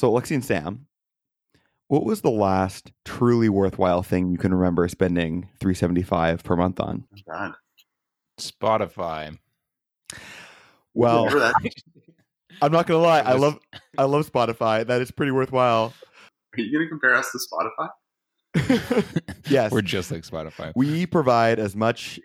So, 0.00 0.10
Lexi 0.10 0.30
and 0.30 0.42
Sam, 0.42 0.86
what 1.88 2.06
was 2.06 2.22
the 2.22 2.30
last 2.30 2.90
truly 3.04 3.50
worthwhile 3.50 4.02
thing 4.02 4.30
you 4.30 4.38
can 4.38 4.54
remember 4.54 4.88
spending 4.88 5.50
375 5.60 6.42
per 6.42 6.56
month 6.56 6.80
on? 6.80 7.04
Oh, 7.12 7.18
God. 7.30 7.52
Spotify. 8.40 9.36
Well, 10.94 11.28
I'm 12.62 12.72
not 12.72 12.86
gonna 12.86 13.02
lie. 13.02 13.20
I 13.20 13.34
love 13.34 13.58
I 13.98 14.04
love 14.04 14.26
Spotify. 14.26 14.86
That 14.86 15.02
is 15.02 15.10
pretty 15.10 15.32
worthwhile. 15.32 15.92
Are 16.56 16.60
you 16.62 16.72
going 16.72 16.86
to 16.86 16.88
compare 16.88 17.14
us 17.14 17.30
to 17.32 17.38
Spotify? 18.56 19.28
yes, 19.50 19.70
We're 19.70 19.82
just 19.82 20.10
like 20.10 20.22
Spotify. 20.22 20.72
we 20.74 21.04
provide 21.04 21.58
as 21.58 21.76
much 21.76 22.18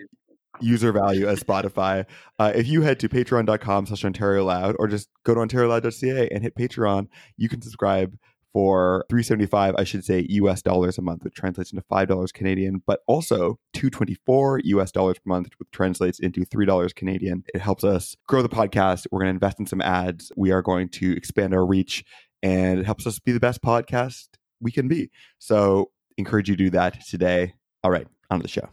user 0.61 0.91
value 0.91 1.27
as 1.27 1.43
Spotify. 1.43 2.05
Uh, 2.39 2.51
if 2.55 2.67
you 2.67 2.81
head 2.81 2.99
to 2.99 3.09
patreon.com 3.09 3.85
slash 3.85 4.05
Ontario 4.05 4.45
Loud 4.45 4.75
or 4.79 4.87
just 4.87 5.09
go 5.23 5.33
to 5.33 5.39
OntarioLoud.ca 5.41 6.29
and 6.29 6.43
hit 6.43 6.55
Patreon, 6.55 7.07
you 7.37 7.49
can 7.49 7.61
subscribe 7.61 8.17
for 8.55 9.03
375 9.09 9.75
I 9.77 9.83
should 9.83 10.05
say 10.05 10.25
US 10.29 10.61
dollars 10.61 10.97
a 10.97 11.01
month, 11.01 11.25
which 11.25 11.33
translates 11.33 11.73
into 11.73 11.83
$5 11.91 12.33
Canadian, 12.33 12.81
but 12.87 13.01
also 13.05 13.59
224 13.73 14.61
US 14.63 14.93
dollars 14.93 15.17
per 15.17 15.27
month, 15.27 15.49
which 15.57 15.69
translates 15.71 16.19
into 16.19 16.45
$3 16.45 16.95
Canadian. 16.95 17.43
It 17.53 17.59
helps 17.59 17.83
us 17.83 18.15
grow 18.27 18.41
the 18.41 18.47
podcast. 18.47 19.07
We're 19.11 19.19
going 19.19 19.27
to 19.27 19.35
invest 19.35 19.59
in 19.59 19.65
some 19.65 19.81
ads. 19.81 20.31
We 20.37 20.51
are 20.51 20.61
going 20.61 20.87
to 20.89 21.17
expand 21.17 21.53
our 21.53 21.65
reach 21.65 22.05
and 22.41 22.79
it 22.79 22.85
helps 22.85 23.05
us 23.05 23.19
be 23.19 23.33
the 23.33 23.41
best 23.41 23.61
podcast 23.61 24.27
we 24.61 24.71
can 24.71 24.87
be. 24.87 25.11
So 25.37 25.91
encourage 26.17 26.47
you 26.47 26.55
to 26.55 26.63
do 26.63 26.69
that 26.69 27.05
today. 27.05 27.55
All 27.83 27.91
right, 27.91 28.07
on 28.31 28.39
to 28.39 28.43
the 28.43 28.47
show. 28.47 28.69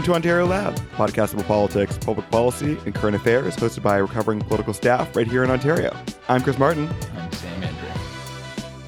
Welcome 0.00 0.12
to 0.12 0.16
Ontario 0.16 0.46
Loud, 0.46 0.76
podcast 0.96 1.34
about 1.34 1.46
politics, 1.46 1.98
public 1.98 2.30
policy, 2.30 2.78
and 2.86 2.94
current 2.94 3.14
affairs, 3.14 3.54
hosted 3.54 3.82
by 3.82 3.98
recovering 3.98 4.40
political 4.40 4.72
staff 4.72 5.14
right 5.14 5.26
here 5.26 5.44
in 5.44 5.50
Ontario. 5.50 5.94
I'm 6.26 6.42
Chris 6.42 6.58
Martin. 6.58 6.88
I'm 7.18 7.30
Sam 7.32 7.62
Andrew. 7.62 7.88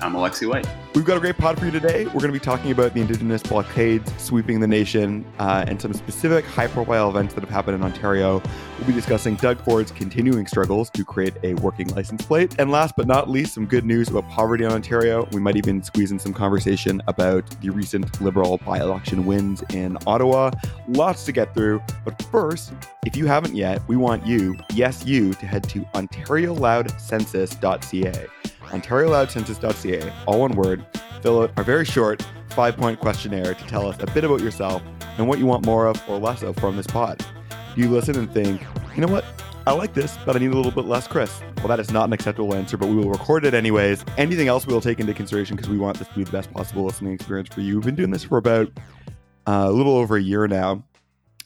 I'm 0.01 0.15
Alexi 0.15 0.49
White. 0.49 0.67
We've 0.95 1.07
got 1.07 1.17
a 1.17 1.21
great 1.21 1.39
pod 1.39 1.59
for 1.59 1.65
you 1.65 1.71
today. 1.71 2.05
We're 2.05 2.21
going 2.21 2.27
to 2.27 2.33
be 2.33 2.39
talking 2.39 2.71
about 2.71 2.93
the 2.93 3.01
Indigenous 3.01 3.43
blockades 3.43 4.13
sweeping 4.23 4.61
the 4.61 4.67
nation 4.67 5.25
uh, 5.39 5.65
and 5.67 5.81
some 5.81 5.95
specific 5.95 6.45
high 6.45 6.67
profile 6.67 7.09
events 7.09 7.33
that 7.33 7.41
have 7.41 7.49
happened 7.49 7.77
in 7.77 7.83
Ontario. 7.83 8.43
We'll 8.77 8.89
be 8.89 8.93
discussing 8.93 9.37
Doug 9.37 9.59
Ford's 9.65 9.91
continuing 9.91 10.47
struggles 10.47 10.91
to 10.91 11.03
create 11.03 11.33
a 11.45 11.55
working 11.55 11.89
license 11.95 12.27
plate. 12.27 12.57
And 12.59 12.71
last 12.71 12.95
but 12.95 13.07
not 13.07 13.31
least, 13.31 13.55
some 13.55 13.65
good 13.65 13.87
news 13.87 14.11
about 14.11 14.29
poverty 14.29 14.65
in 14.65 14.71
Ontario. 14.71 15.27
We 15.33 15.41
might 15.41 15.57
even 15.57 15.83
squeeze 15.83 16.13
in 16.13 16.19
some 16.19 16.35
conversation 16.35 17.01
about 17.07 17.49
the 17.63 17.71
recent 17.71 18.21
Liberal 18.21 18.59
by 18.59 18.79
election 18.79 19.25
wins 19.25 19.63
in 19.71 19.97
Ottawa. 20.07 20.51
Lots 20.89 21.25
to 21.25 21.33
get 21.33 21.55
through. 21.55 21.81
But 22.05 22.21
first, 22.25 22.75
if 23.07 23.17
you 23.17 23.25
haven't 23.25 23.57
yet, 23.57 23.81
we 23.89 23.97
want 23.97 24.27
you, 24.27 24.59
yes, 24.75 25.07
you, 25.07 25.33
to 25.35 25.47
head 25.47 25.63
to 25.71 25.81
OntarioLoudCensus.ca. 25.95 28.42
OntarioLoudCensus.ca, 28.73 30.13
all 30.27 30.41
one 30.41 30.53
word. 30.53 30.85
Fill 31.23 31.43
out 31.43 31.53
our 31.57 31.63
very 31.65 31.85
short 31.85 32.25
five 32.51 32.77
point 32.77 33.01
questionnaire 33.01 33.55
to 33.55 33.67
tell 33.67 33.87
us 33.87 33.97
a 34.01 34.07
bit 34.07 34.25
about 34.25 34.41
yourself 34.41 34.83
and 35.19 35.29
what 35.29 35.39
you 35.39 35.47
want 35.47 35.65
more 35.65 35.87
of 35.87 36.03
or 36.09 36.19
less 36.19 36.43
of 36.43 36.57
from 36.57 36.77
this 36.77 36.87
pod. 36.87 37.25
Do 37.75 37.81
you 37.81 37.89
listen 37.89 38.19
and 38.19 38.33
think, 38.33 38.63
you 38.95 39.01
know 39.01 39.13
what? 39.13 39.25
I 39.67 39.73
like 39.73 39.95
this, 39.95 40.19
but 40.27 40.35
I 40.35 40.41
need 40.41 40.51
a 40.51 40.57
little 40.57 40.73
bit 40.73 40.87
less 40.87 41.07
Chris. 41.07 41.41
Well, 41.59 41.69
that 41.69 41.79
is 41.79 41.93
not 41.93 42.07
an 42.07 42.13
acceptable 42.13 42.55
answer, 42.55 42.77
but 42.77 42.89
we 42.89 42.97
will 42.97 43.11
record 43.11 43.45
it 43.45 43.55
anyways. 43.55 44.05
Anything 44.19 44.49
else 44.49 44.67
we 44.67 44.75
will 44.75 44.81
take 44.81 44.99
into 44.99 45.15
consideration 45.15 45.55
because 45.55 45.71
we 45.71 45.79
want 45.79 45.99
this 45.99 46.09
to 46.09 46.15
be 46.15 46.25
the 46.25 46.33
best 46.33 46.53
possible 46.53 46.85
listening 46.85 47.13
experience 47.13 47.49
for 47.49 47.61
you. 47.61 47.77
We've 47.77 47.85
been 47.85 47.95
doing 47.95 48.11
this 48.11 48.25
for 48.25 48.39
about 48.39 48.69
uh, 49.47 49.67
a 49.69 49.71
little 49.71 49.97
over 49.97 50.17
a 50.17 50.23
year 50.23 50.49
now. 50.49 50.85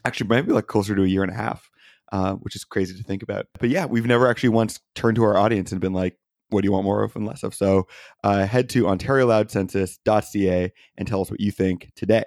Actually, 0.05 0.29
maybe 0.29 0.53
like 0.53 0.67
closer 0.67 0.95
to 0.95 1.03
a 1.03 1.07
year 1.07 1.23
and 1.23 1.31
a 1.31 1.35
half, 1.35 1.69
uh, 2.13 2.35
which 2.35 2.57
is 2.57 2.65
crazy 2.65 2.97
to 2.97 3.03
think 3.03 3.23
about. 3.23 3.47
But 3.59 3.69
yeah, 3.69 3.85
we've 3.85 4.07
never 4.07 4.29
actually 4.29 4.51
once 4.51 4.81
turned 4.95 5.17
to 5.17 5.25
our 5.25 5.37
audience 5.37 5.73
and 5.73 5.81
been 5.81 5.93
like, 5.93 6.17
what 6.51 6.63
do 6.63 6.67
you 6.67 6.73
want 6.73 6.85
more 6.85 7.03
of 7.03 7.17
and 7.17 7.27
less 7.27 7.43
of? 7.43 7.55
So 7.55 7.87
uh, 8.25 8.47
head 8.47 8.69
to 8.71 8.85
OntarioLoudCensus.ca 8.85 10.73
and 10.97 11.09
tell 11.09 11.21
us 11.23 11.31
what 11.31 11.41
you 11.41 11.51
think 11.51 11.91
today. 11.97 12.25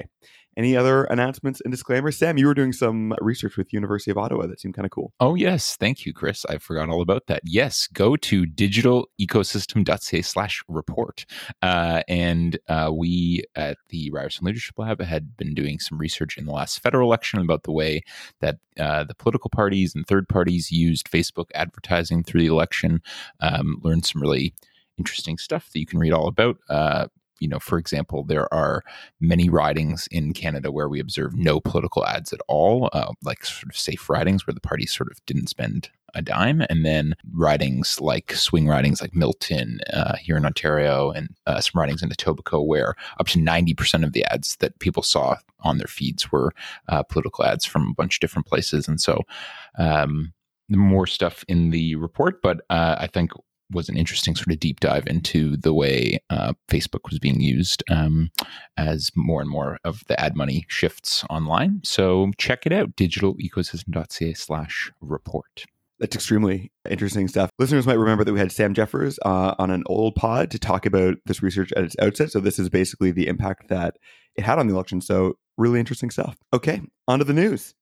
Any 0.60 0.76
other 0.76 1.06
announcements 1.06 1.62
and 1.62 1.72
disclaimers? 1.72 2.18
Sam, 2.18 2.38
you 2.38 2.46
were 2.46 2.54
doing 2.54 2.74
some 2.74 3.16
research 3.22 3.56
with 3.56 3.72
University 3.72 4.12
of 4.12 4.18
Ottawa 4.18 4.46
that 4.46 4.60
seemed 4.60 4.74
kind 4.74 4.86
of 4.86 4.92
cool. 4.92 5.14
Oh, 5.22 5.36
yes. 5.36 5.78
Thank 5.78 6.06
you, 6.06 6.12
Chris. 6.12 6.44
I 6.50 6.58
forgot 6.58 6.90
all 6.90 7.02
about 7.02 7.28
that. 7.28 7.40
Yes, 7.46 7.88
go 7.88 8.18
to 8.18 8.46
digitalecosystem.ca 8.46 10.22
slash 10.22 10.62
report. 10.68 11.26
Uh, 11.62 12.04
and 12.10 12.60
uh, 12.68 12.92
we 12.94 13.46
at 13.56 13.78
the 13.88 14.12
Ryerson 14.12 14.46
Leadership 14.46 14.78
Lab 14.78 15.00
had 15.02 15.38
been 15.38 15.54
doing 15.54 15.80
some 15.80 15.98
research 15.98 16.38
in 16.38 16.46
the 16.46 16.52
last 16.52 16.80
federal 16.80 17.08
election 17.08 17.40
about 17.40 17.64
the 17.64 17.72
way 17.72 18.02
that 18.42 18.58
uh, 18.78 19.06
the 19.06 19.16
political 19.16 19.50
parties 19.50 19.96
and 19.96 20.06
third 20.06 20.28
parties 20.28 20.74
used 20.74 21.10
Facebook 21.10 21.52
advertising 21.56 22.22
through 22.22 22.42
the 22.42 22.48
election. 22.48 23.02
Um, 23.40 23.80
learned 23.82 24.06
some 24.06 24.22
really 24.22 24.54
interesting 24.98 25.38
stuff 25.38 25.70
that 25.72 25.80
you 25.80 25.86
can 25.86 26.00
read 26.00 26.12
all 26.12 26.28
about. 26.28 26.58
Uh, 26.68 27.08
you 27.40 27.48
know, 27.48 27.60
for 27.60 27.78
example, 27.78 28.24
there 28.24 28.52
are 28.54 28.84
many 29.20 29.50
ridings 29.50 30.08
in 30.12 30.34
Canada 30.34 30.72
where 30.72 30.90
we 30.90 31.00
observe 31.00 31.36
no 31.36 31.60
political 31.60 32.06
ads 32.06 32.34
at 32.34 32.42
all, 32.48 32.90
uh, 32.94 33.12
like 33.24 33.46
sort 33.46 33.72
of 33.72 33.78
safe 33.78 34.10
ridings 34.10 34.46
where 34.46 34.54
the 34.54 34.62
parties 34.62 34.94
sort 34.94 35.12
of 35.12 35.24
didn't 35.26 35.48
spend 35.48 35.90
a 36.16 36.22
dime, 36.22 36.64
and 36.70 36.86
then 36.86 37.14
ridings 37.34 38.02
like 38.02 38.34
swing 38.34 38.68
ridings 38.68 39.02
like 39.02 39.16
Milton 39.16 39.80
uh, 39.94 40.16
here 40.16 40.38
in 40.38 40.46
Ontario, 40.46 41.12
and 41.12 41.36
uh, 41.46 41.62
some 41.62 41.80
ridings 41.80 42.02
in 42.02 42.10
Etobicoke 42.10 42.66
where 42.66 42.96
up 43.20 43.28
to 43.28 43.40
ninety 43.40 43.74
percent 43.74 44.04
of 44.04 44.14
the 44.14 44.26
ads 44.26 44.56
that 44.58 44.80
people 44.80 45.04
saw 45.04 45.36
on 45.62 45.78
their 45.78 45.88
feeds 45.88 46.32
were 46.32 46.54
uh, 46.88 47.04
political 47.04 47.46
ads 47.46 47.66
from 47.66 47.90
a 47.90 47.94
bunch 47.94 48.16
of 48.16 48.22
different 48.22 48.48
places, 48.48 48.88
and 48.88 49.00
so 49.00 49.22
um, 49.78 50.34
more 50.70 51.08
stuff 51.08 51.44
in 51.48 51.70
the 51.72 51.96
report, 51.96 52.42
but 52.42 52.62
uh, 52.70 52.96
I 53.00 53.08
think 53.08 53.32
was 53.72 53.90
an 53.90 53.98
interesting 53.98 54.36
sort 54.36 54.52
of 54.52 54.60
deep 54.60 54.80
dive 54.80 55.08
into 55.08 55.58
the 55.58 55.74
way 55.74 56.20
uh, 56.30 56.54
Facebook 56.70 57.10
was 57.10 57.20
being 57.20 57.40
used 57.40 57.84
um, 57.90 58.32
as 58.78 59.12
more 59.16 59.42
and 59.42 59.50
more 59.50 59.78
of 59.84 60.04
the 60.08 60.20
ad 60.20 60.36
money 60.36 60.66
shifts 60.68 61.24
online. 61.30 61.82
So 61.84 62.32
check 62.38 62.66
it 62.66 62.74
out, 62.74 62.96
digitalecosystem.ca 62.96 64.34
slash 64.34 64.92
report. 65.02 65.66
That's 66.00 66.16
extremely 66.16 66.72
interesting 66.90 67.28
stuff. 67.28 67.50
Listeners 67.60 67.86
might 67.86 68.00
remember 68.00 68.24
that 68.24 68.32
we 68.32 68.40
had 68.40 68.54
Sam 68.54 68.74
Jeffers 68.74 69.20
uh, 69.26 69.56
on 69.60 69.70
an 69.70 69.84
old 69.86 70.16
pod 70.16 70.50
to 70.52 70.60
talk 70.60 70.86
about 70.86 71.18
this 71.26 71.44
research 71.44 71.74
at 71.74 71.84
its 71.84 71.96
outset. 72.02 72.32
So 72.32 72.40
this 72.40 72.58
is 72.58 72.70
basically 72.70 73.12
the 73.12 73.28
impact 73.28 73.68
that 73.68 73.98
it 74.36 74.46
had 74.46 74.60
on 74.60 74.68
the 74.68 74.74
election. 74.74 75.02
So 75.02 75.34
really 75.58 75.80
interesting 75.80 76.10
stuff. 76.10 76.38
Okay, 76.54 76.82
on 77.08 77.20
to 77.20 77.26
the 77.26 77.34
news. 77.34 77.74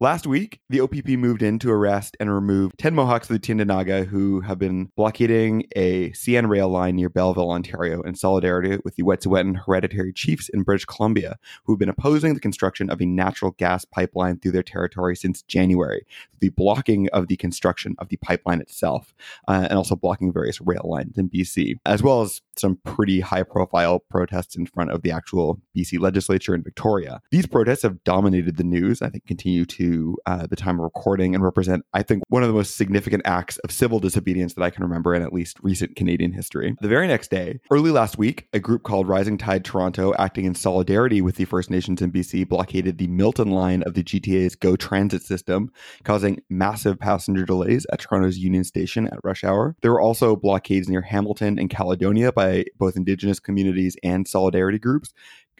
Last 0.00 0.26
week, 0.26 0.58
the 0.68 0.80
OPP 0.80 1.10
moved 1.10 1.40
in 1.40 1.60
to 1.60 1.70
arrest 1.70 2.16
and 2.18 2.28
remove 2.28 2.76
10 2.78 2.96
Mohawks 2.96 3.30
of 3.30 3.40
the 3.40 3.54
Tyendinaga 3.54 4.04
who 4.04 4.40
have 4.40 4.58
been 4.58 4.90
blockading 4.96 5.66
a 5.76 6.10
CN 6.10 6.48
rail 6.48 6.68
line 6.68 6.96
near 6.96 7.08
Belleville, 7.08 7.52
Ontario, 7.52 8.02
in 8.02 8.16
solidarity 8.16 8.80
with 8.84 8.96
the 8.96 9.04
Wet'suwet'en 9.04 9.64
hereditary 9.64 10.12
chiefs 10.12 10.48
in 10.48 10.64
British 10.64 10.84
Columbia, 10.84 11.38
who 11.64 11.74
have 11.74 11.78
been 11.78 11.88
opposing 11.88 12.34
the 12.34 12.40
construction 12.40 12.90
of 12.90 13.00
a 13.00 13.06
natural 13.06 13.52
gas 13.52 13.84
pipeline 13.84 14.40
through 14.40 14.50
their 14.50 14.64
territory 14.64 15.14
since 15.14 15.42
January, 15.42 16.04
the 16.40 16.48
blocking 16.48 17.08
of 17.10 17.28
the 17.28 17.36
construction 17.36 17.94
of 17.98 18.08
the 18.08 18.16
pipeline 18.16 18.60
itself, 18.60 19.14
uh, 19.46 19.68
and 19.70 19.78
also 19.78 19.94
blocking 19.94 20.32
various 20.32 20.60
rail 20.60 20.82
lines 20.84 21.16
in 21.16 21.30
BC, 21.30 21.76
as 21.86 22.02
well 22.02 22.20
as 22.22 22.42
some 22.58 22.78
pretty 22.84 23.20
high 23.20 23.42
profile 23.42 24.00
protests 24.10 24.56
in 24.56 24.66
front 24.66 24.90
of 24.90 25.02
the 25.02 25.10
actual 25.10 25.60
BC 25.76 26.00
legislature 26.00 26.54
in 26.54 26.62
Victoria. 26.62 27.20
These 27.30 27.46
protests 27.46 27.82
have 27.82 28.02
dominated 28.04 28.56
the 28.56 28.64
news, 28.64 29.02
I 29.02 29.08
think 29.08 29.26
continue 29.26 29.64
to 29.66 30.16
uh, 30.26 30.46
the 30.46 30.56
time 30.56 30.78
of 30.78 30.84
recording 30.84 31.34
and 31.34 31.42
represent, 31.42 31.84
I 31.92 32.02
think, 32.02 32.22
one 32.28 32.42
of 32.42 32.48
the 32.48 32.54
most 32.54 32.76
significant 32.76 33.22
acts 33.24 33.58
of 33.58 33.70
civil 33.70 34.00
disobedience 34.00 34.54
that 34.54 34.62
I 34.62 34.70
can 34.70 34.82
remember 34.82 35.14
in 35.14 35.22
at 35.22 35.32
least 35.32 35.58
recent 35.62 35.96
Canadian 35.96 36.32
history. 36.32 36.76
The 36.80 36.88
very 36.88 37.06
next 37.06 37.30
day, 37.30 37.60
early 37.70 37.90
last 37.90 38.18
week, 38.18 38.48
a 38.52 38.58
group 38.58 38.82
called 38.82 39.08
Rising 39.08 39.38
Tide 39.38 39.64
Toronto, 39.64 40.14
acting 40.18 40.44
in 40.44 40.54
solidarity 40.54 41.20
with 41.20 41.36
the 41.36 41.44
First 41.44 41.70
Nations 41.70 42.02
in 42.02 42.12
BC, 42.12 42.48
blockaded 42.48 42.98
the 42.98 43.08
Milton 43.08 43.50
line 43.50 43.82
of 43.82 43.94
the 43.94 44.04
GTA's 44.04 44.56
GO 44.56 44.76
Transit 44.76 45.22
system, 45.22 45.70
causing 46.04 46.42
massive 46.48 46.98
passenger 46.98 47.44
delays 47.44 47.86
at 47.92 48.00
Toronto's 48.00 48.38
Union 48.38 48.64
Station 48.64 49.06
at 49.08 49.18
rush 49.24 49.44
hour. 49.44 49.76
There 49.82 49.92
were 49.92 50.00
also 50.00 50.36
blockades 50.36 50.88
near 50.88 51.02
Hamilton 51.02 51.58
and 51.58 51.70
Caledonia 51.70 52.32
by 52.32 52.43
both 52.78 52.96
Indigenous 52.96 53.40
communities 53.40 53.96
and 54.02 54.26
solidarity 54.26 54.78
groups 54.78 55.12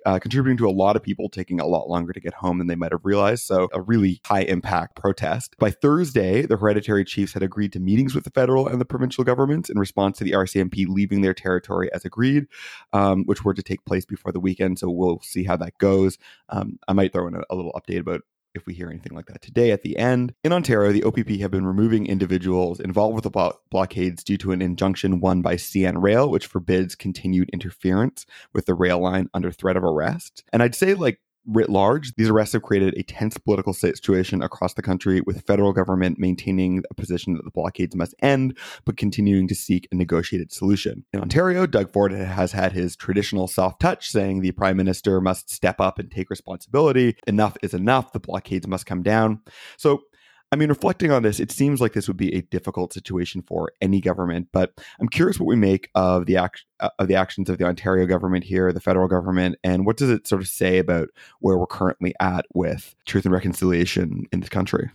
uh, 0.05 0.19
contributing 0.19 0.57
to 0.59 0.69
a 0.69 0.71
lot 0.71 0.97
of 0.97 1.03
people 1.03 1.29
taking 1.29 1.61
a 1.61 1.67
lot 1.67 1.89
longer 1.89 2.13
to 2.13 2.21
get 2.21 2.35
home 2.35 2.59
than 2.59 2.67
they 2.67 2.75
might 2.75 2.93
have 2.93 3.05
realized. 3.05 3.45
So, 3.45 3.69
a 3.73 3.81
really 3.81 4.21
high 4.27 4.43
impact 4.43 4.97
protest. 4.97 5.57
By 5.59 5.71
Thursday, 5.71 6.43
the 6.43 6.57
hereditary 6.57 7.05
chiefs 7.05 7.33
had 7.33 7.43
agreed 7.43 7.73
to 7.73 7.81
meetings 7.81 8.15
with 8.15 8.25
the 8.25 8.31
federal 8.31 8.69
and 8.69 8.81
the 8.81 8.85
provincial 8.85 9.25
governments 9.25 9.71
in 9.71 9.79
response 9.79 10.19
to 10.19 10.25
the 10.25 10.33
RCMP 10.33 10.87
leaving 10.89 11.23
their 11.23 11.35
territory 11.35 11.91
as 11.93 12.05
agreed, 12.05 12.47
um, 12.93 13.25
which 13.25 13.45
were 13.45 13.55
to 13.55 13.63
take 13.63 13.85
place 13.85 14.05
before 14.05 14.33
the 14.33 14.41
weekend. 14.41 14.79
So, 14.79 14.91
we'll 14.91 15.21
see 15.21 15.45
how 15.45 15.57
that 15.57 15.79
goes. 15.79 16.19
Um, 16.51 16.79
I 16.87 16.93
might 16.93 17.13
throw 17.13 17.27
in 17.27 17.35
a, 17.35 17.43
a 17.49 17.55
little 17.55 17.73
update 17.73 18.01
about 18.01 18.23
if 18.55 18.67
we 18.67 18.75
hear 18.75 18.89
anything 18.89 19.15
like 19.15 19.27
that 19.27 19.43
today 19.43 19.71
at 19.71 19.83
the 19.83 19.97
end. 19.97 20.35
In 20.45 20.53
Ontario, 20.53 20.93
the 20.93 21.05
OPP 21.05 21.41
have 21.41 21.51
been 21.51 21.67
removing 21.67 22.07
individuals 22.07 22.81
involved 22.81 23.15
with 23.15 23.25
the 23.25 23.31
blo- 23.31 23.59
blockades 23.71 24.23
due 24.23 24.37
to 24.39 24.53
an 24.53 24.63
injunction 24.63 25.21
won 25.21 25.43
by 25.43 25.57
CN 25.57 26.03
Rail, 26.03 26.31
which 26.31 26.47
forbids 26.47 26.95
continued 26.95 27.51
interference 27.51 28.27
with 28.53 28.67
the 28.67 28.75
rail 28.75 29.01
line 29.01 29.29
under 29.35 29.51
threat 29.51 29.77
of 29.77 29.85
arrest. 29.85 30.45
And 30.53 30.63
I'd 30.63 30.75
say, 30.75 30.95
like, 30.95 31.21
writ 31.47 31.69
large, 31.69 32.15
these 32.15 32.29
arrests 32.29 32.53
have 32.53 32.63
created 32.63 32.95
a 32.97 33.03
tense 33.03 33.37
political 33.39 33.73
situation 33.73 34.43
across 34.43 34.75
the 34.75 34.83
country, 34.83 35.21
with 35.21 35.47
federal 35.47 35.73
government 35.73 36.19
maintaining 36.19 36.83
a 36.91 36.95
position 36.95 37.35
that 37.35 37.45
the 37.45 37.51
blockades 37.51 37.95
must 37.95 38.15
end, 38.21 38.57
but 38.85 38.97
continuing 38.97 39.49
to 39.49 39.55
seek 39.55 39.89
a 39.93 39.95
negotiated 39.95 40.53
solution. 40.53 41.05
In 41.13 41.21
Ontario, 41.21 41.67
Doug 41.67 41.93
Ford 41.93 42.13
has 42.13 42.53
had 42.53 42.73
his 42.73 42.97
traditional 42.97 43.47
soft 43.47 43.81
touch, 43.81 44.11
saying 44.11 44.41
the 44.41 44.53
prime 44.53 44.77
minister 44.77 45.21
must 45.21 45.51
step 45.51 45.81
up 45.81 45.99
and 45.99 46.11
take 46.11 46.31
responsibility. 46.31 47.17
Enough 47.27 47.57
is 47.63 47.75
enough. 47.75 48.13
The 48.13 48.21
blockades 48.21 48.67
must 48.67 48.87
come 48.87 49.03
down. 49.03 49.41
So 49.77 50.05
I 50.55 50.57
mean, 50.57 50.69
reflecting 50.69 51.11
on 51.11 51.25
this, 51.25 51.41
it 51.41 51.51
seems 51.51 51.81
like 51.81 51.95
this 51.95 52.07
would 52.07 52.17
be 52.17 52.33
a 52.33 52.43
difficult 52.43 52.93
situation 52.93 53.43
for 53.43 53.73
any 53.81 54.01
government. 54.01 54.51
But 54.53 54.81
I'm 55.01 55.09
curious 55.09 55.41
what 55.41 55.49
we 55.49 55.57
make 55.57 55.91
of 55.97 56.27
the 56.27 56.37
act- 56.37 56.65
uh, 56.79 56.91
of 57.01 57.09
the 57.09 57.17
actions 57.17 57.51
of 57.51 57.59
the 57.59 57.65
Ontario 57.65 58.07
government 58.07 58.45
here, 58.45 58.73
the 58.73 58.79
federal 58.79 59.09
government, 59.09 59.57
and 59.65 59.85
what 59.85 59.97
does 59.97 60.11
it 60.11 60.29
sort 60.29 60.41
of 60.41 60.47
say 60.47 60.79
about 60.79 61.09
where 61.41 61.59
we're 61.59 61.67
currently 61.67 62.15
at 62.21 62.47
with 62.55 62.95
truth 63.05 63.25
and 63.25 63.35
reconciliation 63.35 64.27
in 64.31 64.39
this 64.39 64.49
country? 64.49 64.93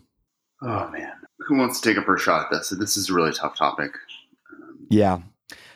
Oh 0.62 0.90
man, 0.92 1.12
who 1.40 1.58
wants 1.58 1.82
to 1.82 1.90
take 1.90 2.02
a 2.02 2.06
first 2.06 2.24
shot 2.24 2.46
at 2.46 2.58
this? 2.58 2.70
This 2.70 2.96
is 2.96 3.10
a 3.10 3.14
really 3.14 3.34
tough 3.34 3.58
topic. 3.58 3.92
Um, 4.54 4.88
yeah, 4.90 5.20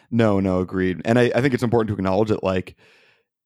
no, 0.09 0.39
no, 0.39 0.61
agreed. 0.61 1.01
And 1.03 1.19
I, 1.19 1.29
I 1.35 1.41
think 1.41 1.53
it's 1.53 1.61
important 1.61 1.89
to 1.89 1.99
acknowledge 1.99 2.29
that, 2.29 2.41
like 2.41 2.77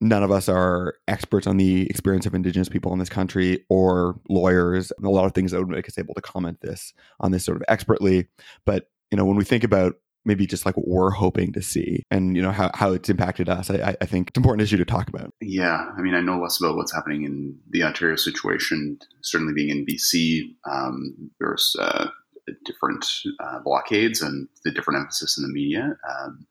none 0.01 0.23
of 0.23 0.31
us 0.31 0.47
are 0.47 0.95
experts 1.07 1.47
on 1.47 1.57
the 1.57 1.89
experience 1.89 2.25
of 2.25 2.35
indigenous 2.35 2.69
people 2.69 2.93
in 2.93 2.99
this 2.99 3.09
country 3.09 3.65
or 3.69 4.19
lawyers. 4.29 4.91
And 4.97 5.05
a 5.05 5.09
lot 5.09 5.25
of 5.25 5.33
things 5.33 5.51
that 5.51 5.59
would 5.59 5.69
make 5.69 5.87
us 5.87 5.97
able 5.97 6.13
to 6.13 6.21
comment 6.21 6.61
this 6.61 6.93
on 7.19 7.31
this 7.31 7.45
sort 7.45 7.57
of 7.57 7.63
expertly. 7.67 8.27
But 8.65 8.89
you 9.11 9.17
know 9.17 9.25
when 9.25 9.37
we 9.37 9.45
think 9.45 9.63
about 9.63 9.95
maybe 10.25 10.45
just 10.45 10.65
like 10.65 10.75
what 10.75 10.87
we're 10.87 11.09
hoping 11.09 11.53
to 11.53 11.61
see 11.61 12.03
and 12.11 12.35
you 12.35 12.41
know 12.41 12.51
how, 12.51 12.69
how 12.73 12.91
it's 12.91 13.09
impacted 13.09 13.47
us 13.47 13.69
I, 13.69 13.95
I 14.01 14.05
think 14.05 14.27
it's 14.27 14.37
an 14.37 14.43
important 14.43 14.63
issue 14.63 14.75
to 14.77 14.85
talk 14.85 15.07
about. 15.07 15.33
Yeah. 15.39 15.89
I 15.97 16.01
mean 16.01 16.13
i 16.13 16.19
know 16.19 16.39
less 16.39 16.59
about 16.59 16.75
what's 16.75 16.93
happening 16.93 17.23
in 17.23 17.57
the 17.69 17.83
ontario 17.83 18.17
situation 18.17 18.99
certainly 19.21 19.53
being 19.53 19.69
in 19.69 19.85
bc 19.85 20.53
um, 20.69 21.31
there's 21.39 21.75
uh, 21.79 22.09
different 22.65 23.05
uh, 23.39 23.59
blockades 23.59 24.21
and 24.21 24.47
the 24.63 24.71
different 24.71 24.99
emphasis 24.99 25.37
in 25.37 25.43
the 25.43 25.53
media. 25.53 25.97
Um, 26.09 26.47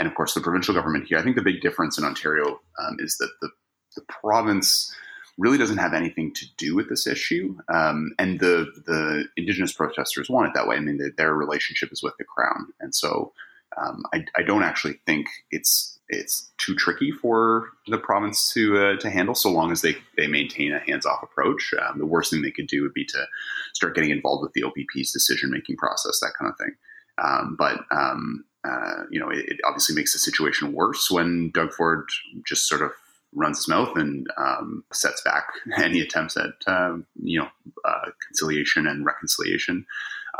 and 0.00 0.08
of 0.08 0.14
course 0.14 0.32
the 0.32 0.40
provincial 0.40 0.74
government 0.74 1.06
here. 1.06 1.18
I 1.18 1.22
think 1.22 1.36
the 1.36 1.42
big 1.42 1.60
difference 1.60 1.98
in 1.98 2.04
Ontario 2.04 2.58
um, 2.78 2.96
is 2.98 3.18
that 3.18 3.30
the, 3.42 3.50
the 3.96 4.02
province 4.08 4.92
really 5.36 5.58
doesn't 5.58 5.78
have 5.78 5.92
anything 5.92 6.32
to 6.34 6.46
do 6.56 6.74
with 6.74 6.88
this 6.88 7.06
issue, 7.06 7.56
um, 7.72 8.12
and 8.18 8.40
the 8.40 8.66
the 8.86 9.26
Indigenous 9.36 9.72
protesters 9.72 10.30
want 10.30 10.48
it 10.48 10.54
that 10.54 10.66
way. 10.66 10.76
I 10.76 10.80
mean, 10.80 10.96
the, 10.96 11.12
their 11.16 11.34
relationship 11.34 11.92
is 11.92 12.02
with 12.02 12.14
the 12.18 12.24
Crown, 12.24 12.72
and 12.80 12.94
so 12.94 13.32
um, 13.80 14.02
I, 14.12 14.24
I, 14.36 14.42
don't 14.42 14.64
actually 14.64 15.00
think 15.06 15.28
it's 15.50 15.98
it's 16.08 16.50
too 16.58 16.74
tricky 16.74 17.12
for 17.12 17.68
the 17.86 17.98
province 17.98 18.52
to 18.54 18.78
uh, 18.78 18.96
to 19.00 19.10
handle, 19.10 19.34
so 19.34 19.50
long 19.50 19.70
as 19.70 19.82
they 19.82 19.96
they 20.16 20.26
maintain 20.26 20.72
a 20.72 20.78
hands 20.80 21.04
off 21.04 21.22
approach. 21.22 21.74
Um, 21.74 21.98
the 21.98 22.06
worst 22.06 22.30
thing 22.30 22.40
they 22.40 22.50
could 22.50 22.68
do 22.68 22.82
would 22.82 22.94
be 22.94 23.04
to 23.04 23.26
start 23.74 23.94
getting 23.94 24.10
involved 24.10 24.42
with 24.42 24.54
the 24.54 24.64
OPP's 24.64 25.12
decision 25.12 25.50
making 25.50 25.76
process, 25.76 26.20
that 26.20 26.32
kind 26.38 26.50
of 26.50 26.58
thing. 26.58 26.74
Um, 27.18 27.56
but 27.58 27.80
um, 27.90 28.44
uh, 28.64 29.04
you 29.10 29.18
know, 29.18 29.30
it, 29.30 29.44
it, 29.48 29.60
obviously 29.66 29.94
makes 29.94 30.12
the 30.12 30.18
situation 30.18 30.72
worse 30.72 31.10
when 31.10 31.50
Doug 31.54 31.72
Ford 31.72 32.06
just 32.46 32.68
sort 32.68 32.82
of 32.82 32.92
runs 33.34 33.58
his 33.58 33.68
mouth 33.68 33.96
and 33.96 34.26
um, 34.36 34.84
sets 34.92 35.22
back 35.22 35.44
any 35.78 36.00
attempts 36.00 36.36
at 36.36 36.54
um, 36.66 37.06
you 37.22 37.38
know 37.38 37.48
uh, 37.84 38.10
conciliation 38.26 38.86
and 38.86 39.06
reconciliation 39.06 39.86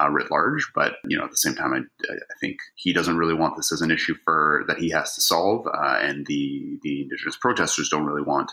uh, 0.01 0.09
writ 0.11 0.31
large. 0.31 0.71
But 0.75 0.97
you 1.05 1.17
know, 1.17 1.25
at 1.25 1.31
the 1.31 1.37
same 1.37 1.55
time, 1.55 1.73
I, 1.73 1.79
I, 2.13 2.17
think 2.41 2.59
he 2.75 2.93
doesn't 2.93 3.17
really 3.17 3.35
want 3.35 3.57
this 3.57 3.73
as 3.73 3.81
an 3.81 3.91
issue 3.91 4.15
for 4.25 4.65
that 4.69 4.79
he 4.79 4.91
has 4.91 5.15
to 5.15 5.21
solve, 5.21 5.67
uh, 5.67 5.99
and 6.01 6.27
the 6.27 6.79
the 6.83 7.03
indigenous 7.03 7.37
protesters 7.37 7.89
don't 7.89 8.07
really 8.07 8.23
want 8.23 8.53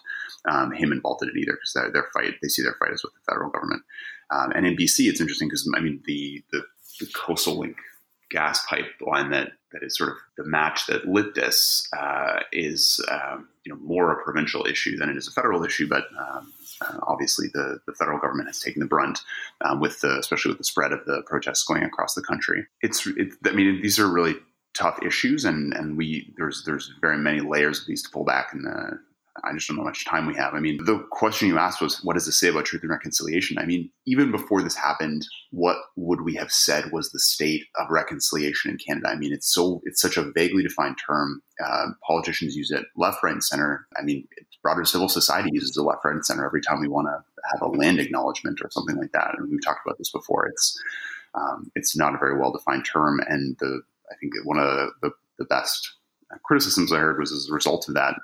um, 0.50 0.72
him 0.72 0.92
involved 0.92 1.24
in 1.24 1.30
it 1.30 1.38
either 1.38 1.54
because 1.54 1.74
their, 1.74 1.92
their 1.92 2.08
fight 2.14 2.36
they 2.42 2.48
see 2.48 2.64
their 2.64 2.76
fight 2.80 2.94
as 2.94 3.04
with 3.04 3.14
the 3.14 3.32
federal 3.32 3.50
government. 3.50 3.84
Um, 4.30 4.52
and 4.52 4.66
in 4.66 4.76
BC, 4.76 5.10
it's 5.10 5.22
interesting 5.22 5.48
because 5.48 5.70
I 5.76 5.80
mean 5.80 6.02
the, 6.06 6.44
the 6.52 6.64
the 7.00 7.08
coastal 7.14 7.60
link 7.60 7.78
gas 8.30 8.66
pipeline 8.66 9.32
that 9.32 9.54
that 9.74 9.84
is 9.84 9.98
sort 9.98 10.12
of 10.12 10.18
the 10.38 10.46
match 10.46 10.88
that 10.88 11.08
lit 11.08 11.36
this 11.36 11.88
uh, 11.98 12.40
is 12.52 13.04
um, 13.12 13.48
you 13.66 13.74
know 13.74 13.80
more 13.80 14.12
a 14.12 14.24
provincial 14.24 14.66
issue 14.66 14.98
than 14.98 15.10
it 15.10 15.18
is 15.18 15.28
a 15.28 15.32
federal 15.32 15.64
issue, 15.64 15.88
but 15.88 16.06
um, 16.18 16.54
uh, 16.82 17.00
obviously 17.04 17.48
the, 17.54 17.80
the 17.86 17.94
federal 17.94 18.20
government 18.20 18.48
has 18.48 18.60
taken 18.60 18.80
the 18.80 18.86
brunt 18.86 19.20
um, 19.62 19.80
with 19.80 20.00
the 20.02 20.18
especially 20.20 20.50
with 20.50 20.58
the 20.58 20.64
spread 20.64 20.92
of 20.92 21.04
the 21.06 21.22
protests 21.26 21.64
going 21.64 21.84
across 21.84 22.14
the 22.14 22.22
country. 22.22 22.66
It's 22.82 23.06
it, 23.08 23.34
I 23.46 23.52
mean 23.52 23.82
these 23.82 24.00
are 24.00 24.08
really 24.08 24.36
tough 24.74 25.00
issues 25.04 25.44
and 25.44 25.74
and 25.74 25.98
we 25.98 26.34
there's 26.38 26.64
there's 26.66 26.94
very 27.02 27.18
many 27.18 27.42
layers 27.42 27.82
of 27.82 27.88
these 27.88 28.04
to 28.04 28.10
pull 28.10 28.24
back 28.24 28.54
in 28.54 28.62
the 28.62 29.00
I 29.44 29.54
just 29.54 29.68
don't 29.68 29.78
know 29.78 29.84
how 29.84 29.90
much 29.90 30.06
time 30.06 30.26
we 30.26 30.36
have. 30.36 30.54
I 30.54 30.60
mean, 30.60 30.84
the 30.84 31.00
question 31.12 31.48
you 31.48 31.58
asked 31.58 31.82
was, 31.82 32.04
what 32.04 32.14
does 32.14 32.26
this 32.26 32.40
say 32.40 32.48
about 32.48 32.66
truth 32.66 32.82
and 32.82 32.92
reconciliation? 32.92 33.58
I 33.58 33.66
mean, 33.66 33.90
even 34.06 34.32
before 34.32 34.62
this 34.62 34.76
happened, 34.76 35.28
what 35.52 35.78
would 35.96 36.22
we 36.22 36.36
have 36.36 36.52
said 36.52 36.92
was 36.92 37.12
the 37.12 37.20
state 37.20 37.64
of 37.76 37.88
reconciliation 37.90 38.72
in 38.72 38.78
Canada? 38.78 39.10
I 39.10 39.16
mean, 39.16 39.34
it's 39.34 39.54
so 39.54 39.82
it's 39.86 40.02
such 40.02 40.18
a 40.18 40.32
vaguely 40.32 40.64
defined 40.64 40.98
term. 41.06 41.42
Uh, 41.64 41.88
politicians 42.06 42.56
use 42.56 42.72
it 42.72 42.86
left, 42.96 43.24
right, 43.24 43.34
and 43.34 43.44
center. 43.44 43.88
I 43.98 44.04
mean, 44.04 44.28
broader 44.62 44.86
civil 44.86 45.10
society 45.10 45.50
uses 45.54 45.72
the 45.72 45.84
left, 45.84 46.04
right, 46.04 46.16
and 46.16 46.26
center 46.26 46.46
every 46.46 46.62
time 46.62 46.80
we 46.80 46.88
want 46.88 47.08
to 47.08 47.48
have 47.52 47.62
a 47.62 47.68
land 47.68 48.00
acknowledgement 48.00 48.60
or 48.64 48.70
something 48.72 48.98
like 48.98 49.12
that. 49.14 49.36
And 49.38 49.50
we've 49.50 49.64
talked 49.64 49.86
about 49.86 49.98
this 49.98 50.12
before. 50.12 50.48
It's 50.48 50.82
um, 51.36 51.72
it's 51.76 51.96
not 51.96 52.16
a 52.16 52.18
very 52.18 52.38
well 52.40 52.52
defined 52.52 52.86
term, 52.86 53.20
and 53.28 53.56
the 53.60 53.82
I 54.12 54.16
think 54.20 54.34
one 54.44 54.58
of 54.58 54.90
the, 55.02 55.12
the 55.38 55.46
best 55.46 55.96
criticisms 56.44 56.92
I 56.92 56.98
heard 56.98 57.20
was 57.20 57.32
as 57.32 57.48
a 57.50 57.54
result 57.54 57.88
of 57.88 57.96
that, 57.96 58.16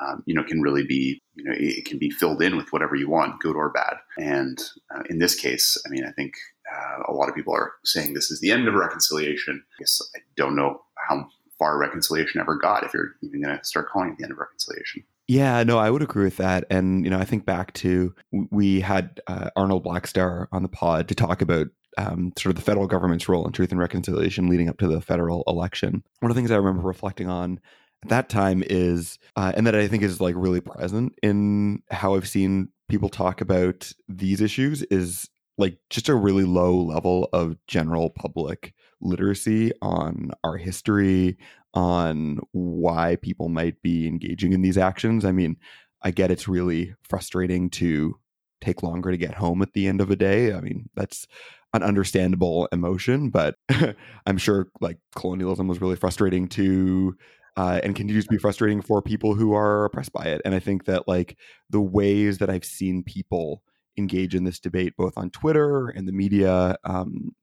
um, 0.00 0.22
you 0.26 0.34
know, 0.34 0.42
can 0.42 0.60
really 0.60 0.84
be, 0.84 1.20
you 1.34 1.44
know, 1.44 1.54
it 1.56 1.84
can 1.84 1.98
be 1.98 2.10
filled 2.10 2.42
in 2.42 2.56
with 2.56 2.72
whatever 2.72 2.94
you 2.94 3.08
want, 3.08 3.40
good 3.40 3.56
or 3.56 3.70
bad. 3.70 3.94
And 4.18 4.58
uh, 4.94 5.02
in 5.08 5.18
this 5.18 5.34
case, 5.34 5.76
I 5.86 5.90
mean, 5.90 6.04
I 6.04 6.12
think 6.12 6.34
uh, 6.70 7.02
a 7.08 7.12
lot 7.12 7.28
of 7.28 7.34
people 7.34 7.54
are 7.54 7.72
saying 7.84 8.14
this 8.14 8.30
is 8.30 8.40
the 8.40 8.50
end 8.50 8.68
of 8.68 8.74
reconciliation. 8.74 9.62
I 9.78 9.82
guess 9.82 10.00
I 10.14 10.20
don't 10.36 10.56
know 10.56 10.82
how 11.08 11.28
far 11.58 11.78
reconciliation 11.78 12.40
ever 12.40 12.56
got 12.56 12.84
if 12.84 12.92
you're 12.92 13.12
even 13.22 13.42
going 13.42 13.58
to 13.58 13.64
start 13.64 13.88
calling 13.88 14.10
it 14.10 14.18
the 14.18 14.24
end 14.24 14.32
of 14.32 14.38
reconciliation. 14.38 15.04
Yeah, 15.28 15.64
no, 15.64 15.78
I 15.78 15.90
would 15.90 16.02
agree 16.02 16.24
with 16.24 16.36
that. 16.36 16.64
And, 16.70 17.04
you 17.04 17.10
know, 17.10 17.18
I 17.18 17.24
think 17.24 17.44
back 17.44 17.72
to 17.74 18.14
we 18.50 18.80
had 18.80 19.20
uh, 19.26 19.50
Arnold 19.56 19.84
Blackstar 19.84 20.46
on 20.52 20.62
the 20.62 20.68
pod 20.68 21.08
to 21.08 21.14
talk 21.14 21.42
about 21.42 21.68
um, 21.96 22.32
sort 22.36 22.50
of 22.50 22.56
the 22.56 22.62
federal 22.62 22.86
government's 22.86 23.28
role 23.28 23.46
in 23.46 23.52
truth 23.52 23.70
and 23.70 23.80
reconciliation 23.80 24.48
leading 24.48 24.68
up 24.68 24.78
to 24.78 24.88
the 24.88 25.00
federal 25.00 25.44
election. 25.46 26.02
One 26.20 26.30
of 26.30 26.34
the 26.34 26.38
things 26.38 26.50
I 26.50 26.56
remember 26.56 26.86
reflecting 26.86 27.28
on 27.28 27.60
at 28.02 28.10
that 28.10 28.28
time 28.28 28.62
is, 28.66 29.18
uh, 29.36 29.52
and 29.56 29.66
that 29.66 29.74
I 29.74 29.88
think 29.88 30.02
is 30.02 30.20
like 30.20 30.34
really 30.36 30.60
present 30.60 31.14
in 31.22 31.82
how 31.90 32.14
I've 32.14 32.28
seen 32.28 32.68
people 32.88 33.08
talk 33.08 33.40
about 33.40 33.92
these 34.08 34.40
issues, 34.40 34.82
is 34.84 35.28
like 35.58 35.78
just 35.88 36.08
a 36.08 36.14
really 36.14 36.44
low 36.44 36.76
level 36.76 37.28
of 37.32 37.56
general 37.66 38.10
public 38.10 38.74
literacy 39.00 39.72
on 39.80 40.30
our 40.44 40.58
history, 40.58 41.38
on 41.72 42.40
why 42.52 43.16
people 43.16 43.48
might 43.48 43.80
be 43.82 44.06
engaging 44.06 44.52
in 44.52 44.62
these 44.62 44.78
actions. 44.78 45.24
I 45.24 45.32
mean, 45.32 45.56
I 46.02 46.10
get 46.10 46.30
it's 46.30 46.46
really 46.46 46.94
frustrating 47.08 47.70
to 47.70 48.18
take 48.60 48.82
longer 48.82 49.10
to 49.10 49.16
get 49.16 49.34
home 49.34 49.62
at 49.62 49.72
the 49.72 49.86
end 49.86 50.00
of 50.00 50.10
a 50.10 50.16
day. 50.16 50.52
I 50.52 50.60
mean, 50.60 50.88
that's 50.94 51.26
an 51.72 51.82
understandable 51.82 52.68
emotion, 52.72 53.30
but 53.30 53.56
I'm 54.26 54.38
sure 54.38 54.68
like 54.80 54.98
colonialism 55.14 55.68
was 55.68 55.80
really 55.80 55.96
frustrating 55.96 56.48
to 56.48 57.16
uh, 57.56 57.80
and 57.82 57.96
continues 57.96 58.24
to 58.24 58.30
be 58.30 58.38
frustrating 58.38 58.82
for 58.82 59.00
people 59.00 59.34
who 59.34 59.54
are 59.54 59.86
oppressed 59.86 60.12
by 60.12 60.24
it. 60.24 60.42
And 60.44 60.54
I 60.54 60.58
think 60.58 60.84
that 60.84 61.08
like 61.08 61.38
the 61.70 61.80
ways 61.80 62.38
that 62.38 62.50
I've 62.50 62.64
seen 62.64 63.02
people 63.02 63.62
engage 63.96 64.34
in 64.34 64.44
this 64.44 64.60
debate, 64.60 64.94
both 64.96 65.16
on 65.16 65.30
Twitter 65.30 65.88
and 65.88 66.06
the 66.06 66.12
media, 66.12 66.76
um, 66.84 67.34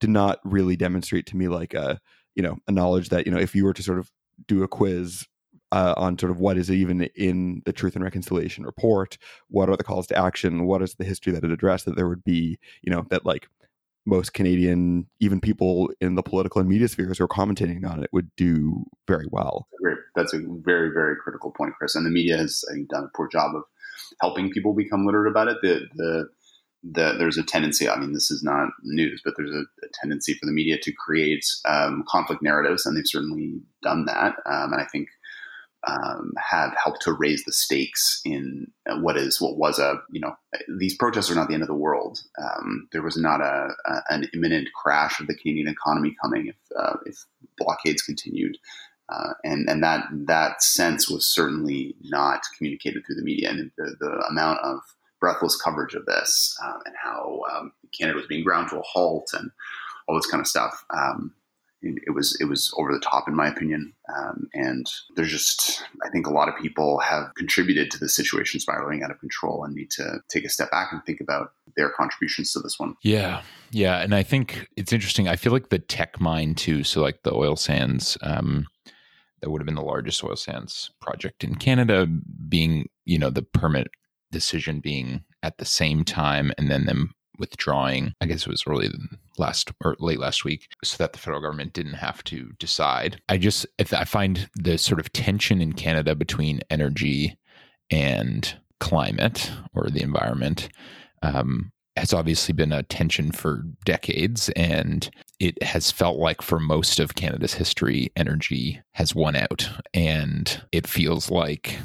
did 0.00 0.10
not 0.10 0.40
really 0.44 0.76
demonstrate 0.76 1.26
to 1.26 1.36
me 1.36 1.46
like 1.46 1.74
a 1.74 2.00
you 2.34 2.42
know 2.42 2.56
a 2.66 2.72
knowledge 2.72 3.10
that 3.10 3.26
you 3.26 3.32
know 3.32 3.38
if 3.38 3.54
you 3.54 3.64
were 3.64 3.74
to 3.74 3.82
sort 3.82 3.98
of 3.98 4.10
do 4.46 4.62
a 4.62 4.68
quiz 4.68 5.26
uh, 5.72 5.94
on 5.96 6.18
sort 6.18 6.30
of 6.30 6.38
what 6.38 6.56
is 6.56 6.70
even 6.70 7.02
in 7.14 7.62
the 7.64 7.72
Truth 7.72 7.94
and 7.94 8.04
Reconciliation 8.04 8.64
report, 8.64 9.18
what 9.48 9.68
are 9.68 9.76
the 9.76 9.84
calls 9.84 10.06
to 10.08 10.18
action, 10.18 10.66
what 10.66 10.82
is 10.82 10.94
the 10.94 11.04
history 11.04 11.32
that 11.32 11.44
it 11.44 11.50
addressed, 11.50 11.84
that 11.84 11.96
there 11.96 12.08
would 12.08 12.24
be 12.24 12.58
you 12.82 12.90
know 12.92 13.06
that 13.10 13.26
like 13.26 13.48
most 14.06 14.32
Canadian, 14.32 15.06
even 15.20 15.40
people 15.40 15.90
in 16.00 16.14
the 16.14 16.22
political 16.22 16.60
and 16.60 16.68
media 16.68 16.88
spheres 16.88 17.18
who 17.18 17.24
are 17.24 17.28
commentating 17.28 17.88
on 17.88 18.02
it, 18.02 18.10
would 18.12 18.30
do 18.36 18.84
very 19.06 19.26
well. 19.30 19.68
That's 20.16 20.34
a 20.34 20.40
very, 20.40 20.90
very 20.92 21.16
critical 21.16 21.52
point, 21.52 21.74
Chris. 21.78 21.94
And 21.94 22.04
the 22.04 22.10
media 22.10 22.36
has, 22.36 22.64
I 22.70 22.74
think, 22.74 22.88
done 22.88 23.04
a 23.04 23.16
poor 23.16 23.28
job 23.28 23.54
of 23.54 23.62
helping 24.20 24.50
people 24.50 24.74
become 24.74 25.06
literate 25.06 25.30
about 25.30 25.48
it. 25.48 25.58
The, 25.62 25.86
the, 25.94 26.28
the, 26.82 27.14
there's 27.18 27.38
a 27.38 27.42
tendency, 27.42 27.88
I 27.88 27.98
mean, 27.98 28.12
this 28.12 28.30
is 28.30 28.42
not 28.42 28.70
news, 28.82 29.20
but 29.24 29.34
there's 29.36 29.50
a, 29.50 29.60
a 29.60 29.88
tendency 30.00 30.34
for 30.34 30.46
the 30.46 30.52
media 30.52 30.78
to 30.82 30.92
create 30.92 31.46
um, 31.66 32.04
conflict 32.08 32.42
narratives, 32.42 32.86
and 32.86 32.96
they've 32.96 33.06
certainly 33.06 33.60
done 33.82 34.06
that. 34.06 34.36
Um, 34.46 34.72
and 34.72 34.80
I 34.80 34.86
think 34.90 35.08
um, 35.86 36.32
have 36.38 36.74
helped 36.82 37.02
to 37.02 37.12
raise 37.12 37.44
the 37.44 37.52
stakes 37.52 38.20
in 38.24 38.70
what 38.98 39.16
is 39.16 39.40
what 39.40 39.56
was 39.56 39.78
a 39.78 40.00
you 40.10 40.20
know 40.20 40.36
these 40.68 40.96
protests 40.96 41.30
are 41.30 41.34
not 41.34 41.48
the 41.48 41.54
end 41.54 41.62
of 41.62 41.68
the 41.68 41.74
world. 41.74 42.20
Um, 42.38 42.88
there 42.92 43.02
was 43.02 43.16
not 43.16 43.40
a, 43.40 43.70
a, 43.86 44.02
an 44.10 44.28
imminent 44.34 44.68
crash 44.74 45.20
of 45.20 45.26
the 45.26 45.34
Canadian 45.34 45.68
economy 45.68 46.14
coming 46.22 46.48
if 46.48 46.56
uh, 46.78 46.96
if 47.06 47.24
blockades 47.58 48.02
continued, 48.02 48.58
uh, 49.08 49.32
and 49.42 49.68
and 49.68 49.82
that 49.82 50.06
that 50.12 50.62
sense 50.62 51.08
was 51.08 51.26
certainly 51.26 51.94
not 52.02 52.42
communicated 52.56 53.04
through 53.06 53.16
the 53.16 53.22
media, 53.22 53.50
and 53.50 53.70
the, 53.78 53.96
the 53.98 54.24
amount 54.28 54.60
of 54.60 54.80
breathless 55.18 55.56
coverage 55.56 55.94
of 55.94 56.06
this 56.06 56.58
uh, 56.64 56.78
and 56.86 56.94
how 56.96 57.42
um, 57.52 57.72
Canada 57.98 58.16
was 58.16 58.26
being 58.26 58.42
ground 58.42 58.68
to 58.70 58.78
a 58.78 58.82
halt 58.82 59.30
and 59.34 59.50
all 60.08 60.16
this 60.16 60.26
kind 60.26 60.40
of 60.40 60.46
stuff. 60.46 60.84
Um, 60.90 61.32
it 61.82 62.14
was 62.14 62.36
it 62.40 62.44
was 62.44 62.72
over 62.76 62.92
the 62.92 63.00
top 63.00 63.26
in 63.28 63.34
my 63.34 63.48
opinion. 63.48 63.92
Um, 64.14 64.48
and 64.54 64.86
there's 65.14 65.30
just 65.30 65.84
i 66.04 66.08
think 66.10 66.26
a 66.26 66.32
lot 66.32 66.48
of 66.48 66.56
people 66.56 66.98
have 66.98 67.32
contributed 67.36 67.90
to 67.92 67.98
the 67.98 68.08
situation 68.08 68.58
spiraling 68.58 69.02
out 69.02 69.10
of 69.10 69.20
control 69.20 69.64
and 69.64 69.74
need 69.74 69.90
to 69.92 70.20
take 70.28 70.44
a 70.44 70.48
step 70.48 70.70
back 70.70 70.92
and 70.92 71.04
think 71.04 71.20
about 71.20 71.52
their 71.76 71.90
contributions 71.90 72.52
to 72.52 72.58
this 72.60 72.78
one. 72.78 72.96
Yeah. 73.02 73.42
Yeah. 73.70 73.98
And 74.00 74.14
i 74.14 74.22
think 74.22 74.66
it's 74.76 74.92
interesting. 74.92 75.28
I 75.28 75.36
feel 75.36 75.52
like 75.52 75.68
the 75.68 75.78
Teck 75.78 76.20
mine 76.20 76.54
too. 76.54 76.84
So 76.84 77.00
like 77.00 77.22
the 77.22 77.34
oil 77.34 77.56
sands 77.56 78.18
um, 78.22 78.66
that 79.40 79.50
would 79.50 79.60
have 79.60 79.66
been 79.66 79.74
the 79.74 79.82
largest 79.82 80.22
oil 80.22 80.36
sands 80.36 80.90
project 81.00 81.42
in 81.44 81.54
canada 81.54 82.06
being 82.48 82.88
you 83.04 83.18
know 83.18 83.30
the 83.30 83.42
permit 83.42 83.88
decision 84.30 84.80
being 84.80 85.24
at 85.42 85.58
the 85.58 85.64
same 85.64 86.04
time 86.04 86.52
and 86.58 86.70
then 86.70 86.84
them 86.84 87.14
withdrawing. 87.40 88.14
I 88.20 88.26
guess 88.26 88.42
it 88.42 88.48
was 88.50 88.64
early 88.66 88.90
last 89.38 89.72
or 89.84 89.96
late 89.98 90.20
last 90.20 90.44
week, 90.44 90.68
so 90.84 90.96
that 90.98 91.12
the 91.12 91.18
federal 91.18 91.40
government 91.40 91.72
didn't 91.72 91.94
have 91.94 92.22
to 92.24 92.52
decide. 92.58 93.20
I 93.28 93.38
just 93.38 93.66
I 93.78 94.04
find 94.04 94.48
the 94.54 94.78
sort 94.78 95.00
of 95.00 95.12
tension 95.12 95.60
in 95.60 95.72
Canada 95.72 96.14
between 96.14 96.60
energy 96.70 97.36
and 97.90 98.54
climate 98.78 99.50
or 99.74 99.88
the 99.90 100.02
environment 100.02 100.68
um, 101.22 101.72
has 101.96 102.12
obviously 102.14 102.54
been 102.54 102.72
a 102.72 102.82
tension 102.84 103.32
for 103.32 103.64
decades, 103.84 104.48
and 104.50 105.10
it 105.38 105.62
has 105.62 105.90
felt 105.90 106.18
like 106.18 106.42
for 106.42 106.60
most 106.60 107.00
of 107.00 107.14
Canada's 107.14 107.54
history, 107.54 108.10
energy 108.16 108.80
has 108.92 109.14
won 109.14 109.36
out, 109.36 109.68
and 109.92 110.62
it 110.72 110.86
feels 110.86 111.30
like 111.30 111.78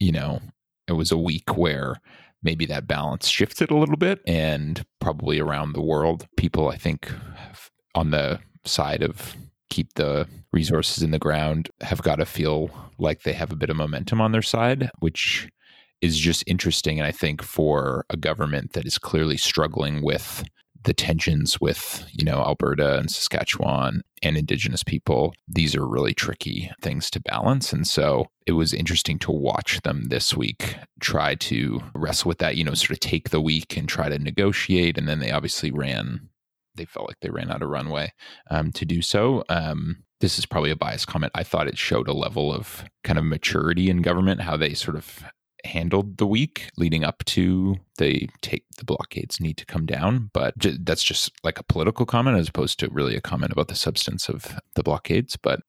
you 0.00 0.12
know 0.12 0.40
it 0.86 0.92
was 0.92 1.12
a 1.12 1.18
week 1.18 1.56
where 1.56 1.96
maybe 2.42 2.66
that 2.66 2.86
balance 2.86 3.28
shifted 3.28 3.70
a 3.70 3.76
little 3.76 3.96
bit. 3.96 4.20
And 4.26 4.84
probably 5.00 5.40
around 5.40 5.72
the 5.72 5.80
world 5.80 6.26
people 6.36 6.68
i 6.68 6.76
think 6.76 7.10
on 7.94 8.10
the 8.10 8.38
side 8.64 9.02
of 9.02 9.34
keep 9.70 9.94
the 9.94 10.26
resources 10.52 11.02
in 11.02 11.10
the 11.10 11.18
ground 11.18 11.70
have 11.80 12.02
got 12.02 12.16
to 12.16 12.26
feel 12.26 12.70
like 12.98 13.22
they 13.22 13.32
have 13.32 13.52
a 13.52 13.56
bit 13.56 13.70
of 13.70 13.76
momentum 13.76 14.20
on 14.20 14.32
their 14.32 14.42
side 14.42 14.90
which 14.98 15.48
is 16.00 16.18
just 16.18 16.44
interesting 16.46 16.98
and 16.98 17.06
i 17.06 17.12
think 17.12 17.42
for 17.42 18.04
a 18.10 18.16
government 18.16 18.72
that 18.72 18.86
is 18.86 18.98
clearly 18.98 19.36
struggling 19.36 20.02
with 20.02 20.44
the 20.88 20.94
tensions 20.94 21.60
with 21.60 22.08
you 22.12 22.24
know 22.24 22.38
Alberta 22.38 22.98
and 22.98 23.10
Saskatchewan 23.10 24.00
and 24.22 24.38
indigenous 24.38 24.82
people 24.82 25.34
these 25.46 25.76
are 25.76 25.86
really 25.86 26.14
tricky 26.14 26.72
things 26.80 27.10
to 27.10 27.20
balance. 27.20 27.74
And 27.74 27.86
so 27.86 28.28
it 28.46 28.52
was 28.52 28.72
interesting 28.72 29.18
to 29.20 29.30
watch 29.30 29.82
them 29.82 30.04
this 30.08 30.34
week 30.34 30.76
try 30.98 31.34
to 31.34 31.82
wrestle 31.94 32.30
with 32.30 32.38
that 32.38 32.56
you 32.56 32.64
know 32.64 32.72
sort 32.72 32.92
of 32.92 33.00
take 33.00 33.28
the 33.28 33.40
week 33.40 33.76
and 33.76 33.86
try 33.86 34.08
to 34.08 34.18
negotiate. 34.18 34.96
And 34.96 35.06
then 35.06 35.18
they 35.18 35.30
obviously 35.30 35.70
ran 35.70 36.30
they 36.74 36.86
felt 36.86 37.08
like 37.08 37.20
they 37.20 37.28
ran 37.28 37.50
out 37.50 37.60
of 37.60 37.68
runway 37.68 38.10
um, 38.50 38.72
to 38.72 38.86
do 38.86 39.02
so. 39.02 39.44
Um, 39.50 40.04
this 40.20 40.38
is 40.38 40.46
probably 40.46 40.70
a 40.70 40.76
biased 40.76 41.06
comment. 41.06 41.32
I 41.34 41.44
thought 41.44 41.68
it 41.68 41.76
showed 41.76 42.08
a 42.08 42.14
level 42.14 42.50
of 42.50 42.84
kind 43.04 43.18
of 43.18 43.26
maturity 43.26 43.90
in 43.90 44.00
government, 44.00 44.40
how 44.40 44.56
they 44.56 44.72
sort 44.72 44.96
of 44.96 45.22
handled 45.68 46.18
the 46.18 46.26
week 46.26 46.70
leading 46.76 47.04
up 47.04 47.24
to 47.24 47.76
the 47.98 48.28
take 48.42 48.64
the 48.78 48.84
blockades 48.84 49.40
need 49.40 49.56
to 49.56 49.66
come 49.66 49.86
down 49.86 50.30
but 50.32 50.56
j- 50.58 50.78
that's 50.80 51.02
just 51.02 51.32
like 51.44 51.58
a 51.58 51.62
political 51.62 52.06
comment 52.06 52.36
as 52.36 52.48
opposed 52.48 52.78
to 52.78 52.88
really 52.90 53.14
a 53.16 53.20
comment 53.20 53.52
about 53.52 53.68
the 53.68 53.74
substance 53.74 54.28
of 54.28 54.58
the 54.74 54.82
blockades 54.82 55.36
but 55.36 55.60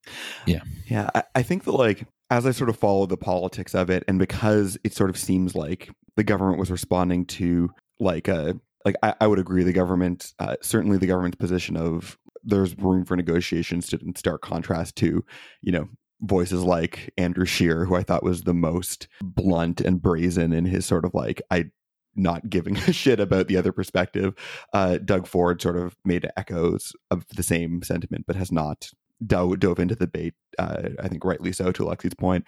yeah. 0.46 0.62
Yeah 0.88 1.10
I, 1.14 1.24
I 1.36 1.44
think 1.44 1.66
that 1.66 1.74
like 1.74 2.08
as 2.30 2.46
i 2.46 2.52
sort 2.52 2.70
of 2.70 2.78
follow 2.78 3.06
the 3.06 3.18
politics 3.18 3.76
of 3.76 3.90
it 3.90 4.04
and 4.08 4.20
because 4.20 4.78
it 4.84 4.94
sort 4.94 5.10
of 5.10 5.18
seems 5.18 5.56
like 5.56 5.90
the 6.16 6.24
government 6.24 6.60
was 6.60 6.72
responding 6.72 7.26
to 7.26 7.70
like 8.00 8.28
a 8.28 8.60
like 8.86 8.96
I, 9.04 9.14
I 9.22 9.28
would 9.28 9.40
agree 9.40 9.64
the 9.64 9.74
government 9.74 10.34
uh, 10.40 10.56
certainly 10.62 10.98
the 10.98 11.08
government's 11.08 11.38
position 11.38 11.76
of 11.76 12.18
there's 12.44 12.78
room 12.78 13.06
for 13.06 13.16
negotiations 13.16 13.88
to 13.90 14.00
in 14.00 14.16
stark 14.16 14.42
contrast 14.42 14.96
to 14.98 15.24
you 15.62 15.72
know 15.72 15.90
voices 16.22 16.64
like 16.64 17.14
Andrew 17.18 17.46
Scheer, 17.46 17.86
who 17.86 17.96
I 17.96 18.04
thought 18.04 18.24
was 18.24 18.44
the 18.44 18.54
most 18.54 19.08
blunt 19.22 19.82
and 19.82 20.02
brazen 20.02 20.54
in 20.54 20.66
his 20.66 20.86
sort 20.86 21.06
of 21.06 21.14
like, 21.14 21.42
I 21.50 21.72
not 22.16 22.50
giving 22.50 22.76
a 22.78 22.92
shit 22.92 23.20
about 23.20 23.48
the 23.48 23.58
other 23.58 23.72
perspective. 23.72 24.34
Uh, 24.74 24.98
Doug 24.98 25.28
Ford 25.28 25.62
sort 25.62 25.78
of 25.78 25.96
made 26.04 26.30
echoes 26.36 26.94
of 27.12 27.26
the 27.30 27.44
same 27.44 27.82
sentiment, 27.84 28.26
but 28.28 28.36
has 28.36 28.52
not 28.52 28.90
dove, 29.26 29.60
dove 29.60 29.80
into 29.80 29.96
the 29.96 30.06
debate. 30.06 30.34
Uh, 30.58 30.90
I 31.00 31.08
think 31.08 31.24
rightly 31.24 31.54
so, 31.54 31.72
to 31.72 31.84
Alexi's 31.84 32.16
point. 32.16 32.46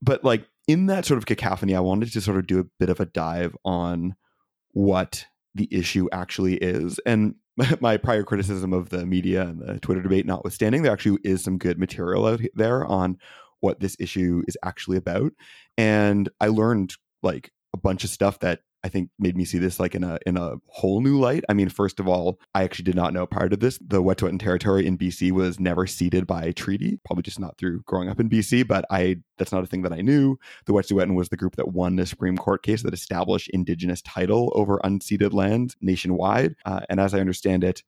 But 0.00 0.24
like 0.24 0.46
in 0.66 0.86
that 0.86 1.04
sort 1.04 1.18
of 1.18 1.26
cacophony, 1.26 1.76
I 1.76 1.80
wanted 1.80 2.12
to 2.12 2.20
sort 2.20 2.38
of 2.38 2.46
do 2.46 2.58
a 2.58 2.66
bit 2.80 2.88
of 2.88 2.98
a 2.98 3.06
dive 3.06 3.56
on 3.64 4.16
what 4.72 5.26
the 5.54 5.68
issue 5.70 6.08
actually 6.12 6.54
is. 6.54 6.98
And 7.06 7.36
my 7.80 7.96
prior 7.96 8.22
criticism 8.22 8.72
of 8.72 8.90
the 8.90 9.04
media 9.04 9.42
and 9.42 9.60
the 9.60 9.80
Twitter 9.80 10.02
debate 10.02 10.26
notwithstanding, 10.26 10.82
there 10.82 10.92
actually 10.92 11.18
is 11.24 11.42
some 11.42 11.58
good 11.58 11.78
material 11.78 12.26
out 12.26 12.40
there 12.54 12.84
on 12.84 13.18
what 13.60 13.80
this 13.80 13.96
issue 14.00 14.42
is 14.48 14.56
actually 14.64 14.96
about. 14.96 15.32
And 15.78 16.28
I 16.40 16.48
learned 16.48 16.94
like 17.22 17.52
a 17.74 17.78
bunch 17.78 18.04
of 18.04 18.10
stuff 18.10 18.40
that 18.40 18.60
I 18.84 18.88
think 18.88 19.10
made 19.18 19.36
me 19.36 19.44
see 19.44 19.58
this 19.58 19.78
like 19.78 19.94
in 19.94 20.02
a 20.02 20.18
in 20.26 20.36
a 20.36 20.56
whole 20.66 21.00
new 21.00 21.18
light. 21.18 21.44
I 21.48 21.54
mean, 21.54 21.68
first 21.68 22.00
of 22.00 22.08
all, 22.08 22.40
I 22.54 22.64
actually 22.64 22.84
did 22.84 22.96
not 22.96 23.12
know 23.12 23.26
prior 23.26 23.48
to 23.48 23.56
this 23.56 23.78
the 23.78 24.02
Wet'suwet'en 24.02 24.38
territory 24.38 24.86
in 24.86 24.98
BC 24.98 25.30
was 25.32 25.60
never 25.60 25.86
ceded 25.86 26.26
by 26.26 26.52
treaty, 26.52 26.98
probably 27.04 27.22
just 27.22 27.38
not 27.38 27.56
through 27.58 27.82
growing 27.82 28.08
up 28.08 28.18
in 28.18 28.28
BC, 28.28 28.66
but 28.66 28.84
I 28.90 29.16
that's 29.38 29.52
not 29.52 29.64
a 29.64 29.66
thing 29.66 29.82
that 29.82 29.92
I 29.92 30.00
knew. 30.00 30.36
The 30.66 30.72
Wet'suwet'en 30.72 31.14
was 31.14 31.28
the 31.28 31.36
group 31.36 31.56
that 31.56 31.72
won 31.72 31.96
the 31.96 32.06
Supreme 32.06 32.36
Court 32.36 32.62
case 32.62 32.82
that 32.82 32.94
established 32.94 33.50
indigenous 33.50 34.02
title 34.02 34.52
over 34.54 34.80
unceded 34.84 35.32
land 35.32 35.76
nationwide, 35.80 36.56
uh, 36.64 36.80
and 36.88 36.98
as 36.98 37.14
I 37.14 37.20
understand 37.20 37.64
it, 37.64 37.82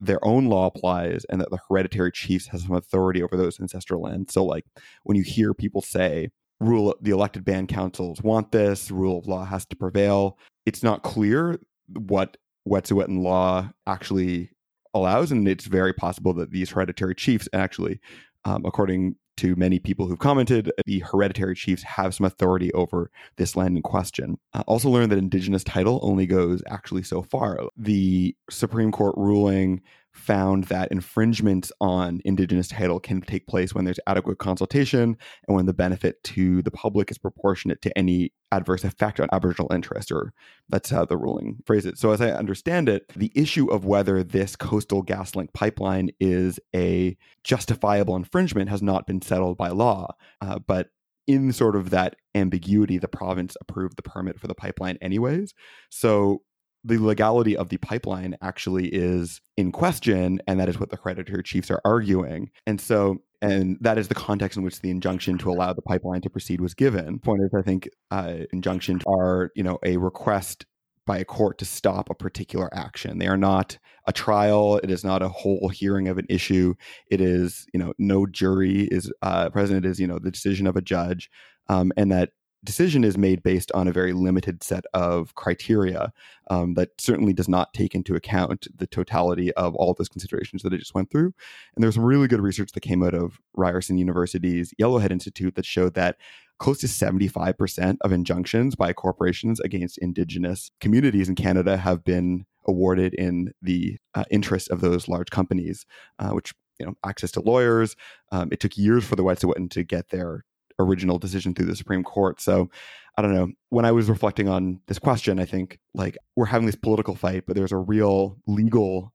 their 0.00 0.24
own 0.24 0.46
law 0.46 0.66
applies 0.66 1.24
and 1.26 1.40
that 1.40 1.50
the 1.50 1.58
hereditary 1.68 2.10
chiefs 2.10 2.48
has 2.48 2.62
some 2.62 2.74
authority 2.74 3.22
over 3.22 3.36
those 3.36 3.60
ancestral 3.60 4.02
lands. 4.02 4.32
So 4.32 4.44
like 4.44 4.64
when 5.04 5.16
you 5.16 5.22
hear 5.22 5.52
people 5.52 5.82
say 5.82 6.30
rule 6.60 6.94
the 7.00 7.10
elected 7.10 7.44
band 7.44 7.68
councils 7.68 8.22
want 8.22 8.52
this 8.52 8.90
rule 8.90 9.18
of 9.18 9.26
law 9.26 9.44
has 9.44 9.64
to 9.66 9.76
prevail. 9.76 10.38
It's 10.66 10.82
not 10.82 11.02
clear 11.02 11.58
what 11.88 12.36
wet'suwet'en 12.68 13.22
law 13.22 13.70
actually 13.86 14.50
allows 14.92 15.32
and 15.32 15.48
it's 15.48 15.66
very 15.66 15.92
possible 15.92 16.32
that 16.34 16.50
these 16.50 16.70
hereditary 16.70 17.14
chiefs 17.14 17.48
actually 17.52 18.00
um, 18.44 18.64
according 18.64 19.16
to 19.40 19.56
many 19.56 19.78
people 19.78 20.06
who've 20.06 20.18
commented 20.18 20.70
the 20.84 20.98
hereditary 20.98 21.54
chiefs 21.54 21.82
have 21.82 22.14
some 22.14 22.26
authority 22.26 22.70
over 22.74 23.10
this 23.38 23.56
land 23.56 23.74
in 23.74 23.82
question. 23.82 24.38
Uh, 24.52 24.62
also 24.66 24.90
learned 24.90 25.10
that 25.10 25.18
indigenous 25.18 25.64
title 25.64 25.98
only 26.02 26.26
goes 26.26 26.62
actually 26.68 27.02
so 27.02 27.22
far. 27.22 27.58
The 27.74 28.36
supreme 28.50 28.92
court 28.92 29.14
ruling 29.16 29.80
found 30.20 30.64
that 30.64 30.92
infringements 30.92 31.72
on 31.80 32.20
indigenous 32.24 32.68
title 32.68 33.00
can 33.00 33.20
take 33.20 33.46
place 33.46 33.74
when 33.74 33.84
there's 33.84 34.00
adequate 34.06 34.38
consultation 34.38 35.16
and 35.48 35.56
when 35.56 35.66
the 35.66 35.72
benefit 35.72 36.22
to 36.22 36.62
the 36.62 36.70
public 36.70 37.10
is 37.10 37.18
proportionate 37.18 37.80
to 37.82 37.96
any 37.96 38.32
adverse 38.52 38.84
effect 38.84 39.20
on 39.20 39.28
aboriginal 39.32 39.72
interest 39.72 40.12
or 40.12 40.32
that's 40.68 40.90
how 40.90 41.04
the 41.04 41.16
ruling 41.16 41.58
phrases 41.64 41.92
it. 41.92 41.98
So 41.98 42.10
as 42.10 42.20
i 42.20 42.30
understand 42.30 42.88
it 42.88 43.08
the 43.16 43.32
issue 43.34 43.70
of 43.70 43.84
whether 43.84 44.22
this 44.22 44.56
Coastal 44.56 45.04
GasLink 45.04 45.52
pipeline 45.52 46.10
is 46.20 46.60
a 46.74 47.16
justifiable 47.44 48.16
infringement 48.16 48.68
has 48.68 48.82
not 48.82 49.06
been 49.06 49.22
settled 49.22 49.56
by 49.56 49.68
law 49.68 50.14
uh, 50.40 50.58
but 50.58 50.90
in 51.26 51.52
sort 51.52 51.76
of 51.76 51.90
that 51.90 52.16
ambiguity 52.34 52.98
the 52.98 53.08
province 53.08 53.56
approved 53.60 53.96
the 53.96 54.02
permit 54.02 54.38
for 54.38 54.48
the 54.48 54.54
pipeline 54.54 54.98
anyways. 55.00 55.54
So 55.88 56.42
the 56.84 56.98
legality 56.98 57.56
of 57.56 57.68
the 57.68 57.76
pipeline 57.76 58.36
actually 58.40 58.88
is 58.88 59.40
in 59.56 59.72
question, 59.72 60.40
and 60.46 60.58
that 60.60 60.68
is 60.68 60.80
what 60.80 60.90
the 60.90 60.98
hereditary 61.02 61.42
chiefs 61.42 61.70
are 61.70 61.80
arguing. 61.84 62.50
And 62.66 62.80
so, 62.80 63.18
and 63.42 63.76
that 63.80 63.98
is 63.98 64.08
the 64.08 64.14
context 64.14 64.56
in 64.56 64.64
which 64.64 64.80
the 64.80 64.90
injunction 64.90 65.38
to 65.38 65.50
allow 65.50 65.72
the 65.72 65.82
pipeline 65.82 66.20
to 66.22 66.30
proceed 66.30 66.60
was 66.60 66.74
given. 66.74 67.18
Point 67.18 67.42
is, 67.42 67.50
I 67.54 67.62
think, 67.62 67.88
uh, 68.10 68.38
injunctions 68.52 69.02
are, 69.06 69.50
you 69.54 69.62
know, 69.62 69.78
a 69.84 69.96
request 69.96 70.66
by 71.06 71.18
a 71.18 71.24
court 71.24 71.58
to 71.58 71.64
stop 71.64 72.08
a 72.08 72.14
particular 72.14 72.72
action. 72.72 73.18
They 73.18 73.26
are 73.26 73.36
not 73.36 73.78
a 74.06 74.12
trial. 74.12 74.76
It 74.76 74.90
is 74.90 75.04
not 75.04 75.22
a 75.22 75.28
whole 75.28 75.68
hearing 75.68 76.08
of 76.08 76.18
an 76.18 76.26
issue. 76.28 76.74
It 77.10 77.20
is, 77.20 77.66
you 77.74 77.80
know, 77.80 77.94
no 77.98 78.26
jury 78.26 78.82
is 78.90 79.10
uh, 79.22 79.50
present. 79.50 79.84
It 79.84 79.88
is, 79.88 79.98
you 79.98 80.06
know, 80.06 80.18
the 80.18 80.30
decision 80.30 80.66
of 80.66 80.76
a 80.76 80.82
judge, 80.82 81.30
um, 81.68 81.92
and 81.96 82.12
that 82.12 82.30
decision 82.64 83.04
is 83.04 83.16
made 83.16 83.42
based 83.42 83.72
on 83.72 83.88
a 83.88 83.92
very 83.92 84.12
limited 84.12 84.62
set 84.62 84.84
of 84.92 85.34
criteria 85.34 86.12
um, 86.50 86.74
that 86.74 86.90
certainly 86.98 87.32
does 87.32 87.48
not 87.48 87.72
take 87.72 87.94
into 87.94 88.14
account 88.14 88.66
the 88.76 88.86
totality 88.86 89.52
of 89.54 89.74
all 89.74 89.94
those 89.94 90.08
considerations 90.08 90.62
that 90.62 90.72
I 90.72 90.76
just 90.76 90.94
went 90.94 91.10
through. 91.10 91.32
And 91.74 91.82
there's 91.82 91.94
some 91.94 92.04
really 92.04 92.28
good 92.28 92.40
research 92.40 92.72
that 92.72 92.80
came 92.80 93.02
out 93.02 93.14
of 93.14 93.40
Ryerson 93.54 93.98
University's 93.98 94.74
Yellowhead 94.80 95.10
Institute 95.10 95.54
that 95.54 95.64
showed 95.64 95.94
that 95.94 96.16
close 96.58 96.78
to 96.80 96.86
75% 96.86 97.96
of 98.02 98.12
injunctions 98.12 98.76
by 98.76 98.92
corporations 98.92 99.60
against 99.60 99.98
Indigenous 99.98 100.70
communities 100.80 101.28
in 101.28 101.34
Canada 101.34 101.78
have 101.78 102.04
been 102.04 102.44
awarded 102.66 103.14
in 103.14 103.52
the 103.62 103.96
uh, 104.14 104.24
interest 104.30 104.70
of 104.70 104.82
those 104.82 105.08
large 105.08 105.30
companies, 105.30 105.86
uh, 106.18 106.30
which 106.30 106.52
you 106.78 106.86
know 106.86 106.94
access 107.04 107.30
to 107.32 107.40
lawyers. 107.40 107.96
Um, 108.30 108.50
it 108.52 108.60
took 108.60 108.76
years 108.76 109.04
for 109.04 109.16
the 109.16 109.24
Wet'suwet'en 109.24 109.70
to 109.70 109.82
get 109.82 110.10
their 110.10 110.44
original 110.80 111.18
decision 111.18 111.54
through 111.54 111.66
the 111.66 111.76
Supreme 111.76 112.02
Court. 112.02 112.40
So 112.40 112.70
I 113.16 113.22
don't 113.22 113.34
know. 113.34 113.48
When 113.68 113.84
I 113.84 113.92
was 113.92 114.08
reflecting 114.08 114.48
on 114.48 114.80
this 114.86 114.98
question, 114.98 115.38
I 115.38 115.44
think 115.44 115.78
like 115.94 116.16
we're 116.36 116.46
having 116.46 116.66
this 116.66 116.76
political 116.76 117.14
fight, 117.14 117.44
but 117.46 117.56
there's 117.56 117.72
a 117.72 117.76
real 117.76 118.38
legal 118.46 119.12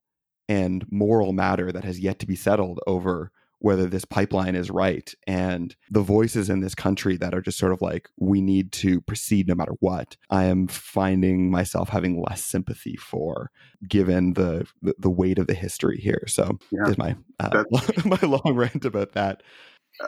and 0.48 0.84
moral 0.90 1.32
matter 1.32 1.72
that 1.72 1.84
has 1.84 1.98
yet 1.98 2.18
to 2.20 2.26
be 2.26 2.36
settled 2.36 2.80
over 2.86 3.32
whether 3.58 3.86
this 3.86 4.04
pipeline 4.04 4.54
is 4.54 4.70
right. 4.70 5.14
And 5.26 5.74
the 5.90 6.02
voices 6.02 6.50
in 6.50 6.60
this 6.60 6.74
country 6.74 7.16
that 7.16 7.34
are 7.34 7.40
just 7.40 7.58
sort 7.58 7.72
of 7.72 7.80
like, 7.80 8.08
we 8.18 8.40
need 8.40 8.70
to 8.72 9.00
proceed 9.00 9.48
no 9.48 9.54
matter 9.54 9.72
what, 9.80 10.16
I 10.30 10.44
am 10.44 10.68
finding 10.68 11.50
myself 11.50 11.88
having 11.88 12.22
less 12.22 12.44
sympathy 12.44 12.96
for 12.96 13.50
given 13.88 14.34
the 14.34 14.66
the, 14.82 14.94
the 14.98 15.10
weight 15.10 15.38
of 15.38 15.46
the 15.46 15.54
history 15.54 15.98
here. 15.98 16.24
So 16.26 16.58
yeah, 16.70 16.88
is 16.88 16.98
my 16.98 17.16
uh, 17.40 17.64
my 18.04 18.18
long 18.22 18.54
rant 18.54 18.84
about 18.84 19.12
that. 19.12 19.42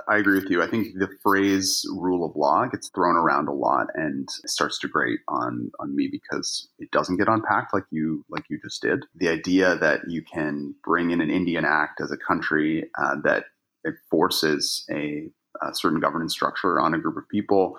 I 0.07 0.19
agree 0.19 0.39
with 0.39 0.51
you. 0.51 0.63
I 0.63 0.69
think 0.69 0.99
the 0.99 1.09
phrase 1.23 1.87
rule 1.97 2.25
of 2.25 2.37
law 2.37 2.67
gets 2.67 2.89
thrown 2.89 3.17
around 3.17 3.49
a 3.49 3.53
lot 3.53 3.87
and 3.95 4.29
starts 4.47 4.79
to 4.81 4.89
grate 4.89 5.21
on 5.29 5.71
on 5.81 5.95
me 5.97 6.09
because 6.11 6.69
it 6.79 6.91
doesn't 6.91 7.17
get 7.17 7.29
unpacked 7.29 7.73
like 7.73 7.85
you 7.91 8.25
like 8.29 8.45
you 8.49 8.59
just 8.63 8.83
did. 8.83 9.05
The 9.17 9.29
idea 9.29 9.77
that 9.77 10.01
you 10.09 10.23
can 10.23 10.75
bring 10.85 11.11
in 11.11 11.21
an 11.21 11.31
Indian 11.31 11.65
Act 11.65 12.01
as 12.01 12.11
a 12.11 12.17
country 12.17 12.91
uh, 12.99 13.17
that 13.25 13.47
it 13.85 13.95
forces 14.11 14.85
a, 14.91 15.31
a 15.63 15.75
certain 15.75 16.01
governance 16.01 16.33
structure 16.33 16.81
on 16.81 16.95
a 16.95 16.99
group 16.99 17.17
of 17.17 17.29
people 17.29 17.77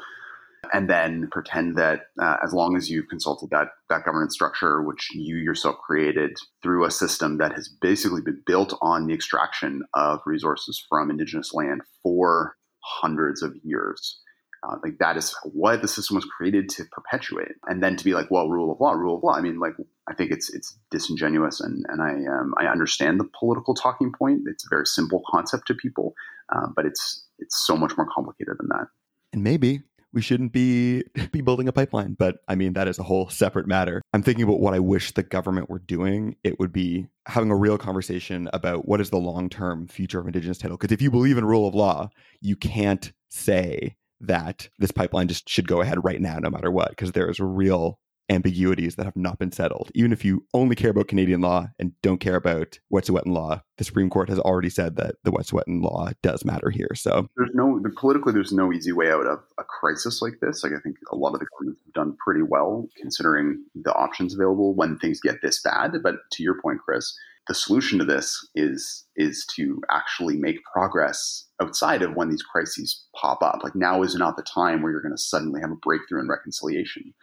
and 0.74 0.90
then 0.90 1.28
pretend 1.32 1.78
that 1.78 2.08
uh, 2.22 2.38
as 2.44 2.54
long 2.54 2.76
as 2.76 2.90
you've 2.90 3.08
consulted 3.08 3.50
that 3.52 3.70
that 3.90 4.06
governance 4.06 4.34
structure, 4.34 4.82
which 4.82 5.10
you 5.14 5.38
yourself 5.38 5.78
created 5.86 6.38
through 6.62 6.86
a 6.86 6.92
system 6.92 7.38
that 7.38 7.54
has 7.54 7.70
basically 7.82 8.22
been 8.22 8.42
built 8.46 8.78
on 8.82 9.08
the 9.08 9.14
extraction 9.14 9.84
of 9.94 10.20
resources 10.26 10.84
from 10.90 11.10
indigenous 11.10 11.54
land 11.54 11.82
for 12.04 12.56
hundreds 12.84 13.42
of 13.42 13.56
years. 13.64 14.20
Uh, 14.62 14.76
like 14.84 14.98
that 15.00 15.16
is 15.16 15.34
what 15.54 15.82
the 15.82 15.88
system 15.88 16.16
was 16.16 16.26
created 16.26 16.68
to 16.68 16.84
perpetuate, 16.92 17.54
and 17.68 17.82
then 17.82 17.96
to 17.96 18.04
be 18.04 18.14
like, 18.14 18.30
well, 18.30 18.50
rule 18.50 18.74
of 18.74 18.82
law, 18.82 18.92
rule 18.92 19.16
of 19.16 19.24
law. 19.24 19.32
I 19.32 19.40
mean, 19.40 19.58
like, 19.58 19.74
I 20.10 20.14
think 20.14 20.32
it's 20.32 20.54
it's 20.54 20.78
disingenuous, 20.92 21.62
and 21.62 21.86
and 21.88 22.02
I 22.02 22.12
um, 22.30 22.54
I 22.58 22.66
understand 22.66 23.22
the 23.22 23.30
political 23.40 23.74
talking 23.74 24.12
point. 24.12 24.42
It's 24.48 24.66
a 24.66 24.70
very 24.70 24.86
simple 24.86 25.24
concept 25.32 25.68
to 25.68 25.76
people, 25.76 26.14
uh, 26.54 26.68
but 26.76 26.86
it's 26.86 27.26
it's 27.38 27.66
so 27.66 27.78
much 27.78 27.96
more 27.96 28.08
complicated 28.14 28.56
than 28.60 28.68
that. 28.68 28.88
And 29.32 29.44
maybe 29.44 29.82
we 30.13 30.22
shouldn't 30.22 30.51
be 30.51 31.04
be 31.32 31.42
building 31.42 31.68
a 31.68 31.74
pipeline. 31.74 32.13
But 32.13 32.38
I 32.48 32.56
mean, 32.56 32.74
that 32.74 32.88
is 32.88 33.00
a 33.00 33.04
whole 33.04 33.30
separate 33.30 33.68
matter. 33.68 34.01
I'm 34.13 34.24
thinking 34.24 34.44
about 34.44 34.60
what 34.60 34.74
I 34.74 34.80
wish 34.80 35.13
the 35.13 35.24
government 35.24 35.70
were 35.70 35.80
doing. 35.80 36.36
It 36.44 36.60
would 36.60 36.72
be 36.72 37.08
having 37.25 37.51
a 37.51 37.56
real 37.56 37.78
conversation 37.78 38.50
about 38.54 38.88
what 38.88 39.01
is 39.01 39.10
the 39.10 39.18
long 39.18 39.50
term 39.50 39.88
future 39.88 40.20
of 40.20 40.25
Indigenous 40.25 40.58
title. 40.58 40.78
Because 40.78 40.94
if 40.94 41.01
you 41.01 41.12
believe 41.12 41.38
in 41.38 41.46
rule 41.46 41.68
of 41.68 41.75
law, 41.75 42.10
you 42.42 42.56
can't 42.56 43.12
say 43.30 43.96
that 44.22 44.70
this 44.78 44.92
pipeline 44.92 45.28
just 45.28 45.48
should 45.48 45.68
go 45.68 45.82
ahead 45.82 46.04
right 46.04 46.22
now, 46.22 46.38
no 46.39 46.50
matter 46.50 46.70
what, 46.70 46.89
because 46.89 47.13
there 47.13 47.30
is 47.30 47.39
a 47.39 47.46
real 47.46 48.00
ambiguities 48.30 48.96
that 48.96 49.06
have 49.06 49.16
not 49.16 49.40
been 49.40 49.52
settled. 49.52 49.92
Even 49.96 50.12
if 50.12 50.24
you 50.24 50.46
only 50.54 50.76
care 50.76 50.92
about 50.92 51.08
Canadian 51.08 51.42
law 51.42 51.68
and 51.80 51.94
don't 52.02 52.20
care 52.20 52.36
about 52.36 52.80
Wet'suwet'en 52.94 53.34
law, 53.34 53.62
the 53.78 53.84
Supreme 53.84 54.10
Court 54.10 54.30
has 54.30 54.40
already 54.40 54.70
said 54.70 54.96
that 54.98 55.16
the 55.24 55.32
Wet'suwet'en 55.32 55.82
law 55.82 56.10
does 56.22 56.46
matter 56.46 56.70
here. 56.70 56.92
So 56.96 57.28
there's 57.38 57.52
no 57.54 57.82
politically 57.98 58.34
there's 58.34 58.52
no 58.52 58.72
easy 58.72 58.92
way 58.92 59.12
out 59.12 59.26
of 59.26 59.40
a 59.60 59.64
crisis 59.64 60.22
like 60.22 60.40
this. 60.42 60.64
Like 60.64 60.74
I 60.74 60.80
think 60.82 60.98
a 61.12 61.16
lot 61.16 61.34
of 61.34 61.40
the 61.40 61.48
governments 61.54 61.82
have 61.86 61.94
done 61.94 62.18
pretty 62.24 62.44
well 62.44 62.88
considering 62.98 63.64
the 63.76 63.94
options 63.94 64.34
available 64.34 64.76
when 64.76 64.98
things 64.98 65.20
get 65.20 65.42
this 65.42 65.62
bad. 65.62 65.94
But 66.04 66.15
to 66.34 66.44
your 66.44 66.62
point, 66.62 66.80
Chris, 66.86 67.18
the 67.48 67.56
solution 67.56 67.98
to 68.00 68.06
this 68.06 68.48
is 68.54 69.06
is 69.15 69.46
to 69.56 69.82
actually 69.89 70.38
make 70.38 70.63
progress 70.72 71.48
outside 71.62 72.04
of 72.04 72.15
when 72.15 72.30
these 72.30 72.44
crises 72.44 73.06
pop 73.15 73.42
up. 73.42 73.62
Like 73.63 73.76
now 73.76 74.04
is 74.04 74.15
not 74.15 74.38
the 74.38 74.44
time 74.44 74.82
where 74.82 74.92
you're 74.92 75.02
going 75.02 75.15
to 75.15 75.22
suddenly 75.22 75.60
have 75.60 75.72
a 75.72 75.76
breakthrough 75.76 76.22
in 76.22 76.30
reconciliation. 76.30 77.13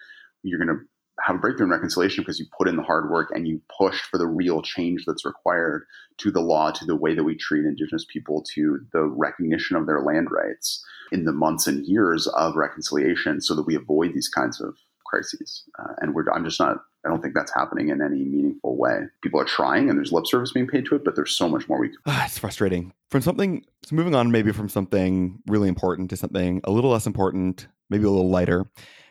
You're 0.42 0.58
going 0.58 0.76
to 0.76 0.84
have 1.20 1.36
a 1.36 1.38
breakthrough 1.38 1.66
in 1.66 1.70
reconciliation 1.70 2.22
because 2.22 2.38
you 2.38 2.46
put 2.56 2.68
in 2.68 2.76
the 2.76 2.82
hard 2.82 3.10
work 3.10 3.30
and 3.34 3.48
you 3.48 3.60
push 3.76 4.00
for 4.02 4.18
the 4.18 4.26
real 4.26 4.62
change 4.62 5.04
that's 5.06 5.24
required 5.24 5.86
to 6.18 6.30
the 6.30 6.40
law, 6.40 6.70
to 6.70 6.84
the 6.84 6.96
way 6.96 7.14
that 7.14 7.24
we 7.24 7.34
treat 7.34 7.64
Indigenous 7.64 8.04
people, 8.04 8.44
to 8.54 8.80
the 8.92 9.02
recognition 9.02 9.76
of 9.76 9.86
their 9.86 10.02
land 10.02 10.28
rights 10.30 10.84
in 11.12 11.24
the 11.24 11.32
months 11.32 11.66
and 11.66 11.86
years 11.86 12.26
of 12.28 12.56
reconciliation 12.56 13.40
so 13.40 13.54
that 13.54 13.66
we 13.66 13.74
avoid 13.74 14.12
these 14.12 14.28
kinds 14.28 14.60
of 14.60 14.74
crises. 15.06 15.64
Uh, 15.78 15.92
and 16.00 16.14
we're, 16.14 16.24
I'm 16.32 16.44
just 16.44 16.60
not, 16.60 16.78
I 17.04 17.08
don't 17.08 17.22
think 17.22 17.34
that's 17.34 17.54
happening 17.54 17.88
in 17.88 18.02
any 18.02 18.24
meaningful 18.24 18.76
way. 18.76 19.02
People 19.22 19.40
are 19.40 19.44
trying 19.44 19.88
and 19.88 19.98
there's 19.98 20.12
lip 20.12 20.26
service 20.26 20.52
being 20.52 20.66
paid 20.66 20.84
to 20.86 20.96
it, 20.96 21.04
but 21.04 21.14
there's 21.14 21.34
so 21.34 21.48
much 21.48 21.68
more 21.68 21.78
we 21.78 21.88
can. 21.88 21.98
Ah, 22.06 22.26
it's 22.26 22.38
frustrating. 22.38 22.92
From 23.10 23.22
something, 23.22 23.64
so 23.84 23.94
moving 23.94 24.14
on 24.14 24.30
maybe 24.30 24.52
from 24.52 24.68
something 24.68 25.38
really 25.46 25.68
important 25.68 26.10
to 26.10 26.16
something 26.16 26.60
a 26.64 26.70
little 26.70 26.90
less 26.90 27.06
important, 27.06 27.68
maybe 27.88 28.04
a 28.04 28.10
little 28.10 28.28
lighter. 28.28 28.66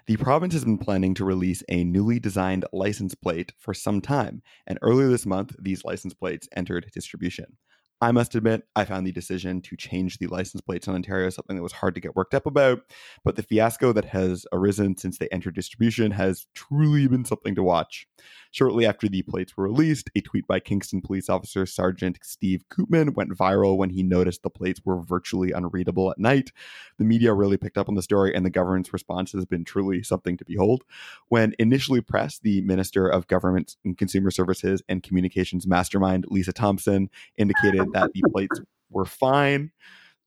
The 0.07 0.17
province 0.17 0.53
has 0.53 0.63
been 0.63 0.77
planning 0.77 1.15
to 1.15 1.25
release 1.25 1.63
a 1.67 1.83
newly 1.83 2.19
designed 2.19 2.63
license 2.71 3.15
plate 3.15 3.53
for 3.57 3.73
some 3.73 4.01
time, 4.01 4.43
and 4.67 4.77
earlier 4.83 5.07
this 5.07 5.25
month, 5.25 5.55
these 5.59 5.83
license 5.83 6.13
plates 6.13 6.47
entered 6.55 6.91
distribution. 6.93 7.57
I 8.01 8.11
must 8.11 8.35
admit, 8.35 8.67
I 8.75 8.85
found 8.85 9.07
the 9.07 9.11
decision 9.11 9.61
to 9.61 9.75
change 9.75 10.19
the 10.19 10.27
license 10.27 10.61
plates 10.61 10.85
in 10.85 10.93
Ontario 10.93 11.31
something 11.31 11.55
that 11.55 11.63
was 11.63 11.71
hard 11.71 11.95
to 11.95 12.01
get 12.01 12.15
worked 12.15 12.35
up 12.35 12.45
about, 12.45 12.81
but 13.23 13.35
the 13.35 13.41
fiasco 13.41 13.93
that 13.93 14.05
has 14.05 14.45
arisen 14.51 14.95
since 14.95 15.17
they 15.17 15.29
entered 15.29 15.55
distribution 15.55 16.11
has 16.11 16.45
truly 16.53 17.07
been 17.07 17.25
something 17.25 17.55
to 17.55 17.63
watch. 17.63 18.07
Shortly 18.55 18.85
after 18.85 19.09
the 19.09 19.21
plates 19.21 19.57
were 19.57 19.65
released, 19.65 20.09
a 20.15 20.21
tweet 20.21 20.47
by 20.47 20.61
Kingston 20.61 21.01
police 21.01 21.27
officer 21.27 21.65
Sergeant 21.65 22.19
Steve 22.23 22.63
Koopman 22.71 23.13
went 23.13 23.37
viral 23.37 23.75
when 23.75 23.89
he 23.89 24.01
noticed 24.01 24.43
the 24.43 24.49
plates 24.49 24.79
were 24.85 25.01
virtually 25.01 25.51
unreadable 25.51 26.09
at 26.09 26.17
night. 26.17 26.53
The 26.97 27.03
media 27.03 27.33
really 27.33 27.57
picked 27.57 27.77
up 27.77 27.89
on 27.89 27.95
the 27.95 28.01
story, 28.01 28.33
and 28.33 28.45
the 28.45 28.49
government's 28.49 28.93
response 28.93 29.33
has 29.33 29.43
been 29.45 29.65
truly 29.65 30.03
something 30.03 30.37
to 30.37 30.45
behold. 30.45 30.85
When 31.27 31.53
initially 31.59 31.99
pressed, 31.99 32.43
the 32.43 32.61
Minister 32.61 33.09
of 33.09 33.27
Government 33.27 33.75
and 33.83 33.97
Consumer 33.97 34.31
Services 34.31 34.81
and 34.87 35.03
Communications 35.03 35.67
Mastermind, 35.67 36.23
Lisa 36.29 36.53
Thompson, 36.53 37.09
indicated 37.35 37.91
that 37.91 38.13
the 38.13 38.23
plates 38.31 38.61
were 38.89 39.03
fine 39.03 39.73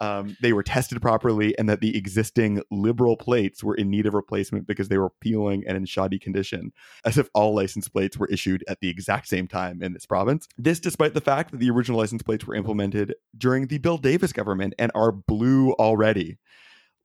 um, 0.00 0.36
they 0.40 0.52
were 0.52 0.62
tested 0.62 1.00
properly 1.02 1.58
and 1.58 1.68
that 1.68 1.80
the 1.80 1.96
existing 1.96 2.62
liberal 2.70 3.16
plates 3.16 3.64
were 3.64 3.74
in 3.74 3.90
need 3.90 4.06
of 4.06 4.14
replacement 4.14 4.66
because 4.66 4.88
they 4.88 4.98
were 4.98 5.10
peeling 5.20 5.64
and 5.66 5.76
in 5.76 5.84
shoddy 5.84 6.18
condition, 6.18 6.72
as 7.04 7.18
if 7.18 7.28
all 7.34 7.54
license 7.54 7.88
plates 7.88 8.16
were 8.16 8.28
issued 8.28 8.64
at 8.68 8.80
the 8.80 8.88
exact 8.88 9.28
same 9.28 9.48
time 9.48 9.82
in 9.82 9.92
this 9.92 10.06
province. 10.06 10.48
This, 10.56 10.80
despite 10.80 11.14
the 11.14 11.20
fact 11.20 11.50
that 11.50 11.58
the 11.58 11.70
original 11.70 11.98
license 11.98 12.22
plates 12.22 12.46
were 12.46 12.54
implemented 12.54 13.14
during 13.36 13.66
the 13.66 13.78
Bill 13.78 13.98
Davis 13.98 14.32
government 14.32 14.74
and 14.78 14.92
are 14.94 15.12
blue 15.12 15.72
already. 15.72 16.38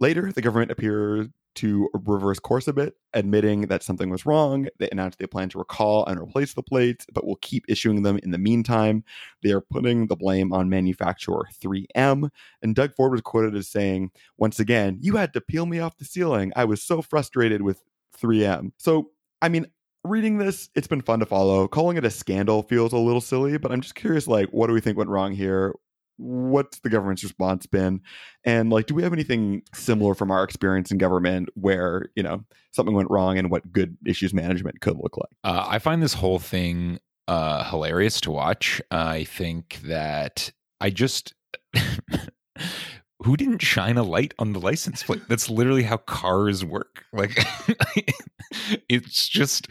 Later, 0.04 0.34
the 0.34 0.42
government 0.42 0.70
appeared 0.70 1.32
to 1.56 1.90
reverse 1.94 2.38
course 2.38 2.68
a 2.68 2.74
bit, 2.74 2.96
admitting 3.14 3.68
that 3.68 3.84
something 3.84 4.10
was 4.10 4.26
wrong. 4.26 4.68
They 4.78 4.90
announced 4.92 5.18
they 5.18 5.28
plan 5.28 5.48
to 5.48 5.60
recall 5.60 6.06
and 6.08 6.20
replace 6.20 6.54
the 6.54 6.62
plates, 6.62 7.06
but 7.14 7.26
will 7.26 7.38
keep 7.38 7.64
issuing 7.70 8.04
them 8.04 8.20
in 8.22 8.32
the 8.32 8.38
meantime. 8.38 9.06
They 9.44 9.54
are 9.54 9.62
putting 9.62 10.08
the 10.08 10.18
blame 10.18 10.52
on 10.52 10.68
manufacturer 10.68 11.48
3M. 11.58 12.30
And 12.62 12.76
Doug 12.76 12.94
Ford 12.96 13.14
was 13.14 13.22
quoted 13.22 13.56
as 13.56 13.70
saying, 13.70 14.12
Once 14.38 14.60
again, 14.60 14.98
you 15.00 15.16
had 15.16 15.32
to 15.36 15.40
peel 15.40 15.66
me 15.68 15.80
off 15.80 15.96
the 15.96 16.04
ceiling. 16.04 16.52
I 16.58 16.66
was 16.66 16.84
so 16.84 17.02
frustrated 17.02 17.62
with 17.62 17.82
3M. 18.22 18.74
So, 18.78 19.12
I 19.42 19.48
mean, 19.48 19.68
reading 20.04 20.38
this, 20.38 20.68
it's 20.76 20.88
been 20.88 21.02
fun 21.02 21.20
to 21.22 21.26
follow. 21.26 21.66
Calling 21.70 21.96
it 21.96 22.04
a 22.04 22.10
scandal 22.10 22.64
feels 22.64 22.92
a 22.92 22.98
little 22.98 23.22
silly, 23.22 23.58
but 23.58 23.72
I'm 23.72 23.80
just 23.80 23.96
curious 23.96 24.28
like, 24.28 24.50
what 24.50 24.68
do 24.68 24.74
we 24.74 24.82
think 24.82 24.98
went 24.98 25.10
wrong 25.10 25.32
here? 25.32 25.74
What's 26.18 26.80
the 26.80 26.90
government's 26.90 27.24
response 27.24 27.66
been? 27.66 28.02
And 28.44 28.70
like 28.70 28.88
do 28.88 28.96
we 28.96 29.04
have 29.04 29.14
anything 29.14 29.64
similar 29.74 30.16
from 30.16 30.32
our 30.32 30.44
experience 30.44 30.92
in 30.92 30.98
government 30.98 31.50
where 31.56 32.06
you 32.16 32.24
know 32.24 32.44
something 32.72 32.96
went 32.96 33.10
wrong 33.10 33.38
and 33.38 33.50
what 33.50 33.72
good 33.72 33.98
issues 34.06 34.34
management 34.34 34.82
could 34.82 34.98
look 34.98 35.18
like? 35.18 35.32
Uh, 35.44 35.66
i 35.68 35.80
find 35.80 36.02
this 36.02 36.14
whole 36.14 36.40
thing 36.40 37.00
uh, 37.28 37.64
hilarious 37.70 38.20
to 38.22 38.32
watch. 38.32 38.82
I 38.92 39.24
think 39.24 39.80
that 39.84 40.52
i 40.82 40.90
just 40.90 41.34
who 43.24 43.38
didn't 43.38 43.62
shine 43.62 43.98
a 43.98 44.04
light 44.04 44.34
on 44.40 44.54
the 44.54 44.60
license 44.60 45.04
plate? 45.04 45.22
That's 45.28 45.50
literally 45.50 45.84
how 45.84 45.98
cars 45.98 46.64
work. 46.64 47.06
Like 47.14 47.46
it's 48.90 49.28
just 49.28 49.68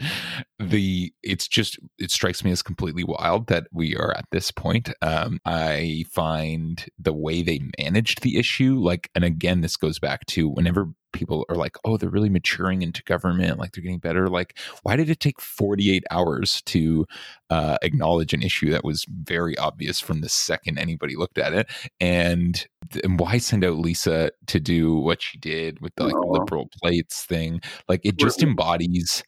the 0.59 1.13
it's 1.23 1.47
just 1.47 1.79
it 1.97 2.11
strikes 2.11 2.43
me 2.43 2.51
as 2.51 2.61
completely 2.61 3.03
wild 3.03 3.47
that 3.47 3.67
we 3.71 3.95
are 3.95 4.15
at 4.15 4.25
this 4.31 4.51
point. 4.51 4.91
Um, 5.01 5.39
I 5.45 6.05
find 6.11 6.85
the 6.97 7.13
way 7.13 7.41
they 7.41 7.61
managed 7.79 8.21
the 8.21 8.37
issue, 8.37 8.79
like, 8.79 9.09
and 9.15 9.23
again, 9.23 9.61
this 9.61 9.77
goes 9.77 9.99
back 9.99 10.25
to 10.27 10.47
whenever 10.49 10.89
people 11.13 11.45
are 11.49 11.55
like, 11.55 11.77
oh, 11.85 11.97
they're 11.97 12.09
really 12.09 12.29
maturing 12.29 12.81
into 12.81 13.03
government, 13.03 13.59
like 13.59 13.71
they're 13.71 13.83
getting 13.83 13.99
better. 13.99 14.27
Like, 14.27 14.57
why 14.83 14.95
did 14.95 15.09
it 15.09 15.19
take 15.19 15.39
48 15.39 16.03
hours 16.11 16.61
to 16.63 17.05
uh, 17.49 17.77
acknowledge 17.81 18.33
an 18.33 18.43
issue 18.43 18.71
that 18.71 18.83
was 18.83 19.05
very 19.07 19.57
obvious 19.57 19.99
from 19.99 20.21
the 20.21 20.29
second 20.29 20.77
anybody 20.77 21.15
looked 21.15 21.37
at 21.37 21.53
it? 21.53 21.69
And, 21.99 22.65
and 23.03 23.19
why 23.19 23.37
send 23.37 23.63
out 23.63 23.77
Lisa 23.77 24.31
to 24.47 24.59
do 24.59 24.95
what 24.95 25.21
she 25.21 25.37
did 25.37 25.79
with 25.79 25.95
the 25.95 26.05
like, 26.05 26.15
oh. 26.15 26.31
liberal 26.31 26.69
plates 26.81 27.23
thing? 27.23 27.61
Like, 27.87 28.01
it 28.03 28.17
just 28.17 28.43
embodies 28.43 29.23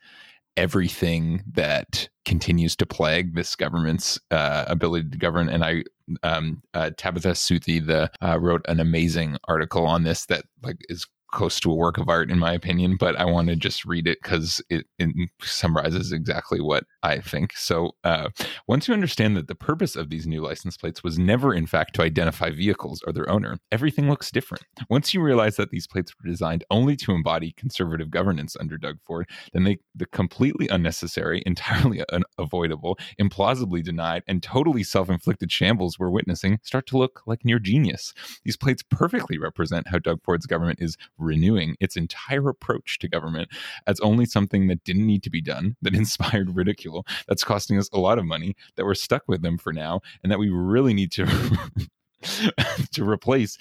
everything 0.58 1.44
that 1.52 2.10
continues 2.24 2.76
to 2.78 2.86
plague 2.86 3.36
this 3.36 3.56
government's 3.56 4.20
uh, 4.32 4.66
ability 4.68 5.10
to 5.10 5.18
govern. 5.18 5.50
And 5.50 5.64
I, 5.64 5.84
um, 6.24 6.62
uh, 6.74 6.92
Tabatha 6.98 7.36
Southey, 7.36 7.80
the 7.80 8.10
uh, 8.22 8.40
wrote 8.40 8.66
an 8.68 8.80
amazing 8.80 9.38
article 9.48 9.86
on 9.86 10.04
this 10.04 10.26
that 10.28 10.46
like 10.64 10.78
is 10.90 11.06
close 11.36 11.60
to 11.60 11.70
a 11.70 11.76
work 11.76 11.98
of 11.98 12.08
art 12.08 12.32
in 12.32 12.40
my 12.40 12.54
opinion 12.54 12.96
but 12.96 13.16
i 13.18 13.26
want 13.26 13.50
to 13.50 13.56
just 13.56 13.86
read 13.86 14.08
it 14.08 14.18
because 14.24 14.62
it, 14.70 14.86
it, 14.98 15.10
summarizes 15.42 16.12
exactly 16.12 16.62
what 16.62 16.86
i 17.04 17.20
think. 17.20 17.54
So 17.56 17.92
uh, 18.04 18.30
once 18.68 18.88
you 18.88 18.94
understand 18.94 19.36
that 19.36 19.48
the 19.48 19.56
purpose 19.56 19.96
of 19.96 20.10
these 20.10 20.26
new 20.26 20.42
license 20.42 20.78
plates 20.78 21.04
was 21.04 21.20
never 21.20 21.54
in 21.54 21.68
fact 21.68 21.94
to 21.96 22.02
identify 22.02 22.50
vehicles 22.50 23.04
or 23.06 23.14
their 23.14 23.30
owner 23.30 23.58
everything 23.72 24.10
looks 24.10 24.32
different. 24.32 24.64
Once 24.90 25.14
you 25.14 25.22
realize 25.22 25.58
that 25.58 25.72
these 25.72 25.88
plates 25.88 26.14
were 26.18 26.30
designed 26.30 26.64
only 26.72 26.96
to 26.96 27.12
embody 27.12 27.54
conservative 27.58 28.10
governance 28.10 28.56
under 28.60 28.78
doug 28.78 28.98
ford 29.06 29.30
then 29.54 29.66
they 29.66 29.78
the 29.94 30.06
completely 30.06 30.68
unnecessary 30.70 31.44
entirely 31.46 32.02
unavoidable 32.12 32.98
implausibly 33.20 33.84
denied 33.84 34.24
and 34.28 34.42
totally 34.42 34.84
self-inflicted 34.84 35.52
shambles 35.52 36.00
we're 36.00 36.10
witnessing 36.10 36.60
start 36.64 36.88
to 36.88 36.98
look 36.98 37.22
like 37.26 37.44
near 37.44 37.60
genius. 37.60 38.14
These 38.44 38.58
plates 38.58 38.84
perfectly 38.90 39.38
represent 39.38 39.90
how 39.90 40.00
doug 40.00 40.22
ford's 40.24 40.46
government 40.46 40.80
is 40.82 40.98
renewing 41.26 41.76
its 41.80 41.98
entire 41.98 42.48
approach 42.50 43.00
to 43.00 43.10
government 43.10 43.50
as 43.88 44.00
only 44.00 44.26
something 44.26 44.68
that 44.68 44.84
didn't 44.84 45.06
need 45.06 45.24
to 45.24 45.30
be 45.30 45.42
done, 45.42 45.76
that 45.82 45.94
inspired 46.06 46.56
ridicule, 46.56 47.06
that's 47.28 47.44
costing 47.44 47.78
us 47.78 47.90
a 47.92 48.00
lot 48.00 48.20
of 48.20 48.26
money, 48.26 48.56
that 48.76 48.86
we're 48.86 48.96
stuck 48.96 49.24
with 49.28 49.42
them 49.42 49.58
for 49.58 49.74
now, 49.74 50.02
and 50.24 50.32
that 50.32 50.40
we 50.40 50.50
really 50.50 50.94
need 50.94 51.12
to 51.12 51.26
to 52.94 53.08
replace 53.08 53.58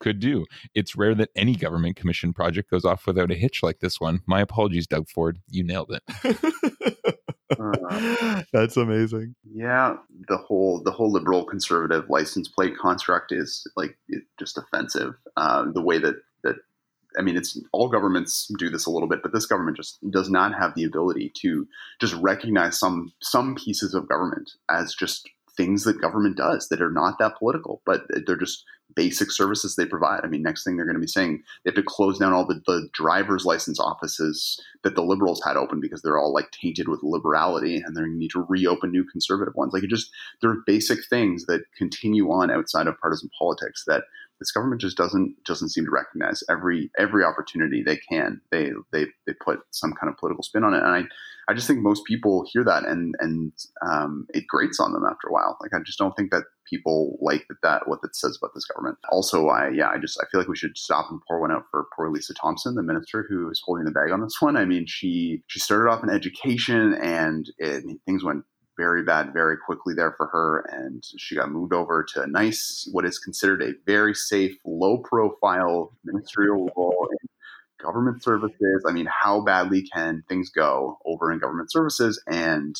could 0.00 0.18
do. 0.18 0.46
It's 0.74 0.96
rare 0.96 1.14
that 1.14 1.30
any 1.36 1.54
government 1.54 1.96
commission 1.96 2.32
project 2.32 2.70
goes 2.70 2.84
off 2.84 3.06
without 3.06 3.30
a 3.30 3.34
hitch 3.34 3.62
like 3.62 3.78
this 3.80 4.00
one. 4.00 4.20
My 4.26 4.40
apologies, 4.40 4.86
Doug 4.86 5.08
Ford. 5.08 5.38
You 5.48 5.62
nailed 5.62 5.92
it. 5.92 6.02
uh, 7.58 8.42
That's 8.52 8.76
amazing. 8.76 9.36
Yeah, 9.44 9.96
the 10.28 10.38
whole 10.38 10.82
the 10.82 10.90
whole 10.90 11.12
liberal 11.12 11.44
conservative 11.44 12.08
license 12.08 12.48
plate 12.48 12.76
construct 12.76 13.30
is 13.30 13.66
like 13.76 13.96
just 14.38 14.58
offensive. 14.58 15.14
Uh, 15.36 15.66
the 15.72 15.82
way 15.82 15.98
that 15.98 16.16
that 16.16 16.16
I 17.18 17.22
mean, 17.22 17.36
it's 17.36 17.58
all 17.72 17.88
governments 17.88 18.50
do 18.58 18.70
this 18.70 18.86
a 18.86 18.90
little 18.90 19.08
bit, 19.08 19.22
but 19.22 19.32
this 19.32 19.46
government 19.46 19.76
just 19.76 19.98
does 20.10 20.30
not 20.30 20.54
have 20.54 20.74
the 20.74 20.84
ability 20.84 21.32
to 21.42 21.66
just 22.00 22.14
recognize 22.14 22.78
some 22.78 23.12
some 23.20 23.54
pieces 23.54 23.94
of 23.94 24.08
government 24.08 24.52
as 24.68 24.94
just 24.94 25.28
things 25.56 25.84
that 25.84 26.00
government 26.00 26.36
does 26.36 26.68
that 26.68 26.80
are 26.80 26.90
not 26.90 27.18
that 27.18 27.36
political, 27.38 27.82
but 27.84 28.02
they're 28.26 28.36
just 28.36 28.64
basic 28.94 29.30
services 29.30 29.76
they 29.76 29.86
provide. 29.86 30.20
I 30.24 30.26
mean, 30.26 30.42
next 30.42 30.64
thing 30.64 30.76
they're 30.76 30.86
going 30.86 30.96
to 30.96 31.00
be 31.00 31.06
saying 31.06 31.42
they 31.64 31.68
have 31.68 31.76
to 31.76 31.82
close 31.82 32.18
down 32.18 32.32
all 32.32 32.46
the, 32.46 32.60
the 32.66 32.88
driver's 32.92 33.44
license 33.44 33.78
offices 33.78 34.60
that 34.82 34.94
the 34.94 35.02
liberals 35.02 35.42
had 35.44 35.56
open 35.56 35.80
because 35.80 36.02
they're 36.02 36.18
all 36.18 36.32
like 36.32 36.50
tainted 36.50 36.88
with 36.88 37.02
liberality, 37.02 37.76
and 37.76 37.96
they're 37.96 38.04
going 38.04 38.14
to 38.14 38.18
need 38.18 38.30
to 38.32 38.46
reopen 38.48 38.90
new 38.90 39.04
conservative 39.04 39.54
ones. 39.54 39.72
Like 39.72 39.84
it 39.84 39.90
just 39.90 40.10
there 40.40 40.50
are 40.50 40.62
basic 40.66 41.00
things 41.08 41.46
that 41.46 41.62
continue 41.76 42.30
on 42.30 42.50
outside 42.50 42.86
of 42.86 42.98
partisan 42.98 43.30
politics 43.38 43.84
that 43.86 44.04
this 44.40 44.50
government 44.50 44.80
just 44.80 44.96
doesn't 44.96 45.36
doesn't 45.44 45.68
seem 45.68 45.84
to 45.84 45.90
recognize 45.90 46.42
every 46.48 46.90
every 46.98 47.22
opportunity 47.24 47.82
they 47.82 47.98
can. 48.10 48.40
They 48.50 48.70
they 48.90 49.06
they 49.26 49.34
put 49.44 49.60
some 49.70 49.92
kind 49.92 50.10
of 50.10 50.18
political 50.18 50.42
spin 50.42 50.64
on 50.64 50.74
it, 50.74 50.82
and 50.82 50.88
I 50.88 51.04
I 51.48 51.54
just 51.54 51.66
think 51.66 51.80
most 51.80 52.04
people 52.06 52.46
hear 52.50 52.64
that 52.64 52.84
and 52.84 53.14
and 53.20 53.52
um, 53.86 54.26
it 54.30 54.46
grates 54.48 54.80
on 54.80 54.92
them 54.92 55.04
after 55.04 55.28
a 55.28 55.32
while. 55.32 55.58
Like 55.60 55.72
I 55.74 55.82
just 55.84 55.98
don't 55.98 56.16
think 56.16 56.30
that 56.30 56.44
people 56.68 57.18
like 57.20 57.44
that, 57.48 57.56
that 57.62 57.88
what 57.88 58.00
that 58.02 58.16
says 58.16 58.38
about 58.40 58.52
this 58.54 58.64
government. 58.64 58.98
Also, 59.10 59.48
I 59.48 59.68
yeah, 59.70 59.90
I 59.90 59.98
just 59.98 60.18
I 60.22 60.26
feel 60.30 60.40
like 60.40 60.48
we 60.48 60.56
should 60.56 60.78
stop 60.78 61.10
and 61.10 61.20
pour 61.28 61.40
one 61.40 61.52
out 61.52 61.64
for 61.70 61.86
poor 61.94 62.10
Lisa 62.10 62.34
Thompson, 62.34 62.76
the 62.76 62.82
minister 62.82 63.26
who 63.28 63.50
is 63.50 63.62
holding 63.64 63.84
the 63.84 63.90
bag 63.90 64.10
on 64.10 64.22
this 64.22 64.36
one. 64.40 64.56
I 64.56 64.64
mean, 64.64 64.86
she 64.86 65.42
she 65.48 65.60
started 65.60 65.90
off 65.90 66.02
in 66.02 66.10
education 66.10 66.94
and 66.94 67.46
it, 67.58 67.84
things 68.06 68.24
went 68.24 68.44
very 68.80 69.02
bad 69.02 69.34
very 69.34 69.58
quickly 69.58 69.92
there 69.94 70.14
for 70.16 70.26
her. 70.28 70.64
And 70.70 71.04
she 71.18 71.36
got 71.36 71.50
moved 71.50 71.74
over 71.74 72.02
to 72.14 72.22
a 72.22 72.26
nice, 72.26 72.88
what 72.92 73.04
is 73.04 73.18
considered 73.18 73.62
a 73.62 73.74
very 73.84 74.14
safe, 74.14 74.56
low 74.64 74.98
profile 74.98 75.92
ministerial 76.02 76.70
role 76.76 77.08
in 77.10 77.28
government 77.84 78.22
services. 78.22 78.84
I 78.88 78.92
mean, 78.92 79.06
how 79.06 79.42
badly 79.42 79.82
can 79.82 80.24
things 80.30 80.48
go 80.48 80.98
over 81.04 81.30
in 81.30 81.38
government 81.38 81.70
services? 81.70 82.22
And 82.26 82.74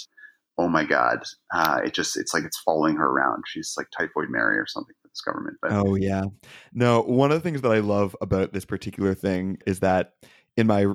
oh 0.56 0.68
my 0.68 0.84
God, 0.84 1.22
uh, 1.52 1.80
it 1.84 1.92
just, 1.92 2.16
it's 2.16 2.32
like 2.32 2.44
it's 2.44 2.60
following 2.60 2.96
her 2.96 3.06
around. 3.06 3.44
She's 3.46 3.74
like 3.76 3.88
Typhoid 3.90 4.30
Mary 4.30 4.56
or 4.56 4.66
something 4.66 4.94
for 5.02 5.08
this 5.08 5.20
government. 5.20 5.58
But 5.60 5.72
oh, 5.72 5.96
yeah. 5.96 6.24
No, 6.72 7.02
one 7.02 7.30
of 7.30 7.42
the 7.42 7.46
things 7.46 7.60
that 7.60 7.72
I 7.72 7.80
love 7.80 8.16
about 8.22 8.54
this 8.54 8.64
particular 8.64 9.14
thing 9.14 9.58
is 9.66 9.80
that 9.80 10.14
in 10.56 10.66
my 10.66 10.86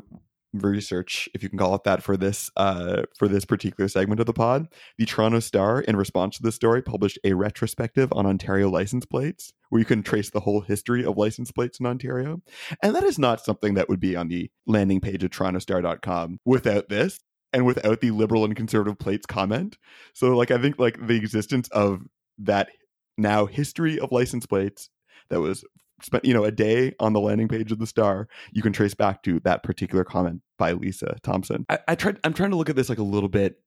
research, 0.60 1.30
if 1.34 1.44
you 1.44 1.50
can 1.50 1.58
call 1.58 1.76
it 1.76 1.84
that, 1.84 2.04
for 2.04 2.18
this 2.18 2.50
uh, 2.56 3.04
for 3.18 3.28
this 3.28 3.46
particular 3.46 3.88
segment 3.88 4.20
of 4.20 4.26
the 4.26 4.34
pod. 4.34 4.68
The 4.98 5.06
Toronto 5.06 5.40
Star, 5.40 5.82
in 5.82 5.96
response 5.96 6.38
to 6.38 6.44
this 6.44 6.56
story, 6.56 6.82
published 6.82 7.20
a 7.24 7.34
retrospective 7.34 8.12
on 8.14 8.26
Ontario 8.26 8.70
license 8.70 9.06
plates, 9.06 9.54
where 9.70 9.80
you 9.80 9.86
can 9.86 10.04
trace 10.04 10.30
the 10.30 10.42
whole 10.42 10.62
history 10.62 11.04
of 11.06 11.18
license 11.18 11.52
plates 11.52 11.80
in 11.80 11.86
Ontario. 11.86 12.42
And 12.82 12.96
that 12.96 13.04
is 13.04 13.20
not 13.20 13.42
something 13.42 13.74
that 13.76 13.90
would 13.90 14.00
be 14.00 14.16
on 14.16 14.28
the 14.28 14.50
landing 14.66 15.02
page 15.02 15.24
of 15.24 15.32
TorontoStar.com 15.32 16.40
without 16.46 16.90
this 16.90 17.20
and 17.54 17.66
without 17.66 18.02
the 18.02 18.12
liberal 18.12 18.44
and 18.44 18.56
conservative 18.56 19.00
plates 19.00 19.26
comment. 19.26 19.78
So, 20.14 20.36
like, 20.36 20.52
I 20.52 20.58
think 20.58 20.78
like 20.80 21.08
the 21.08 21.16
existence 21.16 21.68
of 21.70 22.02
that 22.40 22.70
now 23.18 23.46
history 23.46 24.00
of 24.00 24.12
license 24.12 24.46
plates 24.46 24.90
that 25.30 25.40
was 25.40 25.64
spent 26.06 26.24
you 26.24 26.34
know 26.34 26.44
a 26.44 26.52
day 26.52 26.94
on 27.00 27.14
the 27.14 27.20
landing 27.20 27.48
page 27.48 27.72
of 27.72 27.80
the 27.80 27.88
star 27.88 28.28
you 28.52 28.62
can 28.62 28.72
trace 28.72 28.94
back 28.94 29.24
to 29.24 29.40
that 29.42 29.64
particular 29.64 30.04
comment 30.04 30.42
by 30.58 30.72
lisa 30.72 31.16
thompson. 31.24 31.66
I, 31.70 31.80
I 31.88 31.96
tried 31.96 32.20
i'm 32.24 32.34
trying 32.34 32.52
to 32.52 32.56
look 32.56 32.70
at 32.70 32.76
this 32.76 32.90
like 32.90 33.00
a 33.00 33.04
little 33.04 33.30
bit 33.30 33.60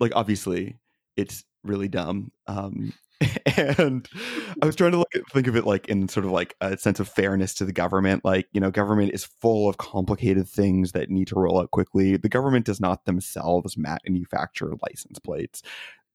like 0.00 0.12
obviously 0.14 0.78
it's 1.16 1.44
really 1.64 1.88
dumb 1.88 2.30
um 2.46 2.92
and 3.56 4.08
i 4.62 4.66
was 4.66 4.74
trying 4.74 4.92
to 4.92 4.98
look 4.98 5.14
at, 5.14 5.22
think 5.32 5.46
of 5.46 5.56
it 5.56 5.64
like 5.64 5.88
in 5.88 6.08
sort 6.08 6.26
of 6.26 6.32
like 6.32 6.56
a 6.60 6.76
sense 6.76 6.98
of 7.00 7.08
fairness 7.08 7.54
to 7.54 7.64
the 7.64 7.72
government 7.72 8.24
like 8.24 8.48
you 8.52 8.60
know 8.60 8.70
government 8.70 9.12
is 9.12 9.24
full 9.24 9.68
of 9.68 9.78
complicated 9.78 10.48
things 10.48 10.92
that 10.92 11.10
need 11.10 11.28
to 11.28 11.36
roll 11.36 11.60
out 11.60 11.70
quickly. 11.70 12.16
The 12.16 12.28
government 12.28 12.66
does 12.66 12.80
not 12.80 13.04
themselves 13.04 13.76
manufacture 13.76 14.72
license 14.82 15.18
plates 15.18 15.62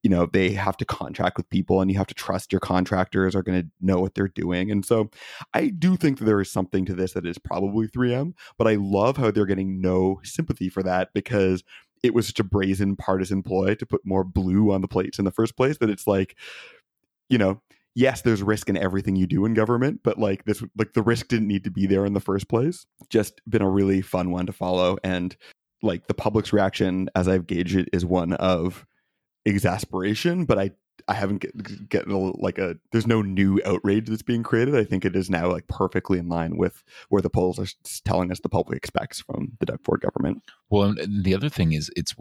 you 0.04 0.10
know 0.10 0.28
they 0.32 0.52
have 0.52 0.78
to 0.78 0.86
contract 0.86 1.38
with 1.38 1.50
people 1.50 1.82
and 1.82 1.92
you 1.92 1.98
have 1.98 2.08
to 2.08 2.14
trust 2.14 2.52
your 2.52 2.60
contractors 2.60 3.36
are 3.36 3.44
going 3.44 3.62
to 3.62 3.68
know 3.82 4.00
what 4.00 4.16
they're 4.16 4.28
doing. 4.28 4.72
And 4.72 4.86
so 4.86 5.10
i 5.54 5.68
do 5.68 5.96
think 5.96 6.20
that 6.20 6.26
there 6.26 6.42
is 6.42 6.52
something 6.52 6.86
to 6.86 6.94
this 6.94 7.14
that 7.14 7.26
is 7.26 7.38
probably 7.38 7.88
3m 7.88 8.34
but 8.58 8.68
i 8.68 8.76
love 8.76 9.18
how 9.18 9.32
they're 9.32 9.46
getting 9.46 9.82
no 9.82 10.20
sympathy 10.24 10.70
for 10.70 10.84
that 10.84 11.10
because 11.14 11.64
it 12.04 12.14
was 12.14 12.28
such 12.28 12.40
a 12.40 12.44
brazen 12.44 12.96
partisan 12.96 13.44
ploy 13.44 13.76
to 13.76 13.86
put 13.86 14.06
more 14.06 14.24
blue 14.24 14.72
on 14.72 14.82
the 14.82 14.88
plates 14.88 15.20
in 15.20 15.26
the 15.26 15.32
first 15.32 15.58
place 15.58 15.78
that 15.80 15.90
it's 15.90 16.08
like 16.08 16.36
you 17.30 17.38
know 17.38 17.62
yes 17.96 18.22
there's 18.22 18.44
risk 18.44 18.70
in 18.70 18.78
everything 18.78 19.16
you 19.16 19.26
do 19.26 19.46
in 19.46 19.54
government 19.54 20.02
but 20.04 20.20
like 20.20 20.46
this 20.46 20.64
like 20.78 20.94
the 20.94 21.02
risk 21.02 21.28
didn't 21.28 21.48
need 21.48 21.64
to 21.64 21.72
be 21.72 21.88
there 21.88 22.06
in 22.06 22.14
the 22.14 22.20
first 22.20 22.48
place. 22.48 22.86
Just 23.10 23.42
been 23.50 23.62
a 23.62 23.70
really 23.70 24.02
fun 24.02 24.32
one 24.32 24.46
to 24.46 24.54
follow 24.54 24.98
and 25.04 25.36
like 25.82 26.08
the 26.08 26.14
public's 26.14 26.54
reaction 26.54 27.10
as 27.16 27.28
i've 27.28 27.48
gauged 27.48 27.76
it 27.76 27.90
is 27.94 28.06
one 28.06 28.34
of 28.34 28.86
exasperation, 29.48 30.46
but 30.46 30.60
I 30.60 30.72
I 31.08 31.14
haven't 31.14 31.38
get, 31.40 31.90
get 31.90 32.08
like 32.08 32.58
a 32.58 32.76
there's 32.92 33.08
no 33.08 33.22
new 33.22 33.62
outrage 33.66 34.10
that's 34.10 34.24
being 34.24 34.44
created. 34.44 34.76
I 34.76 34.84
think 34.84 35.06
it 35.06 35.16
is 35.16 35.30
now 35.30 35.50
like 35.52 35.68
perfectly 35.68 36.20
in 36.20 36.28
line 36.28 36.58
with 36.58 36.84
where 37.10 37.22
the 37.22 37.30
polls 37.30 37.60
are 37.60 37.68
telling 38.04 38.32
us 38.32 38.40
the 38.40 38.50
public 38.50 38.78
expects 38.78 39.22
from 39.22 39.54
the 39.60 39.66
Doug 39.66 39.80
Ford 39.84 40.02
government. 40.02 40.44
Well, 40.70 40.96
the 41.08 41.36
other 41.36 41.50
thing 41.50 41.72
is 41.72 41.90
it's 41.96 42.14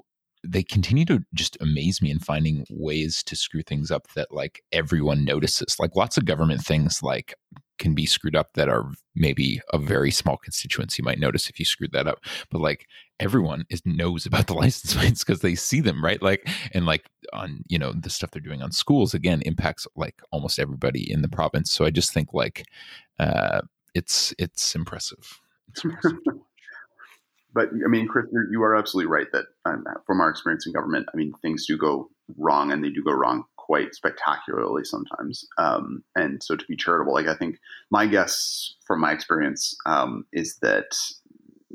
they 0.45 0.63
continue 0.63 1.05
to 1.07 1.25
just 1.35 1.57
amaze 1.61 2.01
me 2.01 2.11
in 2.11 2.21
finding 2.21 2.65
ways 2.71 3.23
to 3.25 3.35
screw 3.35 3.63
things 3.63 3.91
up 3.91 4.09
that 4.15 4.33
like 4.33 4.63
everyone 4.71 5.25
notices. 5.25 5.77
Like 5.81 5.97
lots 5.97 6.17
of 6.17 6.25
government 6.25 6.61
things 6.61 7.03
like 7.03 7.35
can 7.79 7.95
be 7.95 8.07
screwed 8.07 8.37
up 8.37 8.53
that 8.55 8.69
are 8.69 8.91
maybe 9.15 9.61
a 9.73 9.79
very 9.79 10.11
small 10.11 10.37
constituency 10.37 11.03
might 11.03 11.19
notice 11.19 11.51
if 11.51 11.59
you 11.59 11.65
screwed 11.65 11.93
that 11.93 12.07
up. 12.07 12.21
But 12.51 12.61
like 12.61 12.87
everyone 13.21 13.65
is 13.71 13.83
knows 13.85 14.27
about 14.27 14.47
the 14.47 14.55
license 14.63 14.95
plates 14.95 15.25
because 15.25 15.41
they 15.41 15.55
see 15.55 15.81
them 15.81 16.05
right? 16.05 16.23
Like 16.23 16.49
and 16.73 16.87
like 16.87 17.07
on 17.33 17.63
you 17.69 17.79
know 17.79 17.93
the 17.93 18.11
stuff 18.11 18.31
they're 18.31 18.41
doing 18.41 18.63
on 18.63 18.73
schools 18.73 19.15
again 19.15 19.43
impacts 19.43 19.87
like 19.97 20.21
almost 20.31 20.59
everybody 20.59 21.11
in 21.11 21.23
the 21.23 21.29
province. 21.29 21.71
So 21.71 21.85
i 21.85 21.91
just 21.91 22.13
think 22.13 22.33
like 22.33 22.65
uh 23.19 23.63
it's 23.95 24.35
it's 24.39 24.75
impressive, 24.75 25.41
it's 25.69 25.85
impressive. 25.85 26.19
But 27.57 27.71
I 27.71 27.89
mean, 27.89 28.07
Chris, 28.07 28.27
you 28.51 28.63
are 28.63 28.77
absolutely 28.77 29.11
right 29.11 29.29
that 29.33 29.47
um, 29.65 29.83
from 30.07 30.21
our 30.21 30.29
experience 30.29 30.67
in 30.67 30.75
government, 30.75 31.07
I 31.11 31.17
mean, 31.17 31.33
things 31.41 31.65
do 31.67 31.79
go 31.79 32.11
wrong 32.37 32.71
and 32.71 32.85
they 32.85 32.91
do 32.91 33.03
go 33.03 33.13
wrong 33.13 33.45
quite 33.57 33.95
spectacularly 33.95 34.85
sometimes. 34.85 35.49
Um, 35.57 36.05
and 36.15 36.43
so 36.43 36.55
to 36.55 36.65
be 36.67 36.77
charitable, 36.77 37.15
like 37.15 37.29
I 37.29 37.35
think 37.35 37.57
my 37.91 38.07
guess 38.07 38.75
from 38.87 39.01
my 39.01 39.11
experience 39.11 39.75
um, 39.87 40.27
is 40.35 40.59
that 40.61 40.99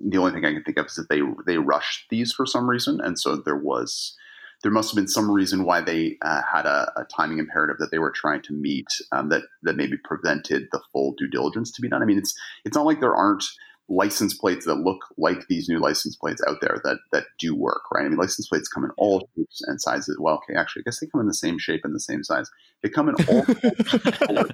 the 0.03 0.17
only 0.17 0.31
thing 0.31 0.45
I 0.45 0.53
can 0.53 0.63
think 0.63 0.77
of 0.77 0.87
is 0.87 0.95
that 0.95 1.09
they 1.09 1.21
they 1.45 1.57
rushed 1.57 2.09
these 2.09 2.33
for 2.33 2.45
some 2.45 2.69
reason, 2.69 2.99
and 3.01 3.19
so 3.19 3.35
there 3.35 3.57
was 3.57 4.15
there 4.63 4.71
must 4.71 4.91
have 4.91 4.95
been 4.95 5.07
some 5.07 5.29
reason 5.29 5.63
why 5.63 5.81
they 5.81 6.17
uh, 6.21 6.41
had 6.51 6.65
a, 6.65 6.91
a, 6.95 7.03
timing 7.05 7.39
imperative 7.39 7.77
that 7.79 7.89
they 7.89 7.97
were 7.97 8.11
trying 8.11 8.41
to 8.43 8.53
meet 8.53 8.87
um, 9.11 9.29
that 9.29 9.43
that 9.63 9.75
maybe 9.75 9.97
prevented 10.03 10.67
the 10.71 10.81
full 10.91 11.13
due 11.17 11.27
diligence 11.27 11.71
to 11.71 11.81
be 11.81 11.89
done. 11.89 12.01
I 12.01 12.05
mean, 12.05 12.17
it's 12.17 12.33
it's 12.65 12.75
not 12.75 12.85
like 12.85 12.99
there 12.99 13.15
aren't 13.15 13.43
license 13.89 14.33
plates 14.33 14.65
that 14.65 14.75
look 14.75 15.05
like 15.17 15.47
these 15.47 15.67
new 15.67 15.79
license 15.79 16.15
plates 16.15 16.41
out 16.47 16.57
there 16.61 16.79
that 16.83 16.99
that 17.11 17.25
do 17.39 17.55
work, 17.55 17.81
right? 17.93 18.05
I 18.05 18.09
mean, 18.09 18.17
license 18.17 18.47
plates 18.47 18.67
come 18.67 18.83
in 18.83 18.91
all 18.97 19.27
shapes 19.35 19.61
and 19.65 19.81
sizes. 19.81 20.17
Well, 20.19 20.35
okay, 20.35 20.59
actually, 20.59 20.83
I 20.83 20.85
guess 20.85 20.99
they 20.99 21.07
come 21.07 21.21
in 21.21 21.27
the 21.27 21.33
same 21.33 21.57
shape 21.57 21.81
and 21.83 21.95
the 21.95 21.99
same 21.99 22.23
size. 22.23 22.49
They 22.83 22.89
come 22.89 23.09
in 23.09 23.15
all. 23.27 23.45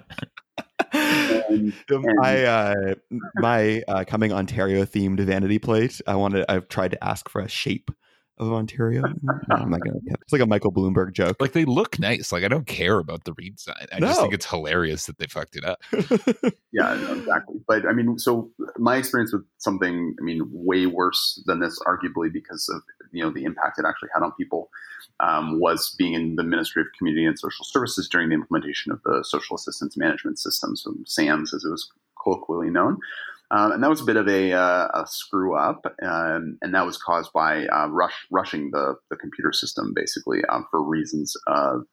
and, 1.50 1.74
and, 1.90 2.06
my 2.18 2.44
uh, 2.44 2.96
my 3.36 3.82
uh, 3.88 4.04
coming 4.06 4.34
Ontario 4.34 4.84
themed 4.86 5.20
vanity 5.20 5.60
plate. 5.60 6.02
I 6.08 6.16
wanted. 6.16 6.46
I've 6.50 6.68
tried 6.68 6.92
to 6.92 7.04
ask 7.04 7.30
for 7.30 7.42
a 7.42 7.50
shape 7.50 7.92
of 8.40 8.52
Ontario. 8.52 9.04
I'm 9.52 9.70
not 9.70 9.82
gonna. 9.82 10.00
It's 10.06 10.32
like 10.32 10.42
a 10.42 10.46
Michael 10.46 10.72
Bloomberg 10.72 11.14
joke. 11.14 11.38
Like 11.40 11.54
they 11.54 11.66
look 11.66 12.00
nice. 12.00 12.32
Like 12.32 12.44
I 12.44 12.48
don't 12.48 12.68
care 12.68 13.00
about 13.00 13.24
the 13.24 13.34
read 13.34 13.60
sign. 13.60 13.88
I 13.92 14.00
no. 14.00 14.08
just 14.08 14.22
think 14.22 14.34
it's 14.34 14.46
hilarious 14.46 15.06
that 15.06 15.18
they 15.18 15.28
fucked 15.28 15.56
it 15.56 15.66
up. 15.66 15.80
yeah, 16.72 17.14
exactly. 17.14 17.58
But 17.68 17.88
I 17.88 17.94
mean, 17.94 18.18
so 18.18 18.52
my 18.78 18.98
experience 18.98 19.34
with 19.34 19.44
something, 19.58 20.16
I 20.20 20.24
mean, 20.24 20.42
way 20.52 20.86
worse 20.86 21.42
than 21.46 21.60
this, 21.60 21.80
arguably 21.80 22.32
because 22.32 22.70
of 22.74 22.82
you 23.12 23.24
know 23.24 23.32
the 23.32 23.44
impact 23.44 23.80
it 23.80 23.86
actually 23.88 24.10
had 24.14 24.24
on 24.24 24.32
people, 24.34 24.70
um, 25.20 25.60
was 25.60 25.96
being 25.98 26.14
in 26.14 26.36
the 26.36 26.44
Ministry 26.44 26.82
of 26.82 26.88
Community 26.98 27.26
and 27.26 27.38
Social 27.38 27.66
Services 27.66 28.08
during 28.08 28.30
the 28.30 28.36
implementation 28.36 28.92
of 28.92 29.02
the 29.04 29.24
Social 29.24 29.56
Assistance 29.56 29.98
Management 29.98 30.40
System, 30.40 30.76
so 30.76 30.94
SAMS 31.06 31.54
as 31.54 31.64
it 31.64 31.70
was 31.70 31.90
colloquially 32.22 32.70
known. 32.70 33.00
Um, 33.50 33.72
and 33.72 33.84
that 33.84 33.90
was 33.90 34.02
a 34.02 34.06
bit 34.06 34.18
of 34.18 34.28
a, 34.28 34.52
uh, 34.52 34.88
a 34.94 35.06
screw 35.08 35.58
up, 35.58 35.86
um, 36.04 36.58
and 36.62 36.74
that 36.74 36.86
was 36.86 36.98
caused 36.98 37.32
by 37.34 37.66
uh, 37.68 37.88
rush, 37.88 38.26
rushing 38.30 38.72
the, 38.72 38.96
the 39.10 39.16
computer 39.16 39.54
system 39.54 39.94
basically 39.96 40.40
um, 40.50 40.66
for 40.70 40.84
reasons 40.84 41.34
of 41.48 41.84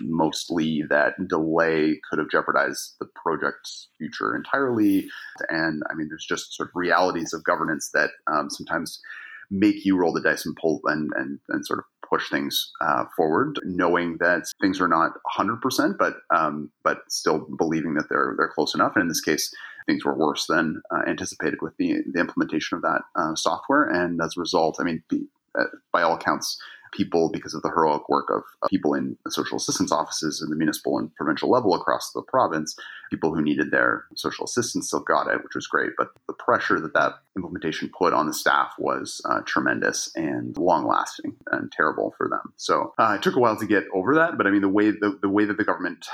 mostly 0.00 0.82
that 0.88 1.14
delay 1.28 1.98
could 2.08 2.18
have 2.18 2.30
jeopardized 2.30 2.94
the 3.00 3.06
project's 3.20 3.88
future 3.98 4.34
entirely. 4.36 5.08
And 5.48 5.82
I 5.90 5.94
mean, 5.94 6.08
there's 6.08 6.26
just 6.28 6.54
sort 6.54 6.68
of 6.68 6.72
realities 6.76 7.32
of 7.32 7.44
governance 7.44 7.90
that 7.94 8.10
um, 8.32 8.50
sometimes 8.50 9.00
make 9.50 9.84
you 9.84 9.96
roll 9.96 10.12
the 10.12 10.20
dice 10.20 10.44
and 10.44 10.56
pull 10.60 10.80
and, 10.84 11.10
and, 11.16 11.38
and 11.48 11.66
sort 11.66 11.80
of 11.80 11.84
push 12.08 12.30
things 12.30 12.70
uh, 12.80 13.04
forward, 13.16 13.58
knowing 13.64 14.16
that 14.20 14.44
things 14.60 14.80
are 14.80 14.88
not 14.88 15.12
100%, 15.38 15.98
but 15.98 16.16
um, 16.34 16.70
but 16.84 16.98
still 17.08 17.46
believing 17.58 17.94
that 17.94 18.06
they're 18.08 18.34
they're 18.36 18.52
close 18.54 18.74
enough. 18.74 18.92
And 18.94 19.02
in 19.02 19.08
this 19.08 19.20
case, 19.20 19.52
things 19.88 20.04
were 20.04 20.14
worse 20.14 20.46
than 20.46 20.82
uh, 20.94 21.02
anticipated 21.08 21.60
with 21.62 21.76
the 21.78 22.02
the 22.12 22.20
implementation 22.20 22.76
of 22.76 22.82
that 22.82 23.00
uh, 23.16 23.34
software. 23.34 23.84
And 23.84 24.20
as 24.22 24.36
a 24.36 24.40
result, 24.40 24.76
I 24.78 24.84
mean, 24.84 25.02
uh, 25.58 25.64
by 25.92 26.02
all 26.02 26.14
accounts, 26.14 26.60
people 26.92 27.30
because 27.30 27.54
of 27.54 27.62
the 27.62 27.68
heroic 27.68 28.08
work 28.08 28.30
of, 28.30 28.42
people 28.68 28.94
in 28.94 29.16
social 29.28 29.56
assistance 29.56 29.92
offices 29.92 30.42
in 30.42 30.50
the 30.50 30.56
municipal 30.56 30.98
and 30.98 31.14
provincial 31.14 31.50
level 31.50 31.74
across 31.74 32.12
the 32.12 32.22
province. 32.22 32.76
People 33.10 33.34
who 33.34 33.40
needed 33.40 33.70
their 33.70 34.04
social 34.14 34.44
assistance 34.44 34.88
still 34.88 35.00
got 35.00 35.26
it, 35.28 35.42
which 35.42 35.54
was 35.54 35.66
great. 35.66 35.92
But 35.96 36.08
the 36.26 36.34
pressure 36.34 36.78
that 36.80 36.92
that 36.92 37.14
implementation 37.36 37.90
put 37.96 38.12
on 38.12 38.26
the 38.26 38.34
staff 38.34 38.74
was 38.78 39.22
uh, 39.24 39.40
tremendous 39.46 40.10
and 40.14 40.56
long 40.58 40.86
lasting 40.86 41.36
and 41.50 41.72
terrible 41.72 42.14
for 42.18 42.28
them. 42.28 42.52
So 42.56 42.92
uh, 42.98 43.14
it 43.16 43.22
took 43.22 43.36
a 43.36 43.40
while 43.40 43.56
to 43.56 43.66
get 43.66 43.84
over 43.94 44.14
that. 44.16 44.36
But 44.36 44.46
I 44.46 44.50
mean, 44.50 44.60
the 44.60 44.68
way 44.68 44.90
the, 44.90 45.18
the 45.22 45.30
way 45.30 45.46
that 45.46 45.56
the 45.56 45.64
government 45.64 46.06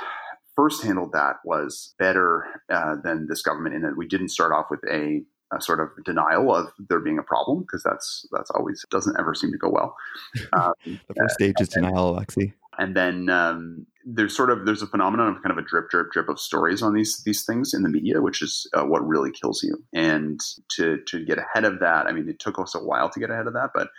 first 0.55 0.83
handled 0.83 1.11
that 1.13 1.37
was 1.43 1.93
better 1.99 2.45
uh, 2.69 2.95
than 3.03 3.27
this 3.27 3.41
government 3.41 3.75
in 3.75 3.81
that 3.81 3.97
we 3.97 4.07
didn't 4.07 4.29
start 4.29 4.51
off 4.51 4.67
with 4.69 4.81
a 4.89 5.23
a 5.53 5.61
sort 5.61 5.79
of 5.79 5.89
denial 6.03 6.53
of 6.53 6.71
there 6.89 6.99
being 6.99 7.19
a 7.19 7.23
problem 7.23 7.61
because 7.61 7.83
that's 7.83 8.25
that's 8.31 8.49
always 8.51 8.83
doesn't 8.89 9.15
ever 9.19 9.33
seem 9.33 9.51
to 9.51 9.57
go 9.57 9.69
well. 9.69 9.95
Um, 10.53 10.73
the 10.85 11.13
first 11.15 11.35
stage 11.35 11.55
is 11.59 11.69
denial, 11.69 12.15
Alexi. 12.15 12.53
And 12.77 12.95
then 12.95 13.29
um, 13.29 13.85
there's 14.05 14.35
sort 14.35 14.49
of 14.49 14.65
there's 14.65 14.81
a 14.81 14.87
phenomenon 14.87 15.35
of 15.35 15.41
kind 15.41 15.51
of 15.51 15.57
a 15.57 15.67
drip 15.67 15.89
drip 15.89 16.11
drip 16.11 16.29
of 16.29 16.39
stories 16.39 16.81
on 16.81 16.93
these 16.93 17.21
these 17.25 17.45
things 17.45 17.73
in 17.73 17.83
the 17.83 17.89
media, 17.89 18.21
which 18.21 18.41
is 18.41 18.67
uh, 18.73 18.83
what 18.83 19.05
really 19.07 19.31
kills 19.31 19.63
you. 19.63 19.83
And 19.93 20.39
to 20.75 20.99
to 21.07 21.25
get 21.25 21.37
ahead 21.37 21.65
of 21.65 21.79
that, 21.79 22.07
I 22.07 22.11
mean, 22.11 22.29
it 22.29 22.39
took 22.39 22.59
us 22.59 22.75
a 22.75 22.79
while 22.79 23.09
to 23.09 23.19
get 23.19 23.29
ahead 23.29 23.47
of 23.47 23.53
that, 23.53 23.71
but 23.73 23.89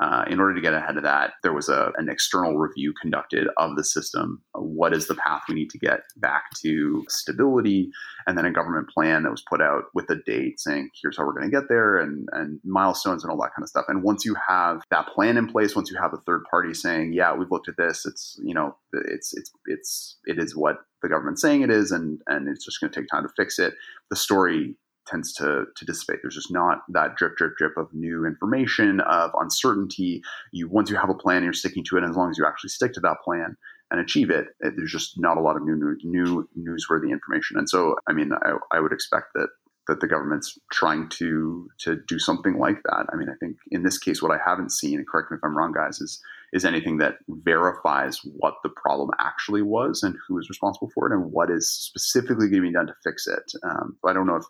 uh, 0.00 0.24
in 0.28 0.40
order 0.40 0.54
to 0.54 0.60
get 0.62 0.72
ahead 0.72 0.96
of 0.96 1.02
that, 1.02 1.34
there 1.42 1.52
was 1.52 1.68
a, 1.68 1.92
an 1.96 2.08
external 2.08 2.56
review 2.56 2.94
conducted 3.00 3.48
of 3.58 3.76
the 3.76 3.84
system. 3.84 4.42
What 4.54 4.94
is 4.94 5.06
the 5.06 5.14
path 5.14 5.42
we 5.48 5.54
need 5.54 5.70
to 5.70 5.78
get 5.78 6.00
back 6.16 6.44
to 6.62 7.04
stability? 7.08 7.90
And 8.26 8.36
then 8.36 8.46
a 8.46 8.52
government 8.52 8.88
plan 8.88 9.24
that 9.24 9.30
was 9.30 9.44
put 9.48 9.60
out 9.60 9.84
with 9.94 10.08
a 10.08 10.16
date 10.16 10.58
saying, 10.58 10.88
here's 11.02 11.18
how 11.18 11.24
we're 11.24 11.38
going 11.38 11.50
to 11.50 11.56
get 11.56 11.68
there 11.68 11.98
and, 11.98 12.28
and 12.32 12.60
milestones 12.64 13.22
and 13.22 13.30
all 13.30 13.38
that 13.42 13.52
kind 13.54 13.62
of 13.62 13.68
stuff. 13.68 13.84
And 13.88 14.02
once 14.02 14.24
you 14.24 14.34
have 14.48 14.82
that 14.90 15.08
plan 15.08 15.36
in 15.36 15.46
place, 15.46 15.76
once 15.76 15.90
you 15.90 15.98
have 16.00 16.14
a 16.14 16.22
third 16.26 16.44
party 16.50 16.72
saying, 16.72 17.12
yeah, 17.12 17.34
we've 17.34 17.50
looked 17.50 17.68
at 17.68 17.76
this, 17.76 18.06
it's, 18.06 18.40
you 18.42 18.54
know, 18.54 18.76
it's, 18.92 19.34
it's, 19.36 19.50
it's, 19.66 20.18
it 20.24 20.38
is 20.38 20.56
what 20.56 20.78
the 21.02 21.08
government's 21.08 21.42
saying 21.42 21.62
it 21.62 21.70
is, 21.70 21.92
and, 21.92 22.20
and 22.26 22.48
it's 22.48 22.64
just 22.64 22.80
going 22.80 22.90
to 22.90 23.00
take 23.00 23.08
time 23.08 23.22
to 23.22 23.32
fix 23.36 23.58
it. 23.58 23.74
The 24.08 24.16
story 24.16 24.76
tends 25.10 25.32
to, 25.34 25.64
to 25.76 25.84
dissipate. 25.84 26.20
There's 26.22 26.34
just 26.34 26.52
not 26.52 26.82
that 26.88 27.16
drip, 27.16 27.36
drip, 27.36 27.56
drip 27.56 27.76
of 27.76 27.92
new 27.92 28.24
information, 28.24 29.00
of 29.00 29.30
uncertainty. 29.38 30.22
You 30.52 30.68
once 30.68 30.90
you 30.90 30.96
have 30.96 31.10
a 31.10 31.14
plan, 31.14 31.42
you're 31.42 31.52
sticking 31.52 31.84
to 31.84 31.96
it. 31.96 32.02
And 32.02 32.10
as 32.10 32.16
long 32.16 32.30
as 32.30 32.38
you 32.38 32.46
actually 32.46 32.70
stick 32.70 32.92
to 32.94 33.00
that 33.00 33.18
plan 33.24 33.56
and 33.90 34.00
achieve 34.00 34.30
it, 34.30 34.46
it 34.60 34.74
there's 34.76 34.92
just 34.92 35.18
not 35.18 35.36
a 35.36 35.40
lot 35.40 35.56
of 35.56 35.62
new, 35.64 35.76
new 35.76 35.96
new 36.04 36.48
newsworthy 36.58 37.10
information. 37.10 37.58
And 37.58 37.68
so, 37.68 37.96
I 38.08 38.12
mean, 38.12 38.30
I, 38.32 38.54
I 38.70 38.80
would 38.80 38.92
expect 38.92 39.34
that 39.34 39.48
that 39.88 40.00
the 40.00 40.06
government's 40.06 40.58
trying 40.70 41.08
to 41.08 41.68
to 41.78 41.96
do 42.06 42.18
something 42.18 42.58
like 42.58 42.82
that. 42.84 43.06
I 43.12 43.16
mean, 43.16 43.28
I 43.28 43.34
think 43.40 43.56
in 43.70 43.82
this 43.82 43.98
case, 43.98 44.22
what 44.22 44.30
I 44.30 44.38
haven't 44.44 44.72
seen, 44.72 44.98
and 44.98 45.08
correct 45.08 45.30
me 45.30 45.36
if 45.36 45.44
I'm 45.44 45.56
wrong, 45.56 45.72
guys, 45.72 46.00
is 46.00 46.22
is 46.52 46.64
anything 46.64 46.98
that 46.98 47.14
verifies 47.28 48.20
what 48.24 48.54
the 48.62 48.68
problem 48.70 49.10
actually 49.20 49.62
was 49.62 50.02
and 50.02 50.16
who 50.26 50.38
is 50.38 50.48
responsible 50.48 50.90
for 50.94 51.06
it 51.06 51.14
and 51.14 51.32
what 51.32 51.50
is 51.50 51.70
specifically 51.70 52.48
going 52.48 52.62
to 52.62 52.68
be 52.68 52.72
done 52.72 52.86
to 52.86 52.94
fix 53.04 53.26
it. 53.26 53.52
Um, 53.62 53.96
I 54.04 54.12
don't 54.12 54.26
know 54.26 54.36
if 54.36 54.44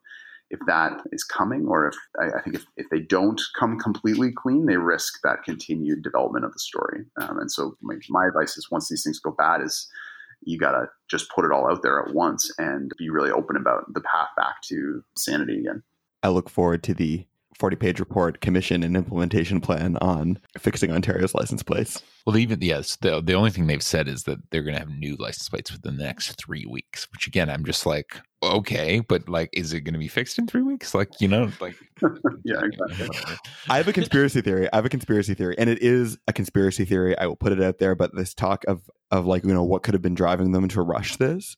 if 0.50 0.58
that 0.66 1.00
is 1.12 1.24
coming, 1.24 1.66
or 1.66 1.88
if 1.88 1.94
I, 2.20 2.38
I 2.38 2.42
think 2.42 2.56
if, 2.56 2.64
if 2.76 2.86
they 2.90 3.00
don't 3.00 3.40
come 3.58 3.78
completely 3.78 4.32
clean, 4.32 4.66
they 4.66 4.76
risk 4.76 5.20
that 5.22 5.44
continued 5.44 6.02
development 6.02 6.44
of 6.44 6.52
the 6.52 6.58
story. 6.58 7.04
Um, 7.20 7.38
and 7.38 7.50
so 7.50 7.76
my, 7.80 7.94
my 8.08 8.26
advice 8.26 8.56
is 8.56 8.70
once 8.70 8.88
these 8.88 9.04
things 9.04 9.20
go 9.20 9.30
bad 9.30 9.62
is 9.62 9.88
you 10.42 10.58
got 10.58 10.72
to 10.72 10.86
just 11.10 11.30
put 11.30 11.44
it 11.44 11.52
all 11.52 11.70
out 11.70 11.82
there 11.82 12.00
at 12.00 12.14
once 12.14 12.50
and 12.58 12.90
be 12.98 13.10
really 13.10 13.30
open 13.30 13.56
about 13.56 13.84
the 13.92 14.00
path 14.00 14.28
back 14.36 14.56
to 14.64 15.02
sanity 15.16 15.58
again. 15.58 15.82
I 16.22 16.28
look 16.28 16.48
forward 16.48 16.82
to 16.84 16.94
the 16.94 17.26
40 17.58 17.76
page 17.76 18.00
report, 18.00 18.40
commission, 18.40 18.82
and 18.82 18.96
implementation 18.96 19.60
plan 19.60 19.98
on 20.00 20.38
fixing 20.58 20.90
Ontario's 20.90 21.34
license 21.34 21.62
plates. 21.62 22.02
Well, 22.26 22.38
even, 22.38 22.60
yes, 22.62 22.96
the, 22.96 23.20
the 23.20 23.34
only 23.34 23.50
thing 23.50 23.66
they've 23.66 23.82
said 23.82 24.08
is 24.08 24.24
that 24.24 24.38
they're 24.50 24.62
going 24.62 24.74
to 24.74 24.80
have 24.80 24.88
new 24.88 25.16
license 25.16 25.48
plates 25.48 25.70
within 25.70 25.98
the 25.98 26.04
next 26.04 26.32
three 26.42 26.64
weeks, 26.64 27.06
which 27.12 27.26
again, 27.26 27.50
I'm 27.50 27.64
just 27.64 27.84
like, 27.84 28.16
okay, 28.50 29.00
but 29.00 29.28
like, 29.28 29.50
is 29.52 29.72
it 29.72 29.80
going 29.80 29.94
to 29.94 29.98
be 29.98 30.08
fixed 30.08 30.38
in 30.38 30.46
three 30.46 30.62
weeks? 30.62 30.94
Like, 30.94 31.20
you 31.20 31.28
know, 31.28 31.50
like, 31.60 31.76
yeah, 32.44 32.60
exactly. 32.62 33.36
I 33.68 33.76
have 33.76 33.88
a 33.88 33.92
conspiracy 33.92 34.40
theory. 34.40 34.68
I 34.72 34.76
have 34.76 34.84
a 34.84 34.90
conspiracy 34.90 35.34
theory, 35.34 35.56
and 35.58 35.70
it 35.70 35.82
is 35.82 36.18
a 36.28 36.32
conspiracy 36.32 36.84
theory. 36.84 37.16
I 37.18 37.26
will 37.26 37.36
put 37.36 37.52
it 37.52 37.62
out 37.62 37.78
there, 37.78 37.94
but 37.94 38.14
this 38.14 38.34
talk 38.34 38.64
of, 38.68 38.88
of 39.10 39.26
like, 39.26 39.44
you 39.44 39.54
know, 39.54 39.64
what 39.64 39.82
could 39.82 39.94
have 39.94 40.02
been 40.02 40.14
driving 40.14 40.52
them 40.52 40.68
to 40.68 40.82
rush 40.82 41.16
this 41.16 41.56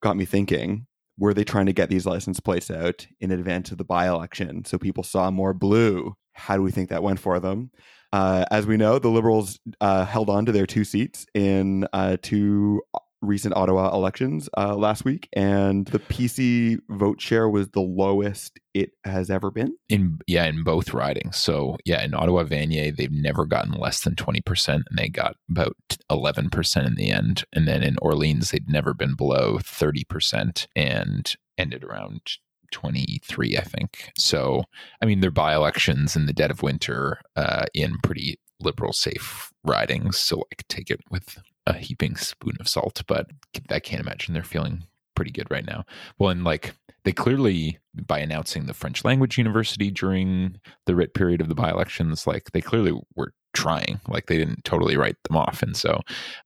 got 0.00 0.16
me 0.16 0.24
thinking 0.24 0.86
were 1.18 1.34
they 1.34 1.44
trying 1.44 1.66
to 1.66 1.72
get 1.72 1.88
these 1.88 2.06
license 2.06 2.40
plates 2.40 2.70
out 2.70 3.06
in 3.20 3.30
advance 3.30 3.70
of 3.70 3.78
the 3.78 3.84
by 3.84 4.08
election 4.08 4.64
so 4.64 4.78
people 4.78 5.04
saw 5.04 5.30
more 5.30 5.54
blue? 5.54 6.14
How 6.32 6.56
do 6.56 6.62
we 6.62 6.72
think 6.72 6.90
that 6.90 7.02
went 7.02 7.20
for 7.20 7.38
them? 7.38 7.70
Uh, 8.12 8.44
as 8.50 8.66
we 8.66 8.76
know, 8.76 8.98
the 8.98 9.08
Liberals 9.08 9.58
uh, 9.80 10.04
held 10.04 10.30
on 10.30 10.46
to 10.46 10.52
their 10.52 10.66
two 10.66 10.84
seats 10.84 11.26
in 11.34 11.86
uh, 11.92 12.16
two 12.22 12.80
recent 13.24 13.56
Ottawa 13.56 13.94
elections 13.94 14.48
uh, 14.56 14.74
last 14.74 15.04
week, 15.04 15.28
and 15.32 15.86
the 15.86 15.98
PC 15.98 16.78
vote 16.88 17.20
share 17.20 17.48
was 17.48 17.68
the 17.70 17.80
lowest 17.80 18.58
it 18.74 18.92
has 19.04 19.30
ever 19.30 19.50
been. 19.50 19.76
In 19.88 20.18
yeah, 20.26 20.44
in 20.44 20.64
both 20.64 20.94
ridings. 20.94 21.36
So 21.36 21.76
yeah, 21.84 22.02
in 22.02 22.14
Ottawa 22.14 22.44
Vanier, 22.44 22.94
they've 22.94 23.10
never 23.10 23.46
gotten 23.46 23.72
less 23.72 24.02
than 24.02 24.16
twenty 24.16 24.40
percent, 24.40 24.84
and 24.88 24.98
they 24.98 25.08
got 25.08 25.36
about 25.50 25.76
eleven 26.10 26.50
percent 26.50 26.86
in 26.86 26.94
the 26.94 27.10
end. 27.10 27.44
And 27.52 27.66
then 27.66 27.82
in 27.82 27.96
Orleans, 28.00 28.50
they'd 28.50 28.68
never 28.68 28.94
been 28.94 29.14
below 29.14 29.58
thirty 29.62 30.04
percent, 30.04 30.66
and 30.76 31.34
ended 31.56 31.84
around 31.84 32.38
23, 32.72 33.56
I 33.56 33.62
think. 33.62 34.10
So, 34.18 34.64
I 35.00 35.06
mean, 35.06 35.20
they're 35.20 35.30
by 35.30 35.54
elections 35.54 36.16
in 36.16 36.26
the 36.26 36.32
dead 36.32 36.50
of 36.50 36.62
winter 36.62 37.20
uh, 37.36 37.66
in 37.72 37.98
pretty 38.02 38.40
liberal, 38.60 38.92
safe 38.92 39.52
ridings. 39.62 40.18
So, 40.18 40.38
like, 40.38 40.64
take 40.68 40.90
it 40.90 41.00
with 41.10 41.38
a 41.66 41.74
heaping 41.74 42.16
spoon 42.16 42.56
of 42.60 42.68
salt. 42.68 43.02
But 43.06 43.28
I 43.70 43.80
can't 43.80 44.02
imagine 44.02 44.34
they're 44.34 44.42
feeling 44.42 44.84
pretty 45.14 45.30
good 45.30 45.50
right 45.50 45.66
now. 45.66 45.84
Well, 46.18 46.30
and 46.30 46.44
like, 46.44 46.74
they 47.04 47.12
clearly, 47.12 47.78
by 48.06 48.18
announcing 48.18 48.66
the 48.66 48.74
French 48.74 49.04
language 49.04 49.38
university 49.38 49.90
during 49.90 50.58
the 50.86 50.94
writ 50.94 51.14
period 51.14 51.40
of 51.40 51.48
the 51.48 51.54
by 51.54 51.70
elections, 51.70 52.26
like, 52.26 52.52
they 52.52 52.60
clearly 52.60 52.98
were 53.14 53.32
trying. 53.54 54.00
Like 54.06 54.26
they 54.26 54.36
didn't 54.36 54.64
totally 54.64 54.96
write 54.96 55.16
them 55.22 55.36
off. 55.36 55.62
And 55.62 55.74
so, 55.76 56.02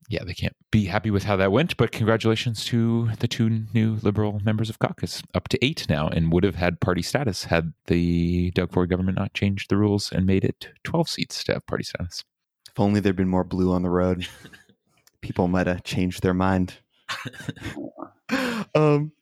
yeah, 0.09 0.23
they 0.25 0.35
can't 0.35 0.55
be 0.71 0.85
happy 0.85 1.11
with 1.11 1.25
how 1.25 1.35
that 1.37 1.51
went. 1.51 1.77
But 1.77 1.91
congratulations 1.91 2.65
to 2.67 3.11
the 3.19 3.27
two 3.27 3.65
new 3.75 3.97
Liberal 4.03 4.41
members 4.45 4.71
of 4.71 4.79
caucus, 4.79 5.23
up 5.35 5.49
to 5.49 5.65
eight 5.65 5.87
now, 5.89 6.09
and 6.09 6.33
would 6.33 6.45
have 6.45 6.55
had 6.55 6.81
party 6.81 7.03
status 7.03 7.45
had 7.45 7.73
the 7.87 8.53
Doug 8.53 8.73
Ford 8.73 8.91
government 8.91 9.19
not 9.19 9.35
changed 9.35 9.71
the 9.71 9.77
rules 9.77 10.13
and 10.13 10.27
made 10.27 10.45
it 10.45 10.69
12 10.85 11.09
seats 11.09 11.43
to 11.45 11.55
have 11.55 11.67
party 11.67 11.85
status. 11.85 12.23
If 12.71 12.79
only 12.79 13.01
there'd 13.01 13.17
been 13.17 13.29
more 13.29 13.45
blue 13.45 13.73
on 13.73 13.83
the 13.83 13.91
road, 13.91 14.29
people 15.29 15.47
might 15.47 15.67
have 15.67 15.85
changed 15.85 16.23
their 16.23 16.33
mind. 16.33 16.79
um, 18.75 19.13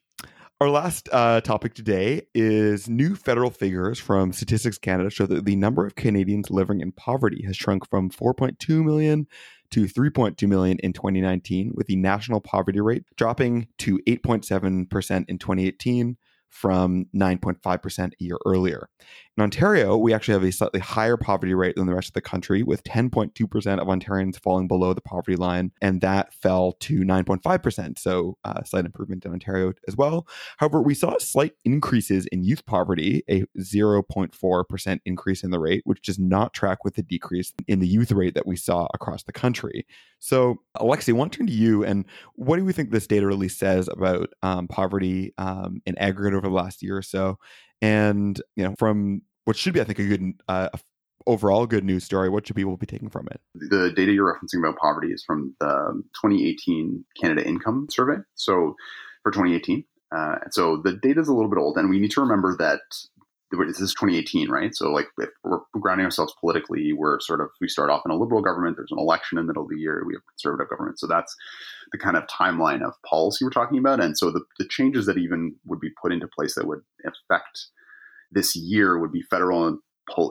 our 0.61 0.69
last 0.69 1.09
uh, 1.11 1.41
topic 1.41 1.73
today 1.73 2.21
is 2.33 2.87
new 2.87 3.13
federal 3.13 3.49
figures 3.49 3.99
from 3.99 4.31
Statistics 4.31 4.77
Canada 4.77 5.09
show 5.09 5.25
that 5.25 5.43
the 5.43 5.57
number 5.57 5.85
of 5.85 5.95
Canadians 5.95 6.49
living 6.49 6.79
in 6.79 6.93
poverty 6.93 7.43
has 7.45 7.57
shrunk 7.57 7.89
from 7.89 8.09
4.2 8.09 8.85
million 8.85 9.27
to 9.71 9.83
3.2 9.83 10.47
million 10.47 10.79
in 10.79 10.93
2019, 10.93 11.73
with 11.75 11.87
the 11.87 11.97
national 11.97 12.39
poverty 12.39 12.79
rate 12.79 13.03
dropping 13.17 13.67
to 13.79 13.99
8.7% 14.07 15.25
in 15.27 15.37
2018 15.37 16.15
from 16.49 17.07
9.5% 17.13 18.07
a 18.07 18.23
year 18.23 18.37
earlier. 18.45 18.87
In 19.37 19.43
Ontario, 19.43 19.95
we 19.95 20.15
actually 20.15 20.33
have 20.33 20.43
a 20.43 20.51
slightly 20.51 20.79
higher 20.79 21.15
poverty 21.15 21.53
rate 21.53 21.75
than 21.75 21.85
the 21.85 21.93
rest 21.93 22.07
of 22.07 22.13
the 22.15 22.21
country, 22.21 22.63
with 22.63 22.83
10.2% 22.83 23.79
of 23.79 23.87
Ontarians 23.87 24.41
falling 24.41 24.67
below 24.67 24.95
the 24.95 25.01
poverty 25.01 25.35
line, 25.35 25.71
and 25.79 26.01
that 26.01 26.33
fell 26.33 26.71
to 26.79 27.01
9.5%. 27.01 27.99
So, 27.99 28.35
uh, 28.43 28.63
slight 28.63 28.85
improvement 28.85 29.25
in 29.25 29.33
Ontario 29.33 29.73
as 29.87 29.95
well. 29.95 30.27
However, 30.57 30.81
we 30.81 30.95
saw 30.95 31.19
slight 31.19 31.53
increases 31.63 32.25
in 32.31 32.43
youth 32.43 32.65
poverty, 32.65 33.21
a 33.29 33.43
0.4% 33.59 34.99
increase 35.05 35.43
in 35.43 35.51
the 35.51 35.59
rate, 35.59 35.83
which 35.85 36.01
does 36.01 36.17
not 36.17 36.55
track 36.55 36.83
with 36.83 36.95
the 36.95 37.03
decrease 37.03 37.53
in 37.67 37.77
the 37.77 37.87
youth 37.87 38.11
rate 38.11 38.33
that 38.33 38.47
we 38.47 38.55
saw 38.55 38.87
across 38.95 39.21
the 39.21 39.33
country. 39.33 39.85
So, 40.17 40.61
Alexi, 40.77 41.09
I 41.09 41.11
want 41.11 41.31
to 41.33 41.37
turn 41.37 41.47
to 41.47 41.53
you, 41.53 41.83
and 41.83 42.05
what 42.33 42.57
do 42.57 42.65
we 42.65 42.73
think 42.73 42.89
this 42.89 43.05
data 43.05 43.27
really 43.27 43.49
says 43.49 43.87
about 43.87 44.29
um, 44.41 44.67
poverty 44.67 45.35
um, 45.37 45.83
in 45.85 45.95
aggregate 45.99 46.35
over 46.35 46.47
the 46.47 46.53
last 46.55 46.81
year 46.81 46.97
or 46.97 47.03
so? 47.03 47.37
And 47.81 48.41
you 48.55 48.63
know, 48.63 48.75
from 48.77 49.21
what 49.45 49.55
should 49.55 49.73
be, 49.73 49.81
I 49.81 49.83
think, 49.83 49.99
a 49.99 50.05
good 50.05 50.33
uh, 50.47 50.69
overall 51.27 51.67
good 51.67 51.83
news 51.83 52.03
story. 52.03 52.29
What 52.29 52.47
should 52.47 52.55
people 52.55 52.77
be 52.77 52.85
taking 52.85 53.09
from 53.09 53.27
it? 53.29 53.39
The 53.53 53.91
data 53.95 54.11
you're 54.11 54.33
referencing 54.33 54.59
about 54.59 54.77
poverty 54.77 55.09
is 55.09 55.23
from 55.23 55.55
the 55.59 56.01
2018 56.21 57.05
Canada 57.21 57.45
Income 57.45 57.87
Survey. 57.91 58.17
So 58.35 58.75
for 59.23 59.31
2018, 59.31 59.83
uh, 60.15 60.35
so 60.51 60.77
the 60.77 60.93
data 60.93 61.19
is 61.19 61.27
a 61.27 61.33
little 61.33 61.49
bit 61.49 61.59
old, 61.59 61.77
and 61.77 61.89
we 61.89 61.99
need 61.99 62.11
to 62.11 62.21
remember 62.21 62.55
that 62.57 62.79
this 63.51 63.79
is 63.79 63.93
2018, 63.93 64.49
right? 64.49 64.75
So 64.75 64.91
like 64.91 65.07
if 65.17 65.29
we're 65.43 65.59
grounding 65.79 66.05
ourselves 66.05 66.33
politically, 66.39 66.91
we're 66.93 67.19
sort 67.19 67.41
of 67.41 67.49
we 67.61 67.67
start 67.67 67.89
off 67.89 68.01
in 68.05 68.11
a 68.11 68.17
liberal 68.17 68.41
government. 68.41 68.75
There's 68.77 68.91
an 68.91 68.99
election 68.99 69.37
in 69.37 69.45
the 69.45 69.47
middle 69.47 69.63
of 69.63 69.69
the 69.69 69.77
year. 69.77 70.03
We 70.05 70.13
have 70.15 70.25
conservative 70.27 70.69
government. 70.69 70.99
So 70.99 71.07
that's 71.07 71.35
the 71.91 71.97
kind 71.97 72.17
of 72.17 72.23
timeline 72.27 72.81
of 72.81 72.93
policy 73.05 73.45
we're 73.45 73.51
talking 73.51 73.77
about. 73.77 74.01
And 74.01 74.17
so 74.17 74.31
the, 74.31 74.41
the 74.59 74.67
changes 74.67 75.05
that 75.05 75.17
even 75.17 75.55
would 75.65 75.79
be 75.79 75.91
put 76.01 76.11
into 76.11 76.27
place 76.27 76.55
that 76.55 76.67
would 76.67 76.81
affect 77.05 77.67
this 78.31 78.55
year 78.55 78.99
would 78.99 79.11
be 79.11 79.21
federal 79.21 79.79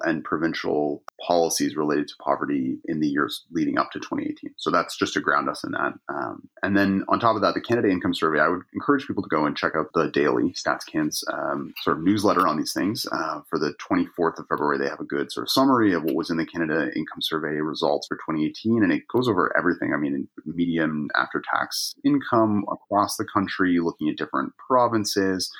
and 0.04 0.16
and 0.16 0.24
provincial 0.24 1.02
policies 1.24 1.76
related 1.76 2.08
to 2.08 2.14
poverty 2.20 2.78
in 2.86 3.00
the 3.00 3.08
years 3.08 3.44
leading 3.50 3.78
up 3.78 3.90
to 3.92 3.98
2018. 3.98 4.54
So 4.56 4.70
that's 4.70 4.96
just 4.96 5.14
to 5.14 5.20
ground 5.20 5.48
us 5.48 5.62
in 5.62 5.72
that. 5.72 5.92
Um, 6.08 6.48
and 6.62 6.76
then 6.76 7.04
on 7.08 7.20
top 7.20 7.36
of 7.36 7.42
that, 7.42 7.54
the 7.54 7.60
Canada 7.60 7.88
Income 7.88 8.14
Survey, 8.14 8.40
I 8.40 8.48
would 8.48 8.62
encourage 8.72 9.06
people 9.06 9.22
to 9.22 9.28
go 9.28 9.44
and 9.44 9.56
check 9.56 9.72
out 9.76 9.90
the 9.94 10.10
daily 10.10 10.52
StatsCan's 10.52 11.22
um, 11.32 11.74
sort 11.82 11.98
of 11.98 12.02
newsletter 12.02 12.46
on 12.46 12.56
these 12.56 12.72
things. 12.72 13.06
Uh, 13.12 13.40
for 13.48 13.58
the 13.58 13.74
24th 13.74 14.38
of 14.38 14.46
February, 14.48 14.78
they 14.78 14.88
have 14.88 15.00
a 15.00 15.04
good 15.04 15.30
sort 15.30 15.44
of 15.44 15.50
summary 15.50 15.92
of 15.92 16.02
what 16.02 16.14
was 16.14 16.30
in 16.30 16.38
the 16.38 16.46
Canada 16.46 16.90
Income 16.96 17.20
Survey 17.20 17.56
results 17.56 18.06
for 18.06 18.16
2018, 18.16 18.82
and 18.82 18.92
it 18.92 19.02
goes 19.12 19.28
over 19.28 19.56
everything. 19.56 19.92
I 19.92 19.98
mean, 19.98 20.28
median 20.44 21.08
after 21.14 21.42
tax 21.52 21.94
income 22.04 22.64
across 22.70 23.16
the 23.16 23.26
country, 23.26 23.78
looking 23.80 24.08
at 24.08 24.16
different 24.16 24.52
provinces. 24.56 25.50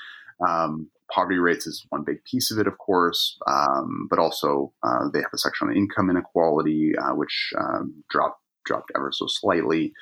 Um, 0.46 0.90
poverty 1.10 1.38
rates 1.38 1.66
is 1.66 1.86
one 1.90 2.04
big 2.04 2.24
piece 2.24 2.50
of 2.50 2.58
it, 2.58 2.66
of 2.66 2.78
course, 2.78 3.38
um, 3.46 4.06
but 4.10 4.18
also 4.18 4.72
uh, 4.82 5.08
they 5.12 5.20
have 5.20 5.32
a 5.34 5.38
section 5.38 5.68
on 5.68 5.76
income 5.76 6.10
inequality, 6.10 6.92
uh, 6.96 7.14
which 7.14 7.52
um, 7.58 8.02
dropped 8.10 8.40
dropped 8.64 8.90
ever 8.96 9.12
so 9.12 9.26
slightly. 9.28 9.92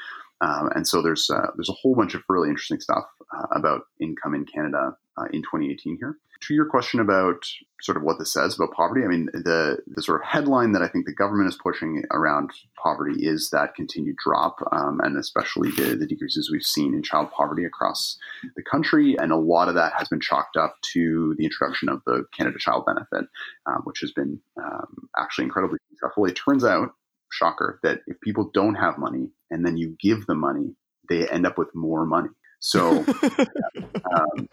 Um, 0.41 0.69
and 0.75 0.87
so 0.87 1.03
there's 1.03 1.29
uh, 1.31 1.51
there's 1.57 1.69
a 1.69 1.75
whole 1.81 1.95
bunch 1.95 2.15
of 2.15 2.23
really 2.29 2.49
interesting 2.49 2.81
stuff 2.81 3.05
uh, 3.37 3.47
about 3.55 3.83
income 4.01 4.35
in 4.35 4.45
Canada 4.45 4.97
uh, 5.19 5.27
in 5.33 5.43
2018 5.43 5.97
here. 5.99 6.19
To 6.43 6.55
your 6.55 6.67
question 6.67 7.01
about 7.01 7.47
sort 7.81 7.97
of 7.97 8.03
what 8.03 8.19
this 8.19 8.33
says 8.33 8.55
about 8.55 8.73
poverty, 8.73 9.03
I 9.03 9.09
mean 9.09 9.31
the 9.33 9.79
the 9.87 10.03
sort 10.03 10.21
of 10.21 10.27
headline 10.27 10.73
that 10.73 10.83
I 10.83 10.89
think 10.89 11.07
the 11.07 11.15
government 11.15 11.49
is 11.49 11.59
pushing 11.63 12.03
around 12.11 12.51
poverty 12.83 13.25
is 13.27 13.49
that 13.51 13.75
continued 13.75 14.17
drop, 14.23 14.59
um, 14.73 15.01
and 15.03 15.17
especially 15.17 15.71
the, 15.71 15.97
the 15.97 16.07
decreases 16.07 16.51
we've 16.51 16.63
seen 16.63 16.93
in 16.93 17.03
child 17.03 17.31
poverty 17.31 17.65
across 17.65 18.19
the 18.57 18.63
country, 18.63 19.17
and 19.19 19.33
a 19.33 19.37
lot 19.37 19.69
of 19.69 19.75
that 19.75 19.95
has 19.97 20.09
been 20.09 20.21
chalked 20.21 20.57
up 20.57 20.77
to 20.93 21.35
the 21.39 21.45
introduction 21.45 21.89
of 21.89 22.03
the 22.05 22.25
Canada 22.37 22.59
Child 22.59 22.85
Benefit, 22.87 23.31
um, 23.67 23.83
which 23.85 24.01
has 24.01 24.13
been 24.13 24.39
um, 24.63 25.09
actually 25.17 25.45
incredibly 25.45 25.79
successful. 25.91 26.27
It 26.27 26.37
turns 26.37 26.65
out 26.65 26.91
shocker 27.31 27.81
that 27.83 28.01
if 28.07 28.21
people 28.21 28.51
don't 28.55 28.75
have 28.75 28.99
money 28.99 29.31
and 29.51 29.65
then 29.65 29.77
you 29.77 29.97
give 30.01 30.27
them 30.27 30.41
money, 30.41 30.75
they 31.09 31.29
end 31.29 31.47
up 31.47 31.59
with 31.59 31.75
more 31.75 32.07
money. 32.07 32.31
So 32.65 33.05
um, 34.17 34.49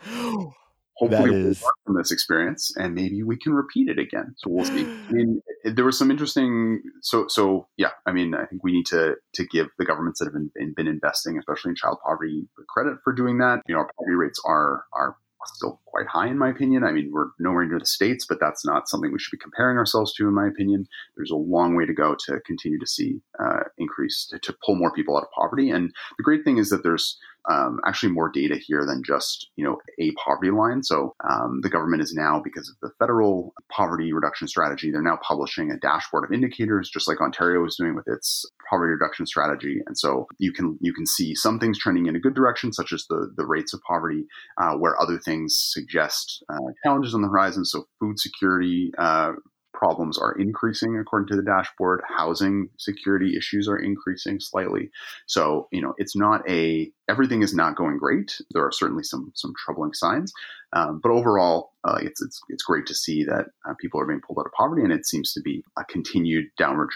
hopefully 0.98 1.30
we'll 1.30 1.44
learn 1.44 1.56
from 1.86 1.96
this 1.96 2.12
experience 2.12 2.76
and 2.76 2.94
maybe 2.94 3.24
we 3.24 3.38
can 3.38 3.54
repeat 3.54 3.88
it 3.88 3.98
again. 3.98 4.36
So 4.36 4.50
we'll 4.50 4.66
see. 4.66 4.84
I 4.84 4.86
mean, 5.12 5.42
there 5.64 5.86
was 5.86 5.98
some 5.98 6.12
interesting. 6.12 6.82
So 7.02 7.28
so 7.30 7.70
yeah. 7.78 7.92
I 8.06 8.12
mean, 8.12 8.36
I 8.36 8.46
think 8.48 8.66
we 8.66 8.74
need 8.74 8.86
to 8.88 9.16
to 9.36 9.46
give 9.46 9.68
the 9.80 9.86
governments 9.86 10.20
that 10.20 10.26
have 10.26 10.34
been, 10.34 10.74
been 10.76 10.88
investing, 10.88 11.38
especially 11.38 11.70
in 11.70 11.76
child 11.76 12.00
poverty, 12.04 12.50
credit 12.68 12.98
for 13.02 13.14
doing 13.14 13.38
that. 13.38 13.62
You 13.66 13.76
know, 13.76 13.80
our 13.80 13.90
poverty 13.98 14.16
rates 14.16 14.42
are 14.46 14.84
are 14.92 15.16
still 15.46 15.80
quite 15.86 16.08
high 16.08 16.28
in 16.28 16.38
my 16.38 16.50
opinion. 16.50 16.84
I 16.84 16.92
mean, 16.92 17.12
we're 17.14 17.30
nowhere 17.40 17.66
near 17.66 17.80
the 17.80 17.86
states, 17.86 18.26
but 18.28 18.40
that's 18.40 18.66
not 18.66 18.90
something 18.90 19.12
we 19.12 19.20
should 19.20 19.32
be 19.32 19.42
comparing 19.42 19.78
ourselves 19.78 20.14
to, 20.16 20.28
in 20.28 20.34
my 20.34 20.48
opinion. 20.48 20.86
There's 21.16 21.32
a 21.32 21.36
long 21.36 21.76
way 21.76 21.86
to 21.86 21.94
go 21.94 22.16
to 22.26 22.40
continue 22.46 22.80
to 22.80 22.88
see 22.88 23.22
uh, 23.40 23.64
increase 23.78 24.28
to, 24.32 24.40
to, 24.40 24.56
pull 24.64 24.76
more 24.76 24.92
people 24.94 25.18
out 25.18 25.24
of 25.24 25.32
poverty. 25.32 25.70
And 25.70 25.92
the 26.18 26.24
great 26.24 26.44
thing 26.44 26.58
is 26.58 26.70
that 26.70 26.84
there's 26.84 27.18
um, 27.50 27.80
actually 27.86 28.12
more 28.12 28.30
data 28.30 28.56
here 28.56 28.86
than 28.86 29.04
just 29.04 29.50
you 29.56 29.64
know 29.64 29.78
a 30.00 30.12
poverty 30.14 30.52
line. 30.52 30.84
So 30.84 31.16
um, 31.30 31.62
the 31.62 31.70
government 31.70 32.02
is 32.02 32.14
now, 32.14 32.42
because 32.44 32.70
of 32.70 32.76
the 32.82 32.94
federal 33.00 33.54
poverty 33.72 34.14
reduction 34.14 34.48
strategy, 34.48 34.92
they're 34.92 35.02
now 35.02 35.20
publishing 35.22 35.72
a 35.72 35.78
dashboard 35.78 36.26
of 36.26 36.32
indicators, 36.32 36.90
just 36.90 37.08
like 37.08 37.22
Ontario 37.22 37.66
is 37.66 37.76
doing 37.76 37.96
with 37.96 38.08
its 38.08 38.46
poverty 38.70 38.92
reduction 38.92 39.26
strategy. 39.26 39.82
And 39.88 39.98
so 39.98 40.28
you 40.38 40.52
can 40.52 40.78
you 40.82 40.94
can 40.94 41.06
see 41.06 41.36
some 41.36 41.60
things 41.60 41.80
trending 41.80 42.06
in 42.06 42.16
a 42.16 42.20
good 42.20 42.36
direction, 42.36 42.74
such 42.74 42.94
as 42.94 43.06
the 43.10 43.32
the 43.36 43.46
rates 43.46 43.74
of 43.74 43.82
poverty, 43.88 44.26
uh, 44.58 44.74
where 44.76 45.00
other 45.02 45.20
things 45.20 45.58
suggest 45.58 46.44
uh, 46.50 46.58
challenges 46.84 47.16
on 47.16 47.22
the 47.22 47.28
horizon. 47.28 47.66
So 47.66 47.86
food 48.00 48.20
security 48.20 48.92
uh, 48.98 49.34
problems 49.74 50.18
are 50.18 50.34
increasing 50.34 50.98
according 50.98 51.28
to 51.28 51.36
the 51.36 51.42
dashboard. 51.42 52.02
Housing 52.08 52.70
security 52.78 53.36
issues 53.38 53.68
are 53.68 53.78
increasing 53.78 54.40
slightly. 54.40 54.90
So, 55.26 55.68
you 55.72 55.82
know, 55.82 55.94
it's 55.98 56.16
not 56.16 56.48
a 56.50 56.92
everything 57.10 57.42
is 57.42 57.54
not 57.54 57.76
going 57.76 57.98
great. 57.98 58.40
There 58.52 58.66
are 58.66 58.72
certainly 58.72 59.04
some 59.04 59.32
some 59.36 59.54
troubling 59.64 59.94
signs, 59.94 60.34
um, 60.74 61.00
but 61.02 61.12
overall, 61.12 61.74
uh, 61.84 62.00
it's, 62.02 62.22
it's 62.22 62.42
it's 62.50 62.64
great 62.64 62.86
to 62.88 62.96
see 62.96 63.24
that 63.26 63.48
uh, 63.68 63.74
people 63.80 64.00
are 64.00 64.06
being 64.06 64.22
pulled 64.22 64.40
out 64.40 64.46
of 64.46 64.52
poverty, 64.54 64.84
and 64.84 64.94
it 64.94 65.06
seems 65.06 65.34
to 65.34 65.42
be 65.42 65.64
a 65.78 65.84
continued 65.86 66.46
downward. 66.58 66.90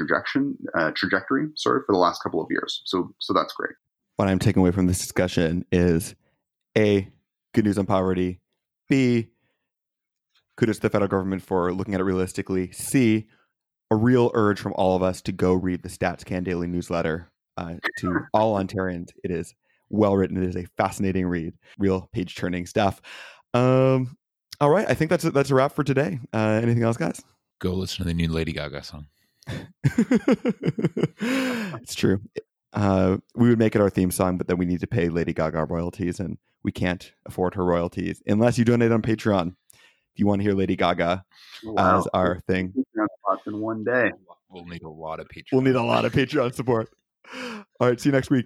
Uh, 0.78 0.92
trajectory, 0.96 1.48
sorry, 1.56 1.82
for 1.86 1.94
the 1.94 1.98
last 2.00 2.22
couple 2.22 2.42
of 2.42 2.48
years. 2.50 2.82
So, 2.86 3.14
so 3.20 3.34
that's 3.34 3.54
great. 3.54 3.76
What 4.18 4.28
I'm 4.28 4.40
taking 4.40 4.62
away 4.62 4.72
from 4.72 4.88
this 4.88 5.00
discussion 5.00 5.66
is 5.72 6.16
a 6.78 7.08
good 7.54 7.66
news 7.66 7.78
on 7.78 7.86
poverty. 7.86 8.40
B 8.88 9.30
kudos 10.58 10.78
to 10.78 10.84
the 10.84 10.90
federal 10.90 11.10
government 11.10 11.42
for 11.42 11.74
looking 11.74 11.94
at 11.94 12.00
it 12.00 12.04
realistically. 12.04 12.72
C, 12.72 13.28
a 13.92 13.96
real 13.96 14.32
urge 14.34 14.60
from 14.60 14.74
all 14.74 14.96
of 14.96 15.04
us 15.04 15.22
to 15.24 15.32
go 15.32 15.54
read 15.54 15.84
the 15.84 15.90
StatsCan 15.90 16.44
daily 16.44 16.68
newsletter. 16.68 17.30
Uh, 17.58 17.76
to 18.00 18.20
all 18.34 18.56
Ontarians, 18.60 19.12
it 19.24 19.32
is 19.32 19.56
well 19.90 20.16
written. 20.16 20.42
It 20.42 20.50
is 20.50 20.58
a 20.58 20.68
fascinating 20.78 21.28
read, 21.28 21.54
real 21.78 22.10
page 22.12 22.36
turning 22.36 22.66
stuff. 22.66 23.02
Um, 23.54 24.18
all 24.60 24.70
right, 24.70 24.86
I 24.90 24.94
think 24.94 25.10
that's 25.10 25.24
a, 25.24 25.32
that's 25.32 25.52
a 25.52 25.56
wrap 25.56 25.74
for 25.74 25.84
today. 25.84 26.20
Uh, 26.34 26.60
anything 26.62 26.84
else, 26.84 26.98
guys? 26.98 27.22
Go 27.60 27.74
listen 27.74 28.00
to 28.00 28.04
the 28.04 28.14
new 28.14 28.28
Lady 28.28 28.52
Gaga 28.52 28.84
song. 28.84 29.08
it's 31.82 31.96
true. 31.96 32.22
Uh, 32.74 33.18
we 33.36 33.48
would 33.50 33.60
make 33.60 33.76
it 33.76 33.82
our 33.82 33.90
theme 33.90 34.12
song, 34.12 34.38
but 34.38 34.48
then 34.48 34.58
we 34.58 34.66
need 34.66 34.82
to 34.82 34.88
pay 34.88 35.08
Lady 35.08 35.34
Gaga 35.34 35.66
royalties, 35.66 36.20
and 36.20 36.38
we 36.64 36.72
can't 36.72 37.14
afford 37.26 37.56
her 37.56 37.64
royalties 37.64 38.22
unless 38.28 38.58
you 38.58 38.66
donate 38.66 38.92
on 38.92 39.02
Patreon. 39.02 39.56
If 40.16 40.20
you 40.22 40.28
want 40.28 40.40
to 40.40 40.44
hear 40.44 40.54
Lady 40.54 40.78
Gaga 40.78 41.26
oh, 41.66 41.74
Wow. 41.74 42.00
as 42.00 42.08
our 42.14 42.40
thing, 42.48 42.74
in 43.46 43.60
one 43.60 43.84
day. 43.84 44.14
We'll 44.50 44.64
need 44.64 44.84
a 44.84 44.90
lot 44.90 45.20
of 45.20 45.28
Patreon. 45.28 45.52
we'll 45.52 45.62
need 45.62 45.76
a 45.76 45.84
lot 45.84 46.06
of 46.06 46.14
Patreon 46.14 46.56
support. 46.56 46.90
All 47.34 47.66
right, 47.90 48.00
see 48.00 48.08
you 48.08 48.14
next 48.14 48.30
week. 48.30 48.46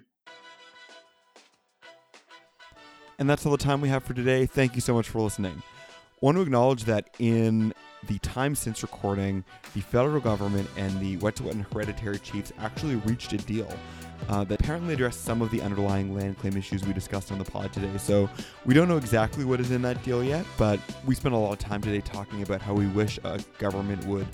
And 3.20 3.30
that's 3.30 3.46
all 3.46 3.52
the 3.52 3.58
time 3.58 3.80
we 3.80 3.88
have 3.88 4.02
for 4.02 4.14
today. 4.14 4.46
Thank 4.46 4.74
you 4.74 4.80
so 4.80 4.94
much 4.94 5.08
for 5.08 5.20
listening. 5.20 5.62
I 5.62 6.18
want 6.20 6.38
to 6.38 6.42
acknowledge 6.42 6.86
that 6.86 7.10
in 7.20 7.72
the 8.08 8.18
time 8.18 8.56
since 8.56 8.82
recording, 8.82 9.44
the 9.74 9.80
federal 9.80 10.20
government 10.20 10.68
and 10.76 10.98
the 11.00 11.18
Wet'suwet'en 11.18 11.70
hereditary 11.72 12.18
chiefs 12.18 12.52
actually 12.58 12.96
reached 12.96 13.32
a 13.32 13.38
deal 13.38 13.72
uh, 14.28 14.44
that 14.44 14.60
apparently 14.60 14.94
addressed 14.94 15.24
some 15.24 15.42
of 15.42 15.50
the 15.50 15.60
underlying 15.62 16.14
land 16.14 16.38
claim 16.38 16.56
issues 16.56 16.84
we 16.84 16.92
discussed 16.92 17.32
on 17.32 17.38
the 17.38 17.44
pod 17.44 17.72
today. 17.72 17.96
So 17.98 18.28
we 18.64 18.74
don't 18.74 18.88
know 18.88 18.96
exactly 18.96 19.44
what 19.44 19.60
is 19.60 19.70
in 19.70 19.82
that 19.82 20.02
deal 20.02 20.22
yet, 20.22 20.44
but 20.58 20.78
we 21.06 21.14
spent 21.14 21.34
a 21.34 21.38
lot 21.38 21.52
of 21.52 21.58
time 21.58 21.80
today 21.80 22.00
talking 22.00 22.42
about 22.42 22.62
how 22.62 22.74
we 22.74 22.86
wish 22.88 23.18
a 23.24 23.40
government 23.58 24.04
would 24.06 24.26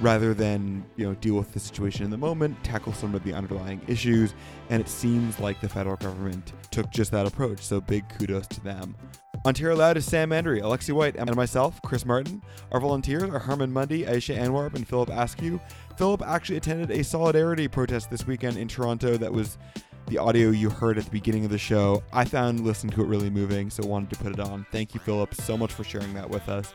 rather 0.00 0.34
than 0.34 0.84
you 0.96 1.06
know 1.06 1.14
deal 1.16 1.34
with 1.34 1.52
the 1.52 1.60
situation 1.60 2.04
in 2.04 2.10
the 2.10 2.16
moment 2.16 2.56
tackle 2.64 2.92
some 2.92 3.14
of 3.14 3.22
the 3.24 3.32
underlying 3.32 3.80
issues 3.86 4.34
and 4.70 4.80
it 4.80 4.88
seems 4.88 5.38
like 5.38 5.60
the 5.60 5.68
federal 5.68 5.96
government 5.96 6.54
took 6.70 6.90
just 6.90 7.10
that 7.12 7.26
approach 7.26 7.60
so 7.60 7.80
big 7.80 8.02
kudos 8.18 8.46
to 8.46 8.60
them 8.64 8.96
Ontario 9.44 9.74
Loud 9.74 9.96
is 9.96 10.04
Sam 10.04 10.30
Andrey, 10.30 10.60
Alexi 10.60 10.92
White, 10.92 11.16
and 11.16 11.34
myself, 11.34 11.82
Chris 11.82 12.06
Martin. 12.06 12.40
Our 12.70 12.78
volunteers 12.78 13.24
are 13.24 13.40
Harmon 13.40 13.72
Mundy, 13.72 14.04
Aisha 14.04 14.36
Anwarb, 14.36 14.76
and 14.76 14.86
Philip 14.86 15.08
Askew. 15.08 15.60
Philip 15.96 16.22
actually 16.22 16.56
attended 16.56 16.90
a 16.90 17.04
solidarity 17.04 17.68
protest 17.68 18.10
this 18.10 18.26
weekend 18.26 18.56
in 18.56 18.68
Toronto 18.68 19.16
that 19.16 19.32
was 19.32 19.58
the 20.06 20.18
audio 20.18 20.50
you 20.50 20.68
heard 20.68 20.98
at 20.98 21.04
the 21.04 21.10
beginning 21.10 21.44
of 21.44 21.50
the 21.50 21.58
show. 21.58 22.02
I 22.12 22.24
found 22.24 22.60
listening 22.60 22.92
to 22.94 23.02
it 23.02 23.06
really 23.06 23.30
moving, 23.30 23.70
so 23.70 23.86
wanted 23.86 24.10
to 24.10 24.16
put 24.16 24.32
it 24.32 24.40
on. 24.40 24.66
Thank 24.72 24.94
you, 24.94 25.00
Philip, 25.00 25.34
so 25.34 25.56
much 25.56 25.72
for 25.72 25.84
sharing 25.84 26.12
that 26.14 26.28
with 26.28 26.48
us. 26.48 26.74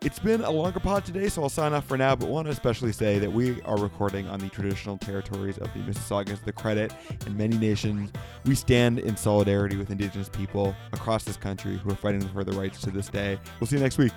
It's 0.00 0.20
been 0.20 0.42
a 0.42 0.50
longer 0.50 0.78
pod 0.78 1.04
today, 1.04 1.28
so 1.28 1.42
I'll 1.42 1.48
sign 1.48 1.72
off 1.72 1.84
for 1.84 1.96
now, 1.96 2.14
but 2.14 2.28
want 2.28 2.46
to 2.46 2.52
especially 2.52 2.92
say 2.92 3.18
that 3.18 3.32
we 3.32 3.60
are 3.62 3.76
recording 3.76 4.28
on 4.28 4.38
the 4.38 4.48
traditional 4.48 4.96
territories 4.96 5.58
of 5.58 5.72
the 5.74 5.80
Mississaugas, 5.80 6.44
the 6.44 6.52
Credit, 6.52 6.92
and 7.26 7.36
many 7.36 7.58
nations. 7.58 8.12
We 8.44 8.54
stand 8.54 9.00
in 9.00 9.16
solidarity 9.16 9.76
with 9.76 9.90
Indigenous 9.90 10.28
people 10.28 10.72
across 10.92 11.24
this 11.24 11.36
country 11.36 11.76
who 11.78 11.90
are 11.90 11.96
fighting 11.96 12.20
for 12.28 12.44
their 12.44 12.58
rights 12.58 12.80
to 12.82 12.92
this 12.92 13.08
day. 13.08 13.40
We'll 13.58 13.66
see 13.66 13.76
you 13.76 13.82
next 13.82 13.98
week. 13.98 14.12